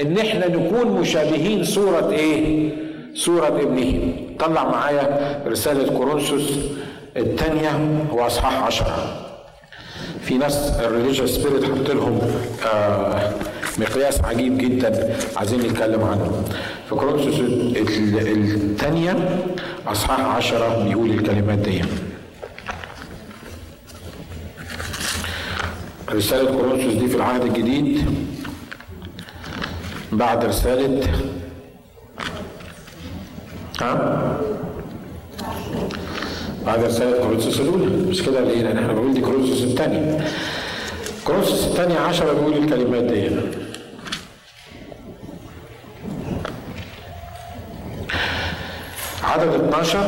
إن 0.02 0.18
إحنا 0.18 0.48
نكون 0.48 0.88
مشابهين 1.02 1.64
صورة 1.64 2.10
إيه؟ 2.12 2.70
صورة 3.16 3.48
ابنه. 3.48 4.14
طلع 4.40 4.64
معايا 4.64 5.40
رسالة 5.48 5.98
كورنثوس 5.98 6.50
الثانية 7.18 7.80
واصحاح 8.12 8.64
عشرة. 8.64 9.16
في 10.22 10.38
ناس 10.38 10.72
ال 10.80 10.85
religious 10.85 11.30
spirit 11.30 11.64
حط 11.64 11.90
لهم 11.92 12.20
آه 12.74 13.32
مقياس 13.78 14.22
عجيب 14.22 14.58
جدا 14.58 15.16
عايزين 15.38 15.60
نتكلم 15.60 16.04
عنه. 16.04 16.44
في 16.90 16.96
كورنثوس 16.96 17.40
الثانية 17.40 19.40
أصحاح 19.88 20.20
عشرة 20.20 20.84
بيقول 20.84 21.10
الكلمات 21.12 21.58
دي. 21.58 21.82
رسالة 26.12 26.52
كورنثوس 26.52 26.94
دي 26.94 27.08
في 27.08 27.16
العهد 27.16 27.42
الجديد. 27.42 28.06
بعد 30.12 30.46
رسالة 30.46 31.08
ها؟ 33.82 34.40
بعد 36.66 36.84
رسالة 36.84 37.24
كورنثوس 37.24 37.60
الأولى. 37.60 37.86
مش 37.86 38.22
كده 38.24 38.42
ليه؟ 38.42 38.62
لأن 38.62 38.78
إحنا 38.78 38.94
بنقول 38.94 39.14
دي 39.14 39.22
كورنثوس 39.22 39.64
الثانية. 39.64 40.28
كورنثوس 41.26 41.68
الثانية 41.68 42.00
عشرة 42.00 42.34
بيقول 42.34 42.54
الكلمات 42.64 43.04
دي. 43.04 43.30
عدد 49.24 49.54
12 49.54 50.00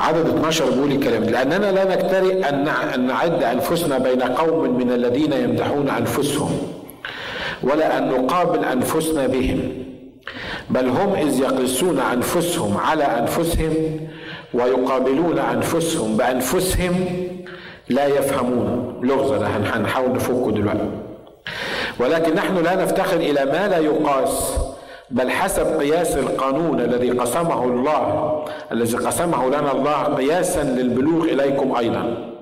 عدد 0.00 0.26
12 0.26 0.70
بيقول 0.70 0.92
الكلام 0.92 1.24
لأننا 1.24 1.72
لا 1.72 1.84
نكترئ 1.84 2.48
أن 2.94 3.06
نعد 3.06 3.42
أنفسنا 3.42 3.98
بين 3.98 4.22
قوم 4.22 4.78
من 4.78 4.92
الذين 4.92 5.32
يمدحون 5.32 5.88
أنفسهم 5.88 6.58
ولا 7.62 7.98
أن 7.98 8.08
نقابل 8.08 8.64
أنفسنا 8.64 9.26
بهم 9.26 9.72
بل 10.70 10.88
هم 10.88 11.14
إذ 11.14 11.40
يقيسون 11.40 11.98
أنفسهم 11.98 12.76
على 12.76 13.04
أنفسهم 13.04 13.72
ويقابلون 14.54 15.38
أنفسهم 15.38 16.16
بأنفسهم 16.16 16.94
لا 17.88 18.06
يفهمون. 18.06 19.00
لغز 19.02 19.42
هنحاول 19.42 20.12
نفكه 20.12 20.50
دلوقتي. 20.50 21.11
ولكن 22.02 22.34
نحن 22.34 22.56
لا 22.62 22.74
نفتخر 22.74 23.16
إلى 23.16 23.44
ما 23.44 23.68
لا 23.68 23.78
يقاس 23.78 24.58
بل 25.10 25.30
حسب 25.30 25.80
قياس 25.80 26.16
القانون 26.16 26.80
الذي 26.80 27.10
قسمه 27.10 27.64
الله 27.64 28.44
الذي 28.72 28.96
قسمه 28.96 29.48
لنا 29.48 29.72
الله 29.72 30.02
قياسا 30.02 30.62
للبلوغ 30.62 31.24
إليكم 31.24 31.76
أيضا. 31.76 32.32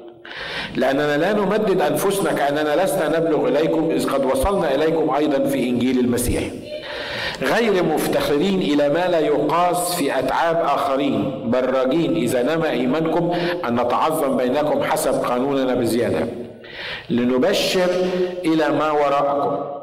لأننا 0.76 1.16
لا 1.16 1.32
نمدد 1.32 1.80
أنفسنا 1.80 2.32
كأننا 2.32 2.84
لسنا 2.84 3.18
نبلغ 3.18 3.48
إليكم 3.48 3.90
إذ 3.90 4.10
قد 4.10 4.24
وصلنا 4.24 4.74
إليكم 4.74 5.10
أيضا 5.10 5.44
في 5.44 5.68
إنجيل 5.68 5.98
المسيح. 5.98 6.42
غير 7.42 7.84
مفتخرين 7.84 8.58
إلى 8.60 8.88
ما 8.88 9.08
لا 9.08 9.18
يقاس 9.18 9.94
في 9.94 10.18
أتعاب 10.18 10.56
آخرين 10.56 11.42
بل 11.50 11.74
راجين 11.74 12.16
إذا 12.16 12.42
نما 12.42 12.70
إيمانكم 12.70 13.32
أن 13.68 13.80
نتعظم 13.80 14.36
بينكم 14.36 14.82
حسب 14.82 15.12
قانوننا 15.12 15.74
بزيادة. 15.74 16.49
لنبشر 17.10 17.90
إلى 18.44 18.68
ما 18.68 18.90
وراءكم. 18.90 19.80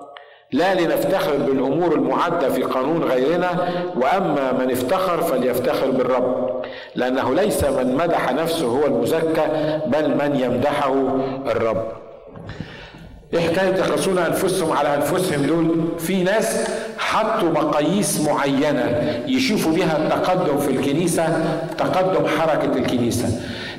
لا 0.52 0.74
لنفتخر 0.82 1.36
بالأمور 1.38 1.96
المعدة 1.96 2.50
في 2.50 2.64
قانون 2.64 3.04
غيرنا 3.04 3.70
وأما 3.96 4.52
من 4.52 4.72
افتخر 4.72 5.22
فليفتخر 5.22 5.92
بالرب 5.92 6.62
لأنه 6.96 7.34
ليس 7.34 7.64
من 7.64 7.96
مدح 7.96 8.34
نفسه 8.34 8.66
هو 8.66 8.86
المزكى 8.86 9.48
بل 9.88 10.10
من 10.10 10.40
يمدحه 10.40 10.94
الرب. 11.48 11.86
إيه 13.34 13.40
حكايه 13.40 13.76
يقيسون 13.76 14.18
أنفسهم 14.18 14.72
على 14.78 14.96
أنفسهم 14.96 15.46
دول 15.46 15.86
في 16.00 16.24
ناس 16.24 16.68
حطوا 16.98 17.50
مقاييس 17.50 18.22
معينة 18.28 19.14
يشوفوا 19.28 19.72
بها 19.72 19.98
التقدم 19.98 20.58
في 20.58 20.72
الكنيسة 20.72 21.46
تقدم 21.78 22.28
حركة 22.28 22.78
الكنيسة. 22.78 23.28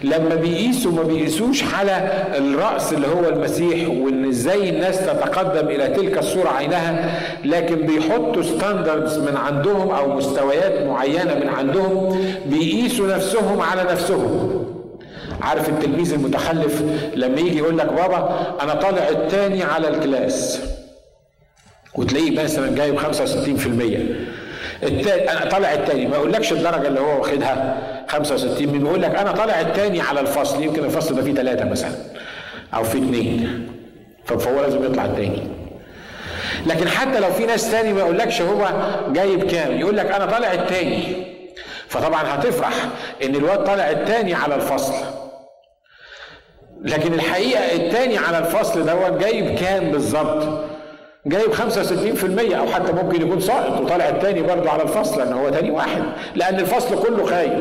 لما 0.04 0.34
بيقيسوا 0.34 0.92
ما 0.92 1.02
بيقيسوش 1.02 1.64
على 1.74 2.24
الرأس 2.38 2.92
اللي 2.92 3.06
هو 3.06 3.28
المسيح 3.28 3.88
وإن 3.88 4.28
إزاي 4.28 4.68
الناس 4.70 5.00
تتقدم 5.00 5.68
إلى 5.68 5.86
تلك 5.88 6.18
الصورة 6.18 6.48
عينها 6.48 7.20
لكن 7.44 7.76
بيحطوا 7.86 8.42
standards 8.42 9.18
من 9.18 9.36
عندهم 9.36 9.90
أو 9.90 10.16
مستويات 10.16 10.86
معينة 10.86 11.34
من 11.34 11.48
عندهم 11.48 12.18
بيقيسوا 12.46 13.06
نفسهم 13.06 13.60
على 13.60 13.82
نفسهم. 13.82 14.64
عارف 15.42 15.68
التلميذ 15.68 16.12
المتخلف 16.12 16.82
لما 17.14 17.40
يجي 17.40 17.58
يقول 17.58 17.78
لك 17.78 17.86
بابا 17.92 18.46
أنا 18.62 18.74
طالع 18.74 19.08
الثاني 19.08 19.62
على 19.62 19.88
ال 19.88 19.98
class. 19.98 20.60
وتلاقيه 21.94 22.44
مثلا 22.44 22.74
جايب 22.76 22.98
65% 22.98 23.02
التاني 24.82 25.32
أنا 25.32 25.50
طالع 25.50 25.72
الثاني 25.72 26.06
ما 26.06 26.16
يقولكش 26.16 26.52
الدرجة 26.52 26.88
اللي 26.88 27.00
هو 27.00 27.20
واخدها. 27.20 27.76
65 28.08 28.68
من 28.68 28.86
يقول 28.86 29.02
لك 29.02 29.14
أنا 29.14 29.32
طالع 29.32 29.60
الثاني 29.60 30.00
على 30.00 30.20
الفصل 30.20 30.62
يمكن 30.62 30.84
الفصل 30.84 31.14
ده 31.16 31.22
فيه 31.22 31.34
ثلاثة 31.34 31.64
مثلا 31.64 31.92
أو 32.74 32.84
فيه 32.84 32.98
اثنين 32.98 33.68
فهو 34.26 34.60
لازم 34.60 34.84
يطلع 34.84 35.04
الثاني 35.04 35.42
لكن 36.66 36.88
حتى 36.88 37.20
لو 37.20 37.30
في 37.32 37.46
ناس 37.46 37.70
تاني 37.70 37.92
ما 37.92 38.00
يقولكش 38.00 38.42
هو 38.42 38.68
جايب 39.12 39.44
كام 39.50 39.80
يقول 39.80 39.96
لك 39.96 40.06
أنا 40.06 40.26
طالع 40.26 40.52
الثاني 40.52 41.26
فطبعا 41.88 42.22
هتفرح 42.34 42.72
إن 43.24 43.34
الواد 43.36 43.64
طالع 43.64 43.90
الثاني 43.90 44.34
على 44.34 44.54
الفصل. 44.54 44.94
لكن 46.82 47.14
الحقيقة 47.14 47.72
الثاني 47.76 48.18
على 48.18 48.38
الفصل 48.38 48.86
دوت 48.86 49.20
جايب 49.20 49.54
كام 49.58 49.90
بالظبط؟ 49.90 50.64
جايب 51.28 51.54
65% 51.54 52.54
أو 52.58 52.66
حتى 52.66 52.92
ممكن 52.92 53.22
يكون 53.22 53.40
ساقط 53.40 53.80
وطالع 53.80 54.08
الثاني 54.08 54.42
برضه 54.42 54.70
على 54.70 54.82
الفصل 54.82 55.18
لأن 55.18 55.32
هو 55.32 55.48
تاني 55.48 55.70
واحد 55.70 56.02
لأن 56.34 56.54
الفصل 56.60 57.02
كله 57.02 57.26
خايب. 57.26 57.52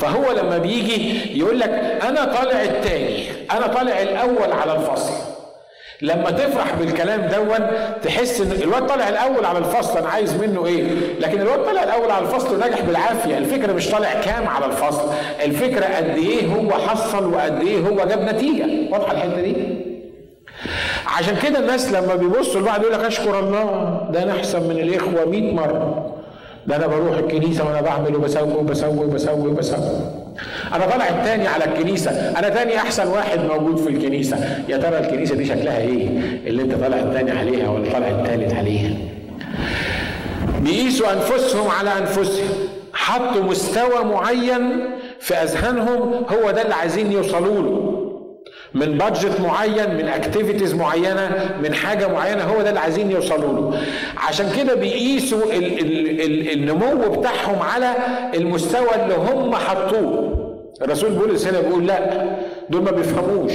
فهو 0.00 0.32
لما 0.32 0.58
بيجي 0.58 1.20
يقول 1.38 1.60
لك 1.60 1.70
أنا 2.08 2.24
طالع 2.24 2.62
الثاني 2.62 3.24
أنا 3.52 3.66
طالع 3.66 4.02
الأول 4.02 4.52
على 4.52 4.72
الفصل. 4.72 5.12
لما 6.02 6.30
تفرح 6.30 6.74
بالكلام 6.74 7.20
دون 7.20 7.66
تحس 8.02 8.40
إن 8.40 8.52
الواد 8.62 8.86
طالع 8.86 9.08
الأول 9.08 9.44
على 9.44 9.58
الفصل 9.58 9.98
أنا 9.98 10.08
عايز 10.08 10.34
منه 10.34 10.66
إيه؟ 10.66 10.84
لكن 11.20 11.40
الواد 11.40 11.64
طالع 11.64 11.82
الأول 11.84 12.10
على 12.10 12.24
الفصل 12.26 12.54
ونجح 12.54 12.80
بالعافية. 12.80 13.38
الفكرة 13.38 13.72
مش 13.72 13.88
طالع 13.90 14.14
كام 14.20 14.48
على 14.48 14.66
الفصل 14.66 15.08
الفكرة 15.44 15.84
قد 15.84 16.16
إيه 16.16 16.46
هو 16.46 16.70
حصل 16.72 17.34
وقد 17.34 17.60
إيه 17.60 17.78
هو 17.80 17.96
جاب 17.96 18.22
نتيجة. 18.34 18.66
واضحة 18.92 19.12
الحتة 19.12 19.40
دي؟ 19.40 19.54
عشان 21.06 21.36
كده 21.42 21.58
الناس 21.58 21.92
لما 21.92 22.14
بيبصوا 22.14 22.60
لبعض 22.60 22.80
يقول 22.82 22.92
لك 22.92 23.00
أشكر 23.00 23.38
الله 23.38 24.00
ده 24.12 24.22
أنا 24.22 24.32
أحسن 24.32 24.62
من 24.62 24.70
الإخوة 24.78 25.24
100 25.24 25.52
مرة. 25.54 26.12
ده 26.66 26.76
أنا 26.76 26.86
بروح 26.86 27.16
الكنيسة 27.18 27.66
وأنا 27.66 27.80
بعمل 27.80 28.16
وبسوي 28.16 28.52
وبسوي 28.54 28.98
وبسوي 29.04 29.48
وبسوي. 29.48 30.00
أنا 30.74 30.86
طالع 30.86 31.08
التاني 31.08 31.46
على 31.46 31.64
الكنيسة. 31.64 32.10
أنا 32.10 32.48
تاني 32.48 32.76
أحسن 32.78 33.06
واحد 33.06 33.38
موجود 33.40 33.76
في 33.76 33.88
الكنيسة. 33.88 34.36
يا 34.68 34.76
ترى 34.76 34.98
الكنيسة 34.98 35.34
دي 35.34 35.44
شكلها 35.44 35.78
إيه؟ 35.78 36.08
اللي 36.46 36.62
أنت 36.62 36.74
طالع 36.74 36.96
التاني 36.96 37.30
عليها 37.30 37.68
ولا 37.70 37.92
طالع 37.92 38.08
التالت 38.08 38.54
عليها؟ 38.54 38.90
بيقيسوا 40.60 41.12
أنفسهم 41.12 41.70
على 41.70 41.90
أنفسهم. 41.98 42.48
حطوا 42.94 43.42
مستوى 43.42 44.04
معين 44.04 44.90
في 45.20 45.34
أذهانهم 45.34 46.12
هو 46.28 46.50
ده 46.50 46.62
اللي 46.62 46.74
عايزين 46.74 47.12
يوصلوا 47.12 47.62
له. 47.62 47.95
من 48.76 48.98
budget 48.98 49.40
معين 49.40 49.94
من 49.96 50.08
activities 50.08 50.74
معينة 50.74 51.54
من 51.62 51.74
حاجة 51.74 52.08
معينة 52.08 52.42
هو 52.44 52.62
ده 52.62 52.68
اللي 52.68 52.80
عايزين 52.80 53.10
يوصلوا 53.10 53.52
له. 53.70 53.80
عشان 54.16 54.50
كده 54.56 54.74
بيقيسوا 54.74 55.42
ال 55.52 55.78
ال 55.80 56.20
ال 56.20 56.52
النمو 56.52 57.10
بتاعهم 57.20 57.62
على 57.62 57.94
المستوى 58.34 58.94
اللي 59.02 59.14
هم 59.14 59.54
حطوه. 59.54 60.32
الرسول 60.82 61.10
بولس 61.10 61.46
هنا 61.46 61.60
بيقول 61.60 61.86
لا 61.86 62.26
دول 62.70 62.82
ما 62.82 62.90
بيفهموش. 62.90 63.52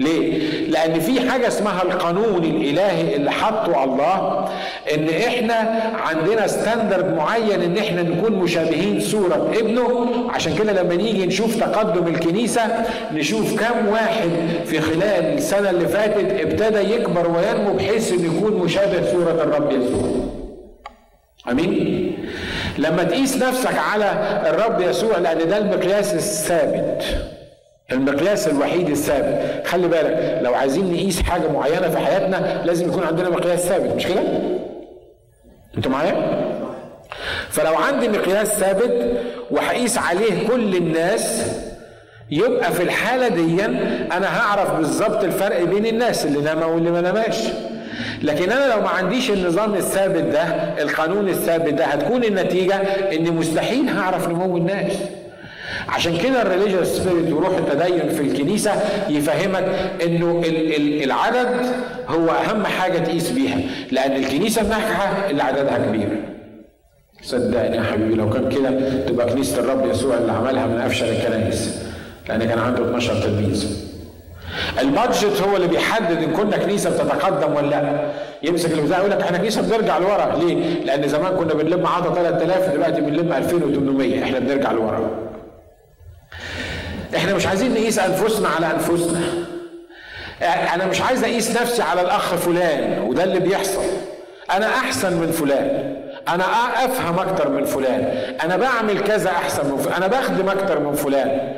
ليه؟ 0.00 0.38
لأن 0.68 1.00
في 1.00 1.30
حاجة 1.30 1.48
اسمها 1.48 1.82
القانون 1.82 2.44
الإلهي 2.44 3.16
اللي 3.16 3.30
حطه 3.30 3.84
الله 3.84 4.48
إن 4.94 5.08
إحنا 5.26 5.54
عندنا 5.94 6.46
ستاندرد 6.46 7.14
معين 7.16 7.62
إن 7.62 7.78
إحنا 7.78 8.02
نكون 8.02 8.32
مشابهين 8.32 9.00
صورة 9.00 9.52
ابنه 9.58 10.06
عشان 10.30 10.54
كده 10.58 10.82
لما 10.82 10.94
نيجي 10.94 11.26
نشوف 11.26 11.56
تقدم 11.56 12.06
الكنيسة 12.14 12.62
نشوف 13.12 13.60
كم 13.60 13.88
واحد 13.88 14.30
في 14.66 14.80
خلال 14.80 15.34
السنة 15.34 15.70
اللي 15.70 15.88
فاتت 15.88 16.40
ابتدى 16.40 16.94
يكبر 16.94 17.30
وينمو 17.30 17.72
بحيث 17.72 18.12
إنه 18.12 18.36
يكون 18.36 18.52
مشابه 18.52 19.12
صورة 19.12 19.30
الرب 19.30 19.70
يسوع. 19.72 20.10
أمين؟ 21.50 22.12
لما 22.78 23.02
تقيس 23.04 23.36
نفسك 23.36 23.78
على 23.92 24.40
الرب 24.46 24.80
يسوع 24.80 25.18
لأن 25.18 25.48
ده 25.48 25.58
المقياس 25.58 26.14
الثابت. 26.14 27.02
المقياس 27.92 28.48
الوحيد 28.48 28.90
الثابت. 28.90 29.66
خلي 29.66 29.88
بالك 29.88 30.38
لو 30.42 30.54
عايزين 30.54 30.92
نقيس 30.92 31.22
حاجة 31.22 31.48
معينة 31.52 31.88
في 31.88 31.98
حياتنا 31.98 32.62
لازم 32.64 32.88
يكون 32.88 33.02
عندنا 33.02 33.28
مقياس 33.30 33.60
ثابت 33.60 33.94
مش 33.94 34.06
كده؟ 34.06 34.22
أنتوا 35.76 35.92
معايا؟ 35.92 36.40
فلو 37.50 37.74
عندي 37.74 38.08
مقياس 38.08 38.48
ثابت 38.48 39.10
وهقيس 39.50 39.98
عليه 39.98 40.48
كل 40.48 40.76
الناس 40.76 41.42
يبقى 42.30 42.72
في 42.72 42.82
الحالة 42.82 43.28
دي 43.28 43.64
أنا 44.12 44.38
هعرف 44.40 44.76
بالظبط 44.76 45.24
الفرق 45.24 45.62
بين 45.64 45.86
الناس 45.86 46.26
اللي 46.26 46.40
نما 46.52 46.64
واللي 46.66 46.90
ما 46.90 47.00
نماش 47.00 47.36
لكن 48.22 48.50
أنا 48.52 48.74
لو 48.74 48.80
ما 48.80 48.88
عنديش 48.88 49.30
النظام 49.30 49.74
الثابت 49.74 50.22
ده 50.22 50.42
القانون 50.82 51.28
الثابت 51.28 51.72
ده 51.74 51.84
هتكون 51.84 52.24
النتيجة 52.24 52.74
اني 53.12 53.30
مستحيل 53.30 53.88
هعرف 53.88 54.28
نمو 54.28 54.56
الناس. 54.56 54.92
عشان 55.88 56.18
كده 56.18 56.42
ال 56.42 56.47
religious 56.47 56.88
spirit 56.88 57.32
وروح 57.32 57.56
التدين 57.58 58.08
في 58.08 58.20
الكنيسة 58.20 58.72
يفهمك 59.08 59.64
إنه 60.06 60.42
العدد 61.04 61.48
هو 62.08 62.28
أهم 62.28 62.66
حاجة 62.66 62.98
تقيس 62.98 63.30
بيها 63.30 63.58
لأن 63.92 64.12
الكنيسة 64.16 64.62
الناجحه 64.62 65.30
اللي 65.30 65.42
عددها 65.42 65.78
كبير 65.78 66.08
صدقني 67.22 67.76
يا 67.76 67.82
حبيبي 67.82 68.14
لو 68.14 68.30
كان 68.30 68.48
كده 68.48 68.70
تبقى 69.06 69.26
كنيسة 69.32 69.58
الرب 69.60 69.90
يسوع 69.90 70.16
اللي 70.18 70.32
عملها 70.32 70.66
من 70.66 70.80
افشل 70.80 71.06
الكنائس 71.08 71.82
لأن 72.28 72.44
كان 72.44 72.58
عنده 72.58 72.84
12 72.84 73.22
تلميذ. 73.22 73.90
البادجت 74.80 75.42
هو 75.48 75.56
اللي 75.56 75.68
بيحدد 75.68 76.22
إن 76.22 76.30
كنا 76.30 76.56
كنيسة 76.56 76.90
بتتقدم 76.90 77.54
ولا 77.54 77.66
لأ. 77.66 78.10
يمسك 78.42 78.72
البتاع 78.72 78.98
يقول 78.98 79.10
لك 79.10 79.20
إحنا 79.22 79.38
كنيسة 79.38 79.62
بنرجع 79.62 79.98
لورا. 79.98 80.36
ليه؟ 80.36 80.84
لأن 80.84 81.08
زمان 81.08 81.32
كنا 81.36 81.54
بنلم 81.54 81.86
عطا 81.86 82.14
3000 82.14 82.72
دلوقتي 82.72 83.00
بنلم 83.00 83.32
2800 83.32 84.22
إحنا 84.22 84.38
بنرجع 84.38 84.72
لورا. 84.72 85.29
إحنا 87.16 87.34
مش 87.34 87.46
عايزين 87.46 87.72
نقيس 87.72 87.98
انفسنا 87.98 88.48
على 88.48 88.66
انفسنا. 88.66 89.20
أنا 90.74 90.86
مش 90.86 91.00
عايز 91.00 91.24
اقيس 91.24 91.60
نفسي 91.60 91.82
على 91.82 92.00
الاخ 92.00 92.34
فلان 92.34 93.02
وده 93.02 93.24
اللي 93.24 93.40
بيحصل. 93.40 93.82
أنا 94.50 94.66
احسن 94.66 95.12
من 95.12 95.30
فلان. 95.30 95.96
أنا 96.28 96.44
افهم 96.84 97.18
أكتر 97.18 97.48
من 97.48 97.64
فلان. 97.64 98.04
أنا 98.44 98.56
بعمل 98.56 99.00
كذا 99.00 99.30
احسن 99.30 99.70
من 99.70 99.76
فلان 99.76 99.96
أنا 99.96 100.06
بخدم 100.06 100.48
أكتر 100.48 100.80
من 100.80 100.92
فلان. 100.92 101.54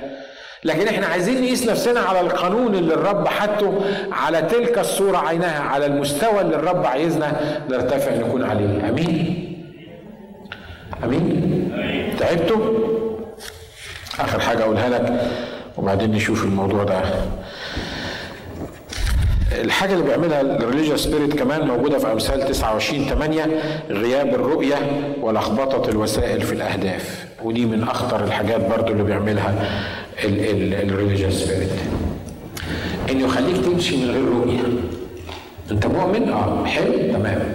لكن 0.64 0.88
إحنا 0.88 1.06
عايزين 1.06 1.42
نقيس 1.42 1.68
نفسنا 1.68 2.00
على 2.00 2.20
القانون 2.20 2.74
اللي 2.74 2.94
الرب 2.94 3.28
حطه 3.28 3.80
على 4.12 4.42
تلك 4.42 4.78
الصورة 4.78 5.18
عينها 5.18 5.60
على 5.60 5.86
المستوى 5.86 6.40
اللي 6.40 6.56
الرب 6.56 6.86
عايزنا 6.86 7.60
نرتفع 7.70 8.14
نكون 8.14 8.44
عليه. 8.44 8.88
أمين؟ 8.88 9.38
أمين؟ 11.04 12.16
تعبتوا؟ 12.18 12.58
آخر 14.20 14.40
حاجة 14.40 14.62
أقولها 14.62 14.88
لك 14.88 15.30
وبعدين 15.76 16.10
نشوف 16.12 16.44
الموضوع 16.44 16.84
ده 16.84 17.02
الحاجة 19.52 19.92
اللي 19.92 20.04
بيعملها 20.04 20.40
الريليجيوس 20.40 21.04
سبيريت 21.04 21.34
كمان 21.38 21.66
موجودة 21.66 21.98
في 21.98 22.12
أمثال 22.12 22.48
29 22.48 23.04
8 23.08 23.46
غياب 23.90 24.34
الرؤية 24.34 24.76
ولخبطة 25.20 25.90
الوسائل 25.90 26.40
في 26.40 26.52
الأهداف 26.52 27.26
ودي 27.44 27.66
من 27.66 27.82
أخطر 27.82 28.24
الحاجات 28.24 28.68
برضو 28.70 28.92
اللي 28.92 29.02
بيعملها 29.02 29.54
ال 30.24 30.35
religious 30.35 31.34
spirit 31.34 31.70
إنه 33.10 33.24
يخليك 33.24 33.64
تمشي 33.64 33.96
من 33.96 34.10
غير 34.10 34.24
رؤية 34.24 34.60
أنت 35.70 35.86
مؤمن؟ 35.86 36.28
أه 36.28 36.64
حلو 36.64 36.92
تمام 37.12 37.52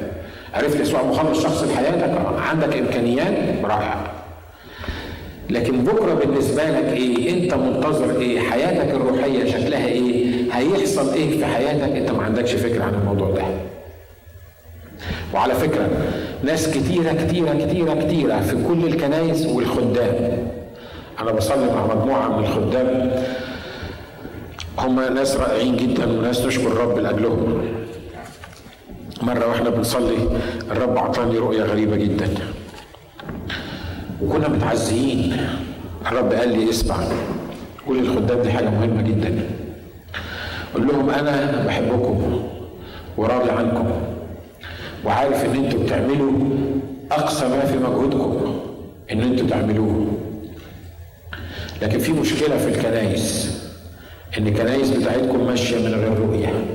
عرفت 0.54 0.80
يسوع 0.80 1.04
مخلص 1.04 1.44
شخص 1.44 1.64
لحياتك؟ 1.64 2.04
أه 2.10 2.40
عندك 2.40 2.78
إمكانيات؟ 2.78 3.34
رائع 3.66 4.12
لكن 5.50 5.84
بكرة 5.84 6.14
بالنسبة 6.14 6.64
لك 6.64 6.94
إيه؟ 6.94 7.44
أنت 7.44 7.54
منتظر 7.54 8.20
إيه؟ 8.20 8.40
حياتك 8.40 8.92
الروحية 8.96 9.46
شكلها 9.52 9.88
إيه؟ 9.88 10.26
هيحصل 10.54 11.14
إيه 11.14 11.38
في 11.38 11.46
حياتك؟ 11.46 11.96
أنت 11.96 12.12
ما 12.12 12.24
عندكش 12.24 12.52
فكرة 12.54 12.84
عن 12.84 12.94
الموضوع 12.94 13.30
ده. 13.32 13.44
وعلى 15.34 15.54
فكرة 15.54 15.90
ناس 16.44 16.70
كتيرة 16.70 17.14
كتيرة 17.14 17.66
كتيرة 17.66 17.94
كتيرة 17.94 18.40
في 18.42 18.58
كل 18.68 18.86
الكنايس 18.88 19.46
والخدام. 19.46 20.38
أنا 21.20 21.32
بصلي 21.32 21.66
مع 21.66 21.96
مجموعة 21.96 22.38
من 22.38 22.44
الخدام. 22.46 23.12
هم 24.80 25.00
ناس 25.16 25.36
رائعين 25.38 25.78
جدا 25.78 26.06
وناس 26.06 26.46
نشكر 26.46 26.68
الرب 26.68 26.98
لاجلهم 26.98 27.62
مرة 29.22 29.48
وإحنا 29.48 29.70
بنصلي 29.70 30.16
الرب 30.72 30.98
أعطاني 30.98 31.38
رؤية 31.38 31.64
غريبة 31.64 31.96
جدا. 31.96 32.30
وكنا 34.22 34.48
متعزيين. 34.48 35.38
الرب 36.06 36.34
قال 36.34 36.58
لي 36.60 36.70
اسمع 36.70 36.96
قول 37.88 37.98
للخدام 37.98 38.42
دي 38.42 38.52
حاجة 38.52 38.70
مهمة 38.70 39.02
جدا. 39.02 39.40
قول 40.74 40.88
لهم 40.88 41.10
أنا 41.10 41.64
بحبكم 41.68 42.44
وراضي 43.18 43.52
عنكم 43.52 43.92
وعارف 45.06 45.46
إن 45.46 45.64
أنتوا 45.64 45.84
بتعملوا 45.84 46.32
أقصى 47.12 47.48
ما 47.48 47.66
في 47.66 47.78
مجهودكم 47.78 48.60
إن 49.12 49.22
أنتوا 49.22 49.48
تعملوه. 49.48 50.08
لكن 51.82 52.00
في 52.00 52.12
مشكلة 52.12 52.58
في 52.58 52.68
الكنايس 52.68 53.58
إن 54.38 54.48
الكنايس 54.48 54.90
بتاعتكم 54.90 55.46
ماشية 55.48 55.78
من 55.78 55.94
غير 55.94 56.20
رؤية. 56.20 56.66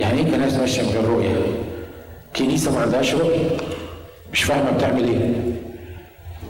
يعني 0.00 0.18
إيه 0.20 0.30
كنايس 0.30 0.54
ماشية 0.54 0.82
من 0.82 0.88
غير 0.88 1.04
رؤية؟ 1.04 1.36
كنيسة 2.36 2.74
ما 2.74 2.80
عندهاش 2.80 3.14
رؤية. 3.14 3.48
مش 4.32 4.42
فاهمة 4.42 4.70
بتعمل 4.70 5.04
إيه. 5.04 5.32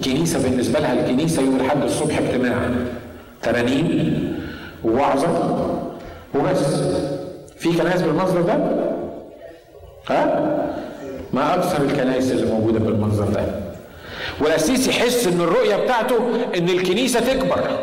كنيسة 0.04 0.42
بالنسبة 0.42 0.80
لها 0.80 0.92
الكنيسة 0.92 1.42
يوم 1.42 1.56
الأحد 1.56 1.82
الصبح 1.82 2.18
اجتماع. 2.18 2.70
ترانيم 3.42 4.38
ووعظة 4.84 5.58
وبس. 6.34 6.64
في 7.58 7.72
كنائس 7.72 8.02
بالمنظر 8.02 8.42
ده؟ 8.42 8.54
ها؟ 10.10 10.54
ما 11.32 11.54
أكثر 11.54 11.82
الكنائس 11.84 12.30
اللي 12.32 12.52
موجودة 12.52 12.78
بالمنظر 12.78 13.24
ده. 13.28 13.44
والاسيس 14.40 14.88
يحس 14.88 15.26
إن 15.26 15.40
الرؤية 15.40 15.76
بتاعته 15.76 16.16
إن 16.58 16.68
الكنيسة 16.68 17.20
تكبر. 17.20 17.78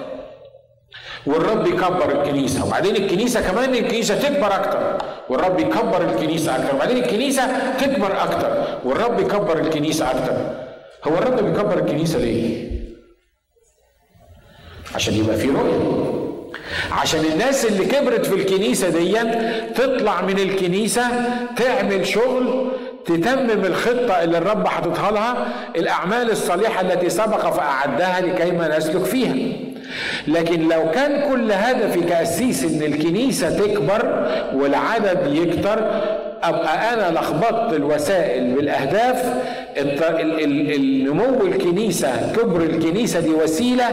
والرب 1.27 1.67
يكبر 1.67 2.21
الكنيسة. 2.21 2.65
وبعدين 2.65 2.95
الكنيسة 2.95 3.41
كمان 3.41 3.75
الكنيسة 3.75 4.19
تكبر 4.19 4.55
أكتر. 4.55 4.97
والرب 5.29 5.59
يكبر 5.59 6.01
الكنيسة 6.01 6.55
أكتر. 6.55 6.75
وبعدين 6.75 6.97
الكنيسة 6.97 7.71
تكبر 7.77 8.23
أكتر. 8.23 8.63
والرب 8.85 9.19
يكبر 9.19 9.59
الكنيسة 9.59 10.11
أكتر. 10.11 10.65
هو 11.07 11.17
الرب 11.17 11.45
بيكبر 11.45 11.77
الكنيسة 11.79 12.19
ليه؟ 12.19 12.71
عشان 14.95 15.13
يبقى 15.13 15.35
في 15.37 15.49
رؤية. 15.49 16.05
عشان 16.91 17.25
الناس 17.25 17.65
اللي 17.65 17.85
كبرت 17.85 18.25
في 18.25 18.35
الكنيسة 18.35 18.89
دي 18.89 19.19
تطلع 19.75 20.21
من 20.21 20.39
الكنيسة 20.39 21.03
تعمل 21.55 22.07
شغل 22.07 22.71
تتمم 23.05 23.65
الخطة 23.65 24.23
اللي 24.23 24.37
الرب 24.37 24.67
حاططها 24.67 25.11
لها 25.11 25.47
الأعمال 25.75 26.31
الصالحة 26.31 26.81
التي 26.81 27.09
سبق 27.09 27.49
فأعدها 27.49 28.21
لكي 28.21 28.51
ما 28.51 28.77
نسلك 28.77 29.03
فيها. 29.03 29.64
لكن 30.27 30.67
لو 30.67 30.91
كان 30.91 31.29
كل 31.31 31.51
هدفي 31.51 32.01
كأسيس 32.01 32.63
إن 32.63 32.81
الكنيسة 32.93 33.49
تكبر 33.57 34.27
والعدد 34.53 35.19
يكتر 35.33 35.79
أبقى 36.43 36.93
أنا 36.93 37.19
لخبطت 37.19 37.73
الوسائل 37.73 38.53
بالأهداف. 38.55 39.33
النمو 39.77 41.45
الكنيسة 41.45 42.33
كبر 42.35 42.61
الكنيسة 42.61 43.19
دي 43.19 43.29
وسيلة 43.29 43.85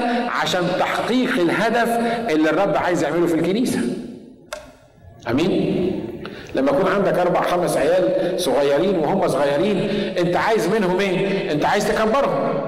عشان 0.43 0.63
تحقيق 0.79 1.31
الهدف 1.41 1.99
اللي 2.31 2.51
الرب 2.51 2.77
عايز 2.77 3.03
يعمله 3.03 3.27
في 3.27 3.35
الكنيسة. 3.35 3.79
أمين؟ 5.31 5.83
لما 6.55 6.71
يكون 6.71 6.93
عندك 6.93 7.19
أربع 7.19 7.41
خمس 7.43 7.77
عيال 7.77 8.35
صغيرين 8.41 8.99
وهم 8.99 9.29
صغيرين 9.29 9.91
أنت 10.19 10.37
عايز 10.37 10.69
منهم 10.69 11.01
إيه؟ 11.01 11.53
أنت 11.53 11.65
عايز 11.65 11.89
تكبرهم. 11.89 12.62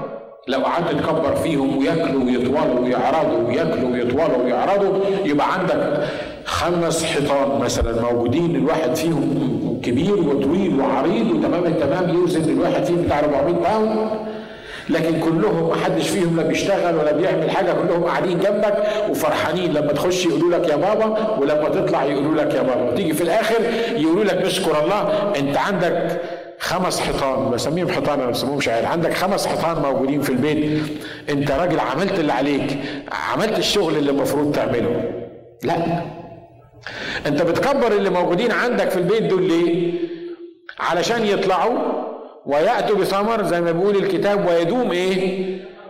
لو 0.47 0.59
قعدت 0.59 0.91
تكبر 0.91 1.35
فيهم 1.35 1.77
وياكلوا 1.77 2.23
ويطولوا 2.23 2.79
ويعرضوا 2.79 3.47
وياكلوا 3.47 3.89
ويطولوا 3.91 4.43
ويعرضوا 4.43 5.03
يبقى 5.25 5.53
عندك 5.53 6.03
خمس 6.45 7.03
حيطان 7.03 7.59
مثلا 7.61 8.01
موجودين 8.01 8.55
الواحد 8.55 8.95
فيهم 8.95 9.79
كبير 9.83 10.13
وطويل 10.15 10.79
وعريض 10.79 11.31
وتمام 11.31 11.65
التمام 11.65 12.09
يوزن 12.15 12.49
الواحد 12.49 12.83
فيهم 12.85 13.01
بتاع 13.01 13.19
400 13.19 13.53
باوند 13.53 14.09
لكن 14.89 15.19
كلهم 15.19 15.69
ما 15.69 15.75
حدش 15.85 16.09
فيهم 16.09 16.37
لا 16.37 16.43
بيشتغل 16.43 16.95
ولا 16.95 17.11
بيعمل 17.11 17.51
حاجة 17.51 17.71
كلهم 17.71 18.03
قاعدين 18.03 18.39
جنبك 18.39 18.83
وفرحانين 19.09 19.73
لما 19.73 19.93
تخش 19.93 20.25
يقولوا 20.25 20.57
لك 20.57 20.69
يا 20.69 20.75
بابا 20.75 21.37
ولما 21.39 21.69
تطلع 21.69 22.03
يقولوا 22.03 22.35
لك 22.43 22.53
يا 22.53 22.61
بابا. 22.61 22.91
وتيجي 22.91 23.13
في 23.13 23.21
الآخر 23.23 23.55
يقولوا 23.95 24.23
لك 24.23 24.45
نشكر 24.45 24.83
الله 24.83 25.31
أنت 25.39 25.57
عندك 25.57 26.21
خمس 26.65 26.99
حيطان 26.99 27.49
بسميهم 27.51 27.89
حيطان 27.89 28.21
أنا 28.21 28.31
بسميهمش 28.31 28.69
عيال. 28.69 28.85
عندك 28.85 29.13
خمس 29.13 29.47
حيطان 29.47 29.81
موجودين 29.81 30.21
في 30.21 30.29
البيت. 30.29 30.83
انت 31.29 31.51
راجل 31.51 31.79
عملت 31.79 32.19
اللي 32.19 32.33
عليك 32.33 32.77
عملت 33.31 33.57
الشغل 33.59 33.97
اللي 33.97 34.11
المفروض 34.11 34.55
تعمله. 34.55 35.11
لا. 35.63 35.75
انت 37.25 37.41
بتكبر 37.41 37.91
اللي 37.91 38.09
موجودين 38.09 38.51
عندك 38.51 38.89
في 38.89 38.97
البيت 38.97 39.23
دول 39.23 39.43
ليه؟ 39.47 39.93
علشان 40.79 41.25
يطلعوا 41.25 41.77
ويأتوا 42.45 42.97
بثمر 42.97 43.43
زي 43.43 43.61
ما 43.61 43.71
بيقول 43.71 43.95
الكتاب 43.95 44.45
ويدوم 44.47 44.91
إيه؟ 44.91 45.45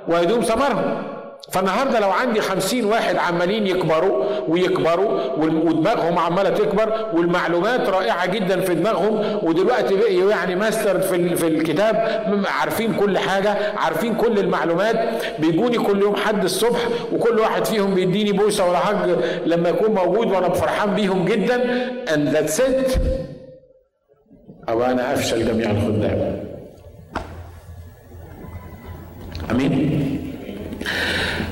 ويدوم 0.08 0.42
ثمرهم. 0.42 1.04
فالنهاردة 1.52 2.00
لو 2.00 2.10
عندي 2.10 2.42
خمسين 2.42 2.86
واحد 2.86 3.16
عمالين 3.18 3.68
يكبروا 3.68 4.26
ويكبروا 4.48 5.22
ودماغهم 5.38 6.20
عمالة 6.20 6.50
تكبر 6.50 7.10
والمعلومات 7.14 7.90
رائعة 7.90 8.26
جدا 8.26 8.62
في 8.62 8.76
دماغهم 8.76 9.40
ودلوقتي 9.44 9.96
بقوا 9.96 10.32
يعني 10.32 10.56
ماستر 10.56 11.00
في 11.02 11.36
في 11.36 11.48
الكتاب 11.48 11.96
عارفين 12.60 12.94
كل 12.94 13.18
حاجة 13.18 13.58
عارفين 13.78 14.16
كل 14.16 14.40
المعلومات 14.40 14.98
بيجوني 15.40 15.78
كل 15.78 16.02
يوم 16.02 16.16
حد 16.16 16.44
الصبح 16.44 16.80
وكل 17.14 17.40
واحد 17.40 17.66
فيهم 17.66 17.94
بيديني 17.96 18.32
بوسة 18.32 18.70
ولا 18.70 18.78
حاجة 18.78 19.16
لما 19.46 19.70
يكون 19.70 19.92
موجود 19.92 20.28
وأنا 20.32 20.50
فرحان 20.50 20.96
بيهم 20.96 21.26
جدا. 21.26 21.56
And 22.08 22.36
that's 22.36 22.60
it. 22.60 23.00
أو 24.70 24.84
أنا 24.84 25.14
أفشل 25.14 25.48
جميع 25.48 25.72
الخدام. 25.72 26.46
أمين؟ 29.52 29.85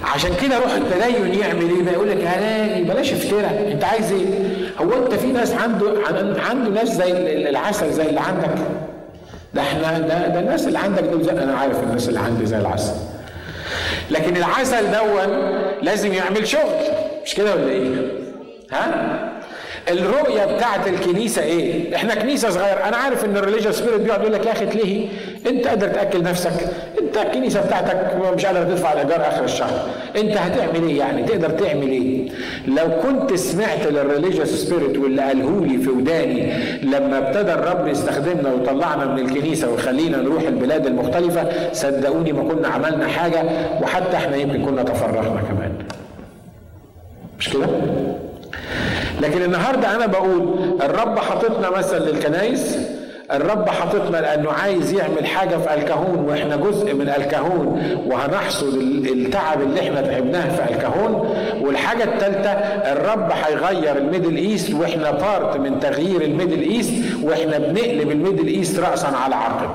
عشان 0.04 0.32
كده 0.42 0.58
روح 0.60 0.74
التدين 0.74 1.40
يعمل 1.40 1.62
إيه؟ 1.70 1.94
يقول 1.94 2.10
لك 2.10 2.18
هلاقي 2.28 2.84
بلاش 2.84 3.14
افتراء 3.14 3.70
أنت 3.72 3.84
عايز 3.84 4.12
إيه؟ 4.12 4.28
هو 4.82 5.04
أنت 5.06 5.14
في 5.14 5.28
ناس 5.28 5.54
عنده 5.54 5.94
عنده 6.50 6.70
ناس 6.70 6.90
زي 6.90 7.12
العسل 7.50 7.92
زي 7.92 8.10
اللي 8.10 8.20
عندك. 8.20 8.50
ده 9.54 9.62
إحنا 9.62 10.00
ده 10.00 10.28
ده 10.28 10.40
الناس 10.40 10.68
اللي 10.68 10.80
عندك 10.80 11.04
دول 11.04 11.30
أنا 11.30 11.58
عارف 11.58 11.84
الناس 11.84 12.10
اللي 12.10 12.20
عندي 12.20 12.46
زي 12.46 12.58
العسل. 12.58 12.94
لكن 14.12 14.38
العسل 14.38 14.92
دون 14.92 15.52
لازم 15.82 16.14
يعمل 16.14 16.48
شغل. 16.48 16.82
مش 17.26 17.36
كده 17.36 17.56
ولا 17.56 17.68
إيه؟ 17.70 17.96
ها؟ 18.72 19.33
الرؤية 19.92 20.46
بتاعت 20.56 20.88
الكنيسة 20.88 21.44
إيه؟ 21.44 21.96
إحنا 21.96 22.16
كنيسة 22.16 22.50
صغيرة، 22.50 22.88
أنا 22.88 22.98
عارف 22.98 23.26
إن 23.26 23.38
ال 23.38 23.41
religious 23.41 23.76
spirit 23.76 24.02
بيقعد 24.02 24.22
يقول 24.22 24.34
لك 24.34 24.46
يا 24.46 24.52
أخي 24.52 24.66
تلهي، 24.66 25.08
أنت 25.48 25.68
قادر 25.68 25.88
تأكل 25.88 26.24
نفسك، 26.24 26.54
أنت 27.02 27.18
الكنيسة 27.18 27.66
بتاعتك 27.66 28.16
مش 28.36 28.46
قادر 28.46 28.64
تدفع 28.64 28.94
الإيجار 28.94 29.28
آخر 29.28 29.44
الشهر، 29.44 29.90
أنت 30.18 30.38
هتعمل 30.38 30.88
إيه 30.88 31.00
يعني؟ 31.00 31.24
تقدر 31.24 31.50
تعمل 31.50 31.88
إيه؟ 31.88 32.30
لو 32.68 32.88
كنت 33.04 33.34
سمعت 33.34 33.88
لل 33.88 33.99
religious 33.99 34.48
spirit 34.48 34.98
واللي 34.98 35.22
قاله 35.22 35.66
لي 35.66 35.78
في 35.78 35.90
وداني 35.90 36.54
لما 36.84 37.18
ابتدى 37.18 37.54
الرب 37.54 37.88
يستخدمنا 37.88 38.54
ويطلعنا 38.54 39.06
من 39.06 39.20
الكنيسة 39.20 39.72
ويخلينا 39.72 40.18
نروح 40.18 40.44
البلاد 40.44 40.86
المختلفة، 40.86 41.74
صدقوني 41.74 42.34
ما 42.34 42.44
كنا 42.54 42.68
عملنا 42.68 43.08
حاجة 43.08 43.44
وحتى 43.82 44.18
إحنا 44.18 44.36
يمكن 44.36 44.66
كنا 44.66 44.84
تفرغنا 44.84 45.42
كمان. 45.42 45.72
مش 47.40 47.50
كده؟ 47.50 47.68
لكن 49.22 49.42
النهارده 49.44 49.96
أنا 49.96 50.06
بقول 50.06 50.56
الرب 50.82 51.20
حاططنا 51.20 51.70
مثل 51.70 51.98
للكنايس 51.98 52.78
الرب 53.32 53.70
حاططنا 53.70 54.18
لأنه 54.18 54.52
عايز 54.52 54.94
يعمل 54.94 55.26
حاجة 55.26 55.58
في 55.58 55.74
الكهون 55.74 56.20
وإحنا 56.20 56.56
جزء 56.56 56.94
من 56.94 57.10
الكهون 57.18 57.82
وهنحصد 58.08 58.74
التعب 59.06 59.62
اللي 59.62 59.80
إحنا 59.80 60.02
تعبناه 60.02 60.50
في 60.56 60.74
الكهون. 60.74 61.36
والحاجة 61.62 62.04
الثالثه 62.04 62.50
الرب 62.92 63.32
هيغير 63.46 63.98
ال 63.98 64.03
Middle 64.03 64.36
East 64.38 64.74
وإحنا 64.74 65.12
part 65.12 65.58
من 65.58 65.80
تغيير 65.80 66.22
ال 66.22 66.27
Middle 66.27 66.62
East 66.62 66.94
وإحنا 67.24 67.58
بنقلب 67.58 68.12
ال 68.12 68.17
Middle 68.17 68.48
East 68.48 68.80
راسا 68.80 69.08
على 69.08 69.36
عقب 69.36 69.70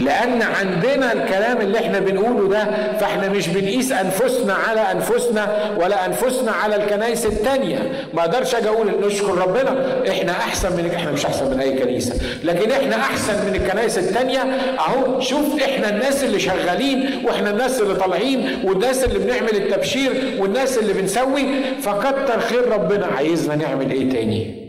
لأن 0.00 0.42
عندنا 0.42 1.12
الكلام 1.12 1.60
اللي 1.60 1.78
إحنا 1.78 1.98
بنقوله 2.00 2.48
ده 2.48 2.64
فإحنا 3.00 3.28
مش 3.28 3.48
بنقيس 3.48 3.92
أنفسنا 3.92 4.54
على 4.54 4.80
أنفسنا 4.80 5.74
ولا 5.80 6.06
أنفسنا 6.06 6.52
على 6.52 6.76
الكنائس 6.76 7.26
التانية. 7.26 7.92
ما 8.14 8.20
أقدرش 8.20 8.54
أجي 8.54 8.68
أقول 8.68 8.92
نشكر 9.06 9.38
ربنا 9.38 9.98
إحنا 10.10 10.32
أحسن 10.32 10.76
من 10.76 10.90
إحنا 10.96 11.12
مش 11.12 11.26
أحسن 11.26 11.50
من 11.50 11.60
أي 11.60 11.78
كنيسة. 11.78 12.14
لكن 12.44 12.70
إحنا 12.70 12.96
أحسن 12.96 13.46
من 13.46 13.54
الكنائس 13.54 13.98
التانية. 13.98 14.40
أهو 14.78 15.20
شوف 15.20 15.62
إحنا 15.62 15.88
الناس 15.88 16.24
اللي 16.24 16.38
شغالين 16.40 17.22
وإحنا 17.24 17.50
الناس 17.50 17.80
اللي 17.80 17.94
طالعين 17.94 18.58
والناس 18.64 19.04
اللي 19.04 19.18
بنعمل 19.18 19.56
التبشير 19.56 20.36
والناس 20.38 20.78
اللي 20.78 20.92
بنسوي 20.92 21.44
فكتر 21.82 22.40
خير 22.40 22.68
ربنا. 22.72 23.06
عايزنا 23.06 23.56
نعمل 23.56 23.90
إيه 23.90 24.10
تاني؟ 24.10 24.68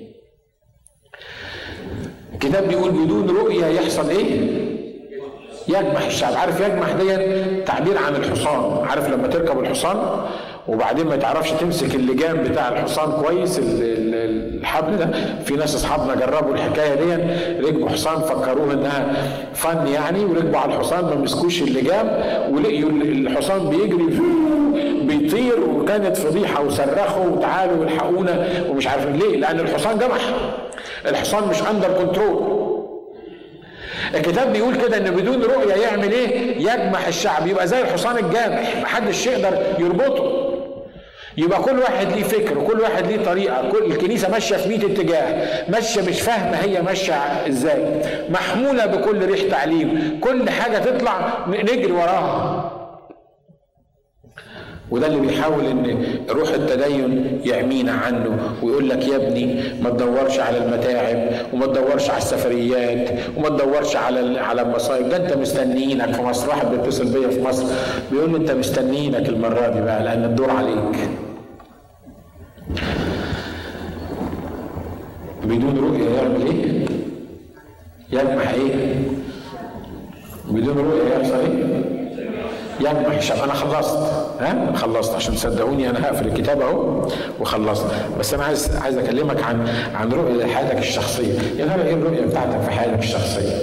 الكتاب 2.34 2.67
بيقول 2.67 2.91
بدون 2.91 3.30
رؤية 3.30 3.65
يحصل 3.65 4.09
إيه؟ 4.09 4.68
يجمح 5.70 6.05
الشعب. 6.05 6.34
عارف 6.34 6.59
يجمح 6.61 6.91
دي 6.91 7.15
تعبير 7.65 7.97
عن 7.97 8.15
الحصان. 8.15 8.88
عارف 8.89 9.09
لما 9.09 9.28
تركب 9.28 9.59
الحصان 9.59 9.97
وبعدين 10.67 11.07
ما 11.07 11.15
تعرفش 11.15 11.51
تمسك 11.51 11.95
اللجام 11.95 12.38
بتاع 12.43 12.70
الحصان 12.70 13.11
كويس 13.11 13.61
الحبل 13.63 14.97
ده؟ 14.97 15.09
في 15.45 15.53
ناس 15.55 15.76
أصحابنا 15.76 16.15
جربوا 16.15 16.53
الحكاية 16.53 16.93
دي 16.95 17.15
ركبوا 17.67 17.89
حصان 17.89 18.22
فكروه 18.22 18.74
إنها 18.74 19.13
فن 19.53 19.88
يعني 19.88 20.26
وركبوا 20.26 20.59
على 20.59 20.74
الحصان 20.76 21.05
ما 21.05 21.15
مسكوش 21.15 21.61
اللجام 21.61 22.07
ولقيوا 22.51 22.89
الحصان 22.89 23.70
بيجري 23.70 24.20
بيطير 25.01 25.59
وكانت 25.70 26.17
فضيحة 26.17 26.63
وصرخوا 26.63 27.26
وتعالوا 27.26 27.78
والحقونا 27.78 28.47
ومش 28.70 28.88
عارفين 28.88 29.13
ليه 29.15 29.38
لأن 29.38 29.59
الحصان 29.59 29.97
جمح 29.97 30.22
الحصان 31.07 31.47
مش 31.49 31.57
under 31.71 31.88
control 31.88 32.59
الكتاب 34.16 34.53
بيقول 34.53 34.76
كده 34.76 34.97
إن 34.97 35.12
بدون 35.12 35.43
رؤية 35.43 35.74
يعمل 35.74 36.12
إيه؟ 36.12 36.57
يجمح 36.57 37.07
الشعب. 37.07 37.47
يبقى 37.47 37.68
زي 37.68 37.82
الحصان 37.82 38.18
الجامح. 38.18 38.76
محدش 38.82 39.28
يقدر 39.28 39.57
يربطه. 39.80 40.45
يبقى 41.38 41.62
كل 41.62 41.80
واحد 41.80 42.12
ليه 42.12 42.24
فكر 42.24 42.57
وكل 42.57 42.80
واحد 42.82 43.07
ليه 43.07 43.24
طريقة. 43.26 43.70
كل 43.72 43.86
الكنيسة 43.91 44.30
ماشية 44.32 44.55
في 44.55 44.70
100 44.70 44.78
اتجاه. 44.86 45.47
ماشية 45.70 46.01
مش 46.01 46.22
فاهمة 46.22 46.57
هي 46.57 46.82
ماشية 46.82 47.14
إزاي. 47.47 47.84
محمولة 48.30 48.86
بكل 48.86 49.26
ريح 49.26 49.41
تعليم. 49.51 50.20
كل 50.22 50.49
حاجة 50.49 50.78
تطلع 50.78 51.34
نجري 51.47 51.91
وراها. 51.91 52.59
وده 54.91 55.07
اللي 55.07 55.19
بيحاول 55.19 55.65
إن 55.65 55.97
روح 56.29 56.49
التدين 56.49 57.39
يعمينا 57.45 57.91
عنه 57.91 58.39
ويقول 58.63 58.89
لك 58.89 59.07
يا 59.07 59.15
ابني 59.15 59.63
ما 59.83 59.89
تدورش 59.89 60.39
على 60.39 60.57
المتاعب 60.57 61.29
وما 61.53 61.65
تدورش 61.65 62.09
على 62.09 62.17
السفريات 62.17 63.09
وما 63.37 63.49
تدورش 63.49 63.95
على 63.95 64.39
على 64.39 64.61
المصايب 64.61 65.09
ده 65.09 65.17
أنت 65.17 65.37
مستنيينك 65.37 66.11
في 66.13 66.21
مصر 66.21 66.49
واحد 66.49 66.67
بيتصل 66.71 67.05
بيا 67.13 67.27
في 67.29 67.41
مصر 67.43 67.65
بيقول 68.11 68.31
لي 68.31 68.37
أنت 68.37 68.51
مستنيينك 68.51 69.29
المرة 69.29 69.67
دي 69.69 69.81
بقى 69.81 70.03
لأن 70.03 70.23
الدور 70.23 70.51
عليك 70.51 71.09
بدون 75.43 75.77
رؤية 75.77 76.09
يعمل 76.15 76.45
إيه؟ 76.47 76.85
يجمع 78.11 78.51
إيه؟ 78.51 78.95
بدون 80.49 80.77
رؤية 80.77 81.13
يحصل 81.17 81.35
إيه؟ 81.39 83.17
الشعب 83.17 83.37
أنا 83.43 83.53
خلصت 83.53 84.28
ها؟ 84.39 84.75
خلصت 84.75 85.15
عشان 85.15 85.35
تصدقوني 85.35 85.89
أنا 85.89 86.05
هقفل 86.07 86.27
الكتاب 86.27 86.61
أهو 86.61 87.07
وخلصت. 87.39 87.85
بس 88.19 88.33
أنا 88.33 88.43
عايز 88.43 88.75
عايز 88.75 88.97
أكلمك 88.97 89.43
عن 89.43 89.67
عن 89.95 90.11
رؤية 90.11 90.45
حياتك 90.45 90.77
الشخصية. 90.77 91.33
يا 91.57 91.65
ترى 91.65 91.83
إيه 91.87 91.93
الرؤية 91.93 92.21
بتاعتك 92.21 92.61
في 92.61 92.71
حياتك 92.71 92.99
الشخصية؟ 92.99 93.55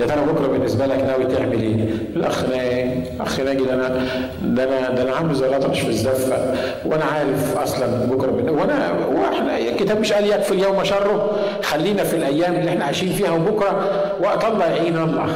يا 0.00 0.06
ترى 0.06 0.20
بكرة 0.32 0.46
بالنسبة 0.46 0.86
لك 0.86 0.98
ناوي 1.02 1.24
تعمل 1.24 1.62
إيه؟ 1.62 1.74
الأخ 2.16 2.44
الأخ 2.44 3.40
ناجي 3.40 3.64
ده 3.64 3.74
أنا 3.74 4.06
ده 4.42 4.64
أنا 4.64 4.90
ده 4.90 5.02
أنا 5.02 5.16
عامل 5.16 5.34
زي 5.34 5.46
الاطرش 5.48 5.80
في 5.80 5.88
الزفة. 5.88 6.54
وأنا 6.86 7.04
عارف 7.04 7.56
أصلا 7.58 7.86
بكرة. 7.86 8.50
وانا 8.52 8.92
وإحنا 9.14 9.58
الكتاب 9.58 10.00
مش 10.00 10.12
قال 10.12 10.26
يكفي 10.26 10.52
اليوم 10.52 10.84
شره. 10.84 11.30
خلينا 11.62 12.04
في 12.04 12.16
الأيام 12.16 12.54
اللي 12.54 12.70
إحنا 12.70 12.84
عايشين 12.84 13.12
فيها 13.12 13.30
وبكرة. 13.30 13.86
وقت 14.22 14.44
الله 14.44 14.64
يعين 14.64 14.96
الله. 14.98 15.26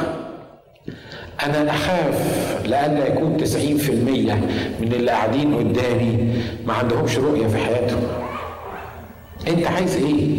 أنا 1.43 1.69
أخاف 1.71 2.21
لألا 2.65 3.07
يكون 3.07 3.37
90% 3.39 3.49
من 4.81 4.93
اللي 4.93 5.11
قاعدين 5.11 5.55
قدامي 5.55 6.33
ما 6.65 6.73
عندهمش 6.73 7.17
رؤية 7.17 7.47
في 7.47 7.57
حياتهم. 7.57 8.03
أنت 9.47 9.67
عايز 9.67 9.95
إيه؟ 9.95 10.37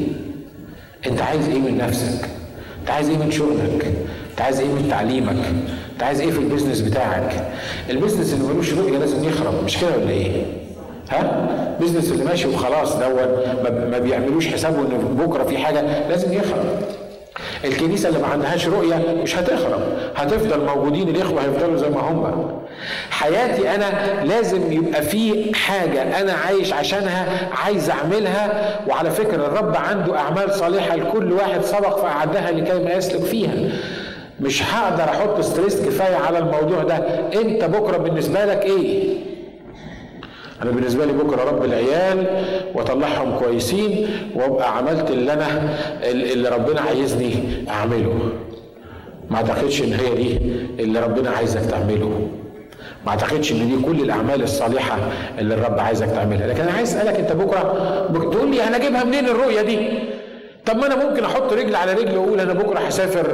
أنت 1.07 1.21
عايز 1.23 1.49
إيه 1.49 1.59
من 1.59 1.79
نفسك؟ 1.79 2.29
أنت 2.81 2.91
عايز 2.91 3.09
إيه 3.09 3.17
من 3.19 3.31
شغلك؟ 3.31 3.87
أنت 4.31 4.41
عايز 4.41 4.61
إيه 4.61 4.67
من 4.69 4.87
تعليمك؟ 4.91 5.37
أنت 5.93 6.03
عايز 6.03 6.21
إيه 6.21 6.31
في 6.31 6.39
ال 6.39 6.44
business 6.44 6.81
بتاعك؟ 6.81 7.49
ال 7.91 7.96
business 7.96 8.33
اللي 8.33 8.45
ملوش 8.55 8.73
رؤية 8.75 8.99
لازم 8.99 9.29
يخرب 9.29 9.65
مش 9.65 9.79
كده 9.79 9.97
ولا 9.97 10.11
إيه؟ 10.11 10.43
ها؟ 11.11 11.77
business 11.81 12.13
اللي 12.13 12.25
ماشي 12.25 12.49
وخلاص 12.49 12.97
دوت 12.97 13.47
ما 13.91 13.99
بيعملوش 13.99 14.47
حسابه 14.49 14.81
إن 14.81 15.17
بكرة 15.27 15.45
في 15.45 15.59
حاجة 15.59 16.09
لازم 16.09 16.33
يخرب. 16.33 16.65
الكنيسة 17.65 18.09
اللي 18.09 18.19
ما 18.21 18.27
عندهاش 18.27 18.69
رؤية 18.69 18.95
مش 19.23 19.37
هتخرب. 19.39 19.81
هتفضل 20.17 20.65
موجودين 20.65 21.09
الإخوة 21.09 21.43
هيفضلوا 21.45 21.77
زي 21.77 21.89
ما 21.91 22.01
هم. 22.01 22.51
حياتي 23.11 23.75
أنا 23.75 24.23
لازم 24.25 24.73
يبقى 24.73 25.03
في 25.03 25.55
حاجة 25.55 26.21
أنا 26.21 26.33
عايش 26.33 26.73
عشانها 26.73 27.49
عايز 27.65 27.91
أعملها. 27.91 28.77
وعلى 28.89 29.11
فكرة 29.11 29.47
الرب 29.47 29.77
عنده 29.77 30.19
أعمال 30.19 30.55
صالحة 30.55 30.97
لكل 30.97 31.33
واحد 31.33 31.63
سبق 31.65 32.01
فأعدها 32.03 32.51
لكي 32.51 32.79
ما 32.85 32.93
يسلك 32.93 33.23
فيها. 33.23 33.53
مش 34.41 34.63
هقدر 34.75 35.05
أحط 35.05 35.41
ستريس 35.41 35.77
كفاية 35.87 36.17
على 36.17 36.39
الموضوع 36.39 36.83
ده. 36.83 36.97
أنت 37.35 37.65
بكرة 37.65 37.97
بالنسبة 37.97 38.45
لك 38.45 38.63
إيه؟ 38.65 39.17
أنا 40.63 40.71
بالنسبة 40.71 41.05
لي 41.05 41.13
بكرة 41.13 41.45
رب 41.45 41.65
العيال 41.65 42.27
واطلعهم 42.75 43.39
كويسين 43.39 44.09
وأبقى 44.35 44.77
عملت 44.77 45.11
اللي 45.11 45.33
أنا 45.33 45.47
اللي 46.03 46.49
ربنا 46.49 46.81
عايزني 46.81 47.35
أعمله. 47.71 48.19
ما 49.31 49.37
أعتقدش 49.37 49.83
إن 49.83 49.93
هي 49.93 50.15
دي 50.15 50.39
اللي 50.83 51.01
ربنا 51.01 51.31
عايزك 51.31 51.61
تعمله. 51.61 52.29
ما 53.07 53.11
أعتقدش 53.13 53.53
إن 53.53 53.69
دي 53.69 53.87
كل 53.87 54.01
الأعمال 54.01 54.43
الصالحة 54.43 54.99
اللي 55.39 55.55
الرب 55.55 55.79
عايزك 55.81 56.07
تعملها. 56.07 56.47
لكن 56.47 56.61
أنا 56.63 56.73
عايز 56.73 56.97
أسألك 56.97 57.15
أنت 57.21 57.33
بكرة 57.33 57.63
تقول 58.33 58.51
لي 58.51 58.65
أنا 58.69 58.77
أجيبها 58.77 59.05
منين 59.05 59.27
الرؤية 59.27 59.63
دي؟ 59.63 59.79
طب 60.67 60.77
ما 60.77 60.87
أنا 60.87 61.09
ممكن 61.11 61.25
أحط 61.25 61.53
رجل 61.53 61.75
على 61.77 61.93
رجل 61.93 62.17
وأقول 62.19 62.41
أنا 62.41 62.53
بكرة 62.53 62.79
هسافر 62.79 63.27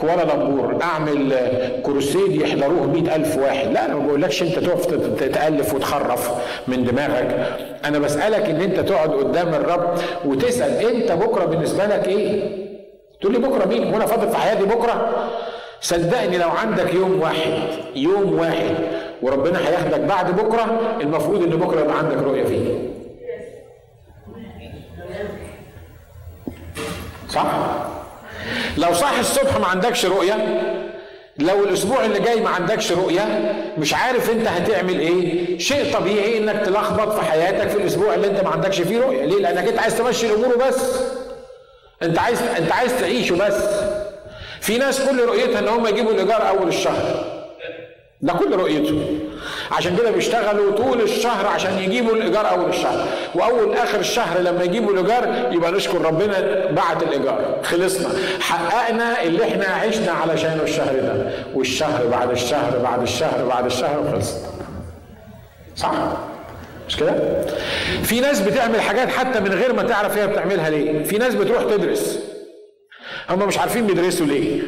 كوالالمبور 0.00 0.78
اعمل 0.82 1.34
كروسيد 1.82 2.32
يحضروه 2.32 2.86
مئة 2.86 3.16
ألف 3.16 3.36
واحد. 3.36 3.72
لا 3.72 3.84
أنا 3.86 3.94
ما 3.94 4.06
بقولكش 4.06 4.42
انت 4.42 4.58
تقف 4.58 4.86
تتألف 5.20 5.74
وتخرف 5.74 6.30
من 6.68 6.84
دماغك. 6.84 7.56
أنا 7.84 7.98
بسألك 7.98 8.50
إن 8.50 8.60
أنت 8.60 8.80
تقعد 8.80 9.10
قدام 9.10 9.48
الرب 9.54 9.94
وتسأل 10.24 10.86
أنت 10.86 11.12
بكرة 11.12 11.44
بالنسبة 11.44 11.86
لك 11.86 12.08
إيه؟ 12.08 12.42
تقول 13.20 13.32
لي 13.32 13.38
بكرة 13.38 13.64
مين؟ 13.66 13.94
وأنا 13.94 14.06
فاضل 14.06 14.28
في 14.28 14.36
حياتي 14.36 14.64
بكرة؟ 14.64 15.08
صدقني 15.80 16.38
لو 16.38 16.48
عندك 16.48 16.94
يوم 16.94 17.20
واحد 17.20 17.52
يوم 17.96 18.38
واحد 18.38 18.74
وربنا 19.22 19.68
هياخدك 19.68 20.00
بعد 20.00 20.36
بكرة 20.36 20.80
المفروض 21.00 21.42
إن 21.42 21.50
بكرة 21.50 21.80
يبقى 21.80 21.98
عندك 21.98 22.16
رؤية 22.16 22.44
فيه. 22.44 22.78
صح؟ 27.28 27.46
لو 28.76 28.92
صح 28.92 29.18
الصبح 29.18 29.56
ما 29.58 29.66
عندكش 29.66 30.06
رؤية 30.06 30.60
لو 31.38 31.64
الأسبوع 31.64 32.04
اللي 32.04 32.20
جاي 32.20 32.40
ما 32.40 32.50
عندكش 32.50 32.92
رؤية 32.92 33.52
مش 33.78 33.94
عارف 33.94 34.30
أنت 34.30 34.48
هتعمل 34.48 35.00
إيه. 35.00 35.58
شيء 35.58 35.94
طبيعي 35.94 36.38
إنك 36.38 36.62
تلخبط 36.66 37.14
في 37.14 37.24
حياتك 37.30 37.68
في 37.68 37.76
الأسبوع 37.76 38.14
اللي 38.14 38.26
أنت 38.26 38.40
ما 38.44 38.48
عندكش 38.50 38.80
فيه 38.80 38.98
رؤية. 39.00 39.24
ليه؟ 39.24 39.38
لأنك 39.42 39.68
أنت 39.68 39.78
عايز 39.78 39.98
تمشي 39.98 40.26
الأمور 40.26 40.56
بس 40.56 40.76
أنت 42.02 42.18
عايز 42.18 42.42
أنت 42.42 42.72
عايز 42.72 42.92
تعيشه 43.00 43.36
بس 43.36 43.54
في 44.60 44.78
ناس 44.78 45.00
كل 45.00 45.24
رؤيتها 45.24 45.58
إن 45.58 45.68
هم 45.68 45.86
يجيبوا 45.86 46.12
الإيجار 46.12 46.48
أول 46.48 46.68
الشهر. 46.68 47.39
ده 48.22 48.32
كل 48.32 48.56
رؤيته. 48.56 49.18
عشان 49.72 49.96
كده 49.96 50.10
بيشتغلوا 50.10 50.72
طول 50.72 51.00
الشهر 51.00 51.46
عشان 51.46 51.78
يجيبوا 51.78 52.12
الإيجار 52.14 52.50
أول 52.50 52.68
الشهر. 52.68 53.06
وأول 53.34 53.74
آخر 53.74 54.00
الشهر 54.00 54.40
لما 54.40 54.62
يجيبوا 54.64 54.92
الإيجار 54.92 55.52
يبقى 55.52 55.72
نشكر 55.72 56.00
ربنا 56.00 56.66
بعد 56.70 57.02
الإيجار. 57.02 57.58
خلصنا. 57.62 58.08
حققنا 58.40 59.22
اللي 59.22 59.44
إحنا 59.44 59.64
عشنا 59.66 60.12
علشانه 60.12 60.62
الشهر 60.62 60.94
ده. 60.94 61.30
والشهر 61.54 62.06
بعد 62.06 62.30
الشهر 62.30 62.78
بعد 62.78 63.02
الشهر 63.02 63.46
بعد 63.48 63.66
الشهر 63.66 64.00
وخلص. 64.00 64.34
صح؟ 65.76 65.92
مش 66.88 66.96
كده؟ 66.96 67.14
في 68.02 68.20
ناس 68.20 68.40
بتعمل 68.40 68.80
حاجات 68.80 69.08
حتى 69.08 69.40
من 69.40 69.52
غير 69.54 69.72
ما 69.72 69.82
تعرف 69.82 70.18
هي 70.18 70.26
بتعملها 70.26 70.70
ليه. 70.70 71.04
في 71.04 71.18
ناس 71.18 71.34
بتروح 71.34 71.62
تدرس. 71.62 72.18
هم 73.30 73.46
مش 73.48 73.58
عارفين 73.58 73.86
بيدرسوا 73.86 74.26
ليه. 74.26 74.60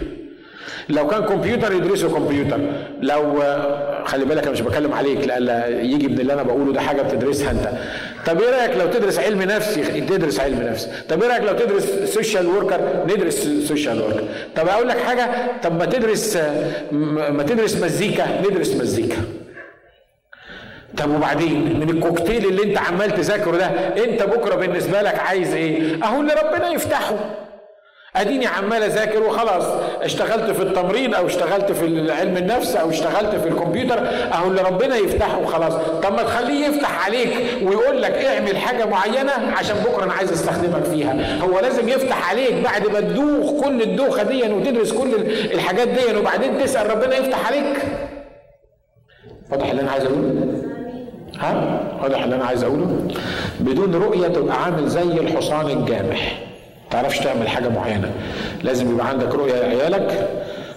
لو 0.88 1.06
كان 1.06 1.24
كمبيوتر 1.24 1.72
يدرسوا 1.72 2.10
كمبيوتر. 2.18 2.60
لو 3.02 3.42
خلي 4.04 4.24
بالك 4.24 4.42
أنا 4.42 4.50
مش 4.52 4.60
بكلم 4.60 4.92
عليك 4.92 5.26
لألا 5.26 5.68
يجي 5.80 6.08
من 6.08 6.20
اللي 6.20 6.32
أنا 6.32 6.42
بقوله 6.42 6.72
ده 6.72 6.80
حاجة 6.80 7.02
بتدرسها 7.02 7.50
أنت. 7.50 7.68
طب 8.26 8.40
إيه 8.42 8.50
رأيك 8.50 8.76
لو 8.76 8.86
تدرس 8.86 9.18
علم 9.18 9.42
نفس 9.42 9.74
تدرس 10.08 10.40
علم 10.40 10.60
نفس 10.62 10.88
طب 11.08 11.22
إيه 11.22 11.28
رأيك 11.30 11.42
لو 11.42 11.52
تدرس 11.52 11.84
social 12.14 12.46
worker 12.46 12.80
ندرس 13.06 13.48
social 13.68 14.02
worker 14.02 14.24
طب 14.56 14.68
أقول 14.68 14.88
لك 14.88 14.98
حاجة 14.98 15.28
طب 15.62 15.78
ما 15.78 15.84
تدرس 15.86 16.38
ما 16.92 17.42
تدرس 17.42 17.76
مزيكا؟ 17.76 18.40
ندرس 18.50 18.74
مزيكا. 18.74 19.16
طب 20.96 21.10
وبعدين؟ 21.14 21.80
من 21.80 21.90
الكوكتيل 21.90 22.46
اللي 22.46 22.62
أنت 22.64 22.78
عمال 22.78 23.14
تذاكره 23.14 23.56
ده 23.56 23.66
أنت 24.04 24.22
بكرة 24.22 24.54
بالنسبة 24.54 25.02
لك 25.02 25.18
عايز 25.18 25.54
إيه؟ 25.54 26.04
أهو 26.04 26.20
اللي 26.20 26.32
ربنا 26.44 26.70
يفتحه. 26.70 27.14
أديني 28.16 28.46
عمال 28.46 28.82
أذاكر 28.82 29.22
وخلاص. 29.22 29.64
اشتغلت 30.02 30.50
في 30.50 30.62
التمرين 30.62 31.14
أو 31.14 31.26
اشتغلت 31.26 31.72
في 31.72 32.12
علم 32.12 32.36
النفس 32.36 32.76
أو 32.76 32.90
اشتغلت 32.90 33.34
في 33.36 33.48
الكمبيوتر 33.48 33.98
أهو 34.32 34.48
اللي 34.50 34.62
ربنا 34.62 34.96
يفتحه 34.96 35.38
وخلاص. 35.38 35.72
طب 36.02 36.12
ما 36.12 36.22
تخليه 36.22 36.66
يفتح 36.66 37.06
عليك 37.06 37.30
ويقول 37.62 38.02
لك 38.02 38.12
اعمل 38.12 38.56
حاجة 38.56 38.84
معينة 38.84 39.32
عشان 39.32 39.76
بكرة 39.76 40.04
أنا 40.04 40.12
عايز 40.12 40.32
أستخدمك 40.32 40.84
فيها. 40.84 41.38
هو 41.42 41.60
لازم 41.60 41.88
يفتح 41.88 42.30
عليك 42.30 42.54
بعد 42.54 42.86
ما 42.86 43.00
تدوخ 43.00 43.64
كل 43.64 43.82
الدوخة 43.82 44.22
دي 44.22 44.42
وتدرس 44.52 44.92
كل 44.92 45.14
الحاجات 45.54 45.88
دي 45.88 46.16
وبعدين 46.16 46.58
تسأل 46.58 46.90
ربنا 46.90 47.16
يفتح 47.16 47.46
عليك. 47.46 47.82
واضح 49.50 49.70
اللي 49.70 49.82
أنا 49.82 49.90
عايز 49.90 50.04
أقوله؟ 50.04 50.62
ها؟ 51.38 51.80
واضح 52.02 52.22
اللي 52.22 52.36
أنا 52.36 52.44
عايز 52.44 52.64
أقوله؟ 52.64 53.08
بدون 53.60 53.94
رؤية 53.94 54.28
تبقى 54.28 54.64
عامل 54.64 54.88
زي 54.88 55.02
الحصان 55.02 55.66
الجامح. 55.66 56.38
تعرفش 56.92 57.18
تعمل 57.18 57.48
حاجة 57.48 57.68
معينة. 57.68 58.10
لازم 58.62 58.90
يبقى 58.94 59.08
عندك 59.08 59.34
رؤية 59.34 59.52
لعيالك. 59.60 60.28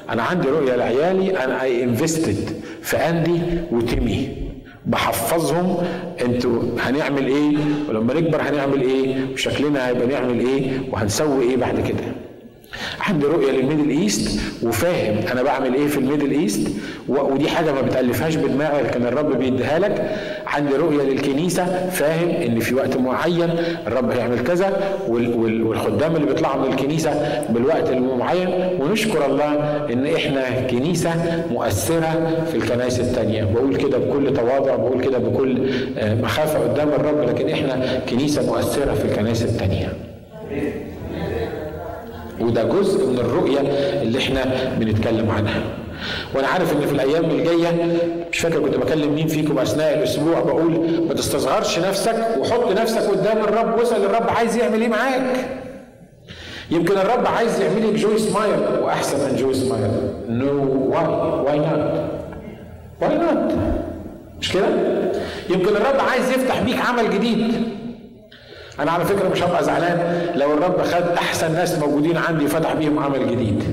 أنا 0.09 0.24
عندي 0.24 0.47
رؤية 0.47 0.76
لعيالي 0.76 1.43
أنا 1.43 1.61
اي 1.63 1.84
انفستد 1.84 2.49
في 2.82 2.97
اندي 2.97 3.39
وتيمي. 3.72 4.30
بحفظهم. 4.86 5.78
أنتوا 6.26 6.61
هنعمل 6.80 7.28
إيه؟ 7.28 7.57
ولما 7.89 8.13
نكبر 8.13 8.41
هنعمل 8.41 8.82
إيه؟ 8.82 9.16
وشكلنا 9.34 9.88
هيبقى 9.88 10.07
نعمل 10.07 10.39
إيه؟ 10.39 10.72
وهنسوي 10.91 11.43
إيه 11.43 11.57
بعد 11.57 11.80
كده؟ 11.88 12.24
عندي 13.00 13.26
رؤية 13.26 13.52
لل 13.51 13.61
Middle 13.61 13.89
East 13.89 14.39
وفاهم 14.64 15.16
أنا 15.32 15.44
بعمل 15.44 15.74
إيه 15.74 15.88
في 15.88 15.98
ال 15.97 16.02
Middle 16.02 16.32
East 16.32 16.68
ودي 17.08 17.48
حاجة 17.50 17.72
ما 17.72 17.82
بتألفهاش 17.82 18.36
بدماغي 18.36 18.82
لكن 18.84 19.06
الرب 19.06 19.38
بيديها 19.40 19.80
لك. 19.80 20.12
عندي 20.48 20.76
رؤية 20.76 21.04
للكنيسة 21.04 21.90
فاهم 21.90 22.30
إن 22.30 22.60
في 22.60 22.76
وقت 22.76 22.98
معين 22.98 23.50
الرب 23.88 24.12
هيعمل 24.12 24.40
كذا 24.44 24.80
والخدام 25.08 26.16
اللي 26.16 26.28
بيطلعوا 26.28 26.62
من 26.66 26.72
الكنيسة 26.74 27.44
بالوقت 27.50 27.90
المعين. 27.90 28.50
ونشكر 28.80 29.26
الله 29.26 29.54
إن 29.94 30.06
إحنا 30.16 30.62
كنيسة 30.70 31.44
مؤثرة 31.52 32.44
في 32.52 32.58
الكنائس 32.58 33.00
الثانية 33.00 33.44
بقول 33.44 33.76
كده 33.76 33.98
بكل 33.98 34.34
تواضع 34.34 34.76
بقول 34.76 35.02
كده 35.04 35.18
بكل 35.18 35.70
آه، 35.98 36.16
مخافة 36.16 36.60
قدام 36.60 36.90
الرب 36.90 37.30
لكن 37.30 37.50
إحنا 37.50 38.00
كنيسة 38.10 38.46
مؤثرة 38.46 38.94
في 38.94 39.06
الكنائس 39.06 39.44
الثانية 39.44 39.94
وده 42.40 42.64
جزء 42.64 43.06
من 43.06 43.18
الرؤية 43.20 43.60
اللي 44.02 44.18
إحنا 44.20 44.46
بنتكلم 44.80 45.30
عنها. 45.32 45.62
وأنا 46.36 46.48
عارف 46.48 46.74
إن 46.74 46.82
في 46.82 46.92
الأيام 46.94 47.26
الجاية 47.26 47.98
مش 48.32 48.40
فاكر 48.40 48.60
كنت 48.60 48.76
بكلم 48.78 49.16
مين 49.16 49.28
فيكم 49.28 49.60
أثناء 49.60 49.98
الأسبوع 49.98 50.40
بقول 50.40 50.90
ما 51.08 51.14
تستصغرش 51.14 51.80
نفسك 51.80 52.16
وحط 52.40 52.72
نفسك 52.72 53.02
قدام 53.02 53.38
الرب 53.38 53.80
واسأل 53.80 54.04
الرب 54.06 54.30
عايز 54.30 54.58
يعمل 54.58 54.82
إيه 54.82 54.88
معاك. 54.90 55.46
يمكن 56.72 56.98
الرب 56.98 57.28
عايز 57.28 57.62
يعمل 57.62 57.88
لك 57.88 57.94
joy 57.99 58.18
smile 58.20 58.60
وأحسن 58.84 59.30
من 59.32 59.36
joy 59.36 59.53
smile 59.53 59.91
no 60.30 60.89
way 60.91 61.08
why 61.45 61.60
not 61.60 62.10
why 63.01 63.18
not 63.18 63.53
مش 64.42 64.52
كده؟ 64.52 64.66
يمكن 65.50 65.68
الرب 65.76 66.00
عايز 66.12 66.30
يفتح 66.32 66.62
بيك 66.62 66.78
عمل 66.86 67.10
جديد. 67.10 67.54
أنا 68.80 68.91
على 68.91 69.05
فكرة 69.05 69.30
مش 69.30 69.43
هبقى 69.43 69.63
زعلان 69.63 70.26
لو 70.36 70.53
الرب 70.53 70.82
خد 70.82 71.03
أحسن 71.17 71.53
ناس 71.53 71.80
موجودين 71.80 72.17
عندي 72.17 72.47
فتح 72.47 72.73
بيهم 72.73 72.99
عمل 72.99 73.32
جديد. 73.32 73.63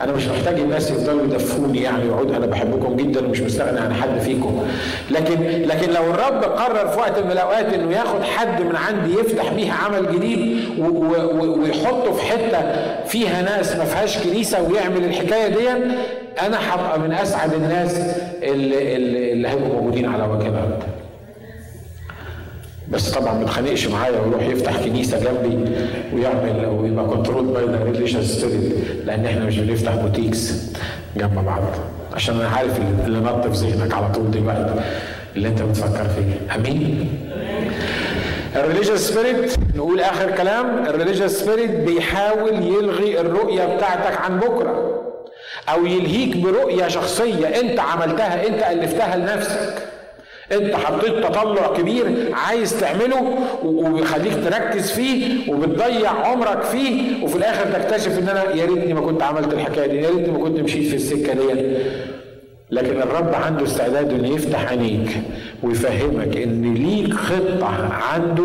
أنا 0.00 0.12
مش 0.12 0.26
محتاج 0.26 0.60
الناس 0.60 0.90
يفضلوا 0.90 1.24
يدفوني 1.24 1.82
يعني 1.82 2.04
ويقعد 2.08 2.30
أنا 2.32 2.46
بحبكم 2.46 2.96
جدا 2.96 3.26
ومش 3.26 3.40
مستغني 3.40 3.80
عن 3.80 3.94
حد 3.94 4.18
فيكم. 4.18 4.62
لكن 5.10 5.42
لكن 5.66 5.90
لو 5.92 6.02
الرب 6.10 6.44
قرر 6.44 6.88
في 6.88 6.98
وقت 6.98 7.18
من 7.18 7.30
الأوقات 7.32 7.74
إنه 7.74 7.96
ياخد 7.96 8.22
حد 8.22 8.60
من 8.62 8.76
عندي 8.76 9.12
يفتح 9.20 9.52
بيه 9.52 9.72
عمل 9.72 10.12
جديد 10.14 10.58
ويحطه 10.78 12.12
في 12.12 12.22
حتة 12.22 12.60
فيها 13.06 13.42
ناس 13.42 13.76
ما 13.76 13.84
فيهاش 13.84 14.18
كنيسة 14.18 14.62
ويعمل 14.62 15.04
الحكاية 15.04 15.48
دي 15.48 15.68
أنا 16.46 16.74
هبقى 16.74 16.98
من 17.00 17.12
أسعد 17.12 17.54
الناس 17.54 18.00
اللي, 18.42 18.96
اللي, 18.96 19.32
اللي 19.32 19.48
هيبقوا 19.48 19.74
موجودين 19.74 20.06
على 20.08 20.22
وجه 20.22 20.48
الأرض. 20.48 20.82
بس 22.90 23.10
طبعا 23.10 23.34
ما 23.34 23.42
يتخانقش 23.42 23.86
معايا 23.86 24.20
ويروح 24.20 24.42
يفتح 24.42 24.84
كنيسة 24.84 25.18
جنبي 25.18 25.70
ويعمل 26.14 26.66
ويبقى 26.66 27.04
control 27.04 27.44
by 27.44 27.64
the 27.64 27.84
religion 27.84 28.20
لأن 29.04 29.26
إحنا 29.26 29.44
مش 29.44 29.58
بنفتح 29.58 29.94
boutiques 29.94 30.52
جنب 31.16 31.44
بعض. 31.46 31.62
عشان 32.14 32.40
أنا 32.40 32.48
عارف 32.48 32.80
اللي 33.06 33.18
نط 33.20 33.46
في 33.46 33.66
ذهنك 33.66 33.94
على 33.94 34.08
طول 34.08 34.30
دلوقتي. 34.30 34.74
اللي 35.36 35.48
أنت 35.48 35.62
بتفكر 35.62 36.04
فيه. 36.08 36.54
أمين؟ 36.54 37.08
ال 38.56 38.60
religious 38.60 39.00
spirit 39.00 39.56
نقول 39.76 40.00
آخر 40.00 40.30
كلام. 40.30 40.86
ال 40.86 40.90
religious 40.90 41.30
spirit 41.30 41.70
بيحاول 41.70 42.52
يلغي 42.52 43.20
الرؤية 43.20 43.76
بتاعتك 43.76 44.20
عن 44.20 44.40
بكرة. 44.40 45.02
أو 45.68 45.86
يلهيك 45.86 46.36
برؤية 46.36 46.88
شخصية. 46.88 47.46
أنت 47.46 47.80
عملتها 47.80 48.46
أنت 48.46 48.62
ألفتها 48.82 49.16
لنفسك. 49.16 49.74
انت 50.52 50.74
حطيت 50.74 51.12
تطلع 51.24 51.74
كبير 51.76 52.06
عايز 52.32 52.80
تعمله 52.80 53.38
وبيخليك 53.64 54.32
تركز 54.44 54.90
فيه 54.90 55.52
وبتضيع 55.52 56.10
عمرك 56.10 56.62
فيه 56.62 57.24
وفي 57.24 57.36
الآخر 57.36 57.64
تكتشف 57.80 58.18
إن 58.18 58.28
أنا 58.28 58.54
يا 58.54 58.64
ريتني 58.64 58.94
ما 58.94 59.00
كنت 59.00 59.22
عملت 59.22 59.52
الحكاية 59.52 59.86
دي 59.86 59.96
يا 59.96 60.10
ريتني 60.10 60.32
ما 60.32 60.38
كنت 60.38 60.60
مشيت 60.60 60.88
في 60.88 60.96
السكة 60.96 61.32
دي 61.32 61.62
لكن 62.70 63.02
الرب 63.02 63.34
عنده 63.34 63.64
استعداد 63.64 64.12
إنه 64.12 64.28
يفتح 64.28 64.68
عينيك 64.68 65.08
ويفهمك 65.62 66.36
إن 66.36 66.74
ليك 66.74 67.12
خطة 67.14 67.66
عنده 68.12 68.44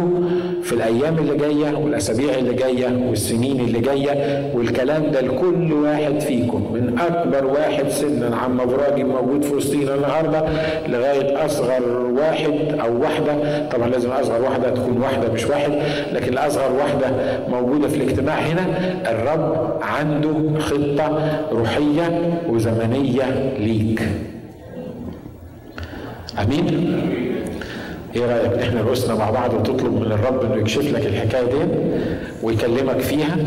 في 0.64 0.74
الأيام 0.74 1.18
اللي 1.18 1.38
جاية 1.38 1.76
والأسابيع 1.78 2.34
اللي 2.36 2.54
جاية 2.54 3.02
والسنين 3.10 3.60
اللي 3.60 3.80
جاية 3.80 4.44
والكلام 4.56 5.12
ده 5.12 5.22
لكل 5.22 5.74
واحد 5.74 6.20
فيكم 6.20 6.74
من 6.74 7.00
أكبر 7.00 7.46
واحد 7.46 7.90
سنا 7.90 8.36
عم 8.36 8.62
ابراجي 8.62 9.04
موجود 9.04 9.44
في 9.44 9.54
وسطينا 9.54 9.96
النهارده 9.96 10.44
لغاية 10.88 11.46
أصغر 11.46 11.84
واحد 12.20 12.80
أو 12.82 13.02
واحدة. 13.02 13.70
طبعا 13.70 13.90
لازم 13.90 14.10
أصغر 14.12 14.42
واحدة 14.42 14.70
تكون 14.70 14.98
واحدة 15.02 15.34
مش 15.34 15.46
واحد 15.46 15.72
لكن 16.14 16.38
اصغر 16.38 16.72
واحدة 16.72 17.08
موجودة 17.50 17.88
في 17.88 17.96
الاجتماع 17.98 18.36
هنا. 18.36 18.66
الرب 19.12 19.78
عنده 19.82 20.60
خطة 20.60 21.40
روحية 21.52 22.40
وزمنية 22.50 23.54
ليك. 23.60 24.02
أمين. 26.40 27.02
إيه 28.16 28.26
رأيك؟ 28.26 28.54
نحني 28.54 28.82
رؤوسنا 28.82 29.16
مع 29.16 29.30
بعض 29.30 29.54
وتطلب 29.54 29.94
من 29.94 30.12
الرب 30.12 30.46
إنه 30.46 30.56
يكشف 30.56 30.94
لك 30.94 31.06
الحكاية 31.06 31.44
دي 31.46 31.58
ويكلمك 32.44 33.00
فيها. 33.00 33.38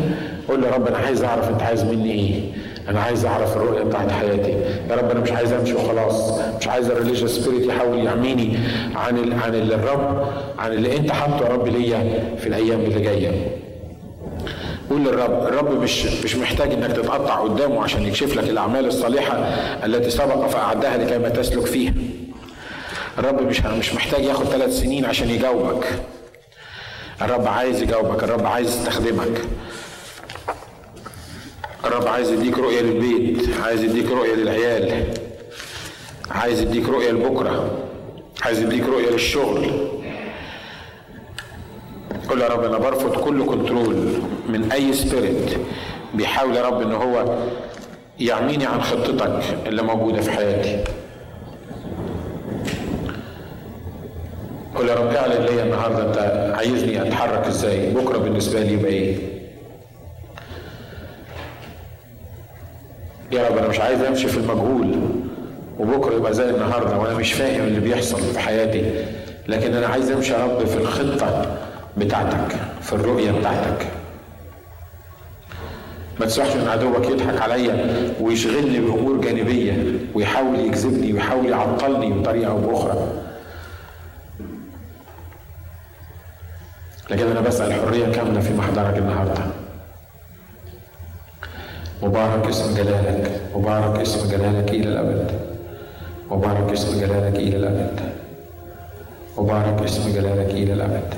قول 0.49 0.61
له 0.61 0.67
يا 0.67 0.73
رب 0.73 0.87
أنا 0.87 0.97
عايز 0.97 1.23
أعرف 1.23 1.49
أنت 1.49 1.61
عايز 1.61 1.83
مني 1.83 2.11
إيه. 2.11 2.41
أنا 2.89 2.99
عايز 2.99 3.25
أعرف 3.25 3.57
الرؤية 3.57 3.83
بتاعت 3.83 4.11
حياتي. 4.11 4.51
يا 4.89 4.95
رب 4.95 5.11
أنا 5.11 5.19
مش 5.19 5.31
عايز 5.31 5.53
أمشي 5.53 5.73
وخلاص. 5.73 6.39
مش 6.59 6.67
عايز 6.67 6.89
ال 6.89 6.93
religious 6.93 7.31
spirit 7.39 7.67
يحاول 7.69 7.97
يعميني 7.97 8.57
عن 8.95 9.17
ال 9.17 9.33
عن 9.33 9.55
اللي 9.55 9.75
الرب 9.75 10.27
عن 10.59 10.71
اللي 10.71 10.97
أنت 10.97 11.11
حاطه 11.11 11.45
يا 11.45 11.49
رب 11.49 11.67
ليا 11.67 12.19
في 12.37 12.47
الأيام 12.47 12.79
اللي 12.79 13.01
جاية. 13.01 13.31
قول 14.89 15.01
للرب 15.01 15.47
الرب 15.47 15.81
مش 15.81 16.05
مش 16.23 16.35
محتاج 16.35 16.73
إنك 16.73 16.91
تتقطع 16.91 17.35
قدامه 17.35 17.83
عشان 17.83 18.03
يكشف 18.03 18.37
لك 18.37 18.49
الأعمال 18.49 18.85
الصالحة 18.85 19.37
التي 19.85 20.09
سبق 20.09 20.47
فأعدها 20.47 20.97
لكي 20.97 21.17
ما 21.17 21.29
تسلك 21.29 21.65
فيها. 21.65 21.93
الرب 23.19 23.41
مش 23.41 23.61
مش 23.61 23.93
محتاج 23.93 24.23
ياخد 24.23 24.45
ثلاث 24.45 24.79
سنين 24.79 25.05
عشان 25.05 25.29
يجاوبك. 25.29 25.99
الرب 27.21 27.47
عايز 27.47 27.81
يجاوبك 27.81 28.23
الرب 28.23 28.45
عايز 28.45 28.67
يستخدمك. 28.67 29.41
الرب 31.85 32.07
عايز 32.07 32.31
يديك 32.31 32.57
رؤية 32.57 32.81
للبيت 32.81 33.49
عايز 33.63 33.83
يديك 33.83 34.11
رؤية 34.11 34.35
للعيال 34.35 35.13
عايز 36.31 36.61
يديك 36.61 36.89
رؤية 36.89 37.11
لبكرة 37.11 37.77
عايز 38.41 38.59
يديك 38.59 38.83
رؤية 38.83 39.09
للشغل. 39.09 39.89
قول 42.29 42.41
يا 42.41 42.47
رب 42.47 42.63
أنا 42.63 42.77
برفض 42.77 43.15
كل 43.15 43.45
control 43.45 44.13
من 44.49 44.71
أي 44.71 44.93
spirit 44.93 45.57
بيحاول 46.13 46.55
يا 46.55 46.61
رب 46.61 46.81
إن 46.81 46.93
هو 46.93 47.37
يعميني 48.19 48.65
عن 48.65 48.81
خطتك 48.81 49.43
اللي 49.67 49.81
موجودة 49.81 50.21
في 50.21 50.31
حياتي. 50.31 50.83
قول 54.75 54.89
يا 54.89 54.95
رب 54.95 55.13
اعلن 55.15 55.45
ليا 55.45 55.63
النهارده 55.63 56.07
أنت 56.07 56.17
عايزني 56.57 57.01
أتحرك 57.01 57.47
إزاي؟ 57.47 57.89
بكرة 57.91 58.17
بالنسبة 58.17 58.59
لي 58.59 58.73
يبقى 58.73 58.91
إيه؟ 58.91 59.15
يا 63.31 63.47
رب 63.49 63.57
أنا 63.57 63.67
مش 63.67 63.79
عايز 63.79 64.01
أمشي 64.01 64.27
في 64.27 64.37
المجهول 64.37 64.95
وبكرة 65.79 66.15
يبقى 66.15 66.33
زي 66.33 66.49
النهارده 66.49 66.97
وأنا 66.97 67.13
مش 67.13 67.33
فاهم 67.33 67.61
اللي 67.67 67.79
بيحصل 67.79 68.17
في 68.21 68.39
حياتي 68.39 69.05
لكن 69.47 69.73
أنا 69.73 69.87
عايز 69.87 70.11
أمشي 70.11 70.33
يا 70.33 70.45
رب 70.45 70.65
في 70.65 70.77
الخطة 70.77 71.57
بتاعتك 71.97 72.55
في 72.81 72.93
الرؤية 72.93 73.31
بتاعتك. 73.31 73.87
ما 76.19 76.25
تسمحش 76.25 76.55
إن 76.55 76.67
عدوك 76.67 77.05
يضحك 77.09 77.41
عليا 77.41 77.87
ويشغلني 78.21 78.79
بأمور 78.79 79.21
جانبية 79.21 79.83
ويحاول 80.13 80.59
يجذبني 80.59 81.13
ويحاول 81.13 81.45
يعطلني 81.49 82.11
بطريقة 82.13 82.51
أو 82.51 82.57
بأخرى. 82.57 83.07
لكن 87.09 87.27
أنا 87.27 87.41
بسأل 87.41 87.73
حرية 87.73 88.05
كاملة 88.11 88.39
في 88.39 88.53
محضرك 88.53 88.97
النهارده. 88.97 89.41
مبارك 92.03 92.47
اسم 92.47 92.75
جلالك. 92.75 93.41
مبارك 93.55 93.99
اسم 93.99 94.29
جلالك 94.29 94.69
إلى 94.69 94.89
الأبد. 94.89 95.31
مبارك 96.31 96.71
اسم 96.71 96.99
جلالك 96.99 97.35
إلى 97.35 97.57
الأبد. 97.57 97.99
مبارك 99.37 99.83
اسم 99.83 100.13
جلالك 100.13 100.49
إلى 100.51 100.73
الأبد. 100.73 101.13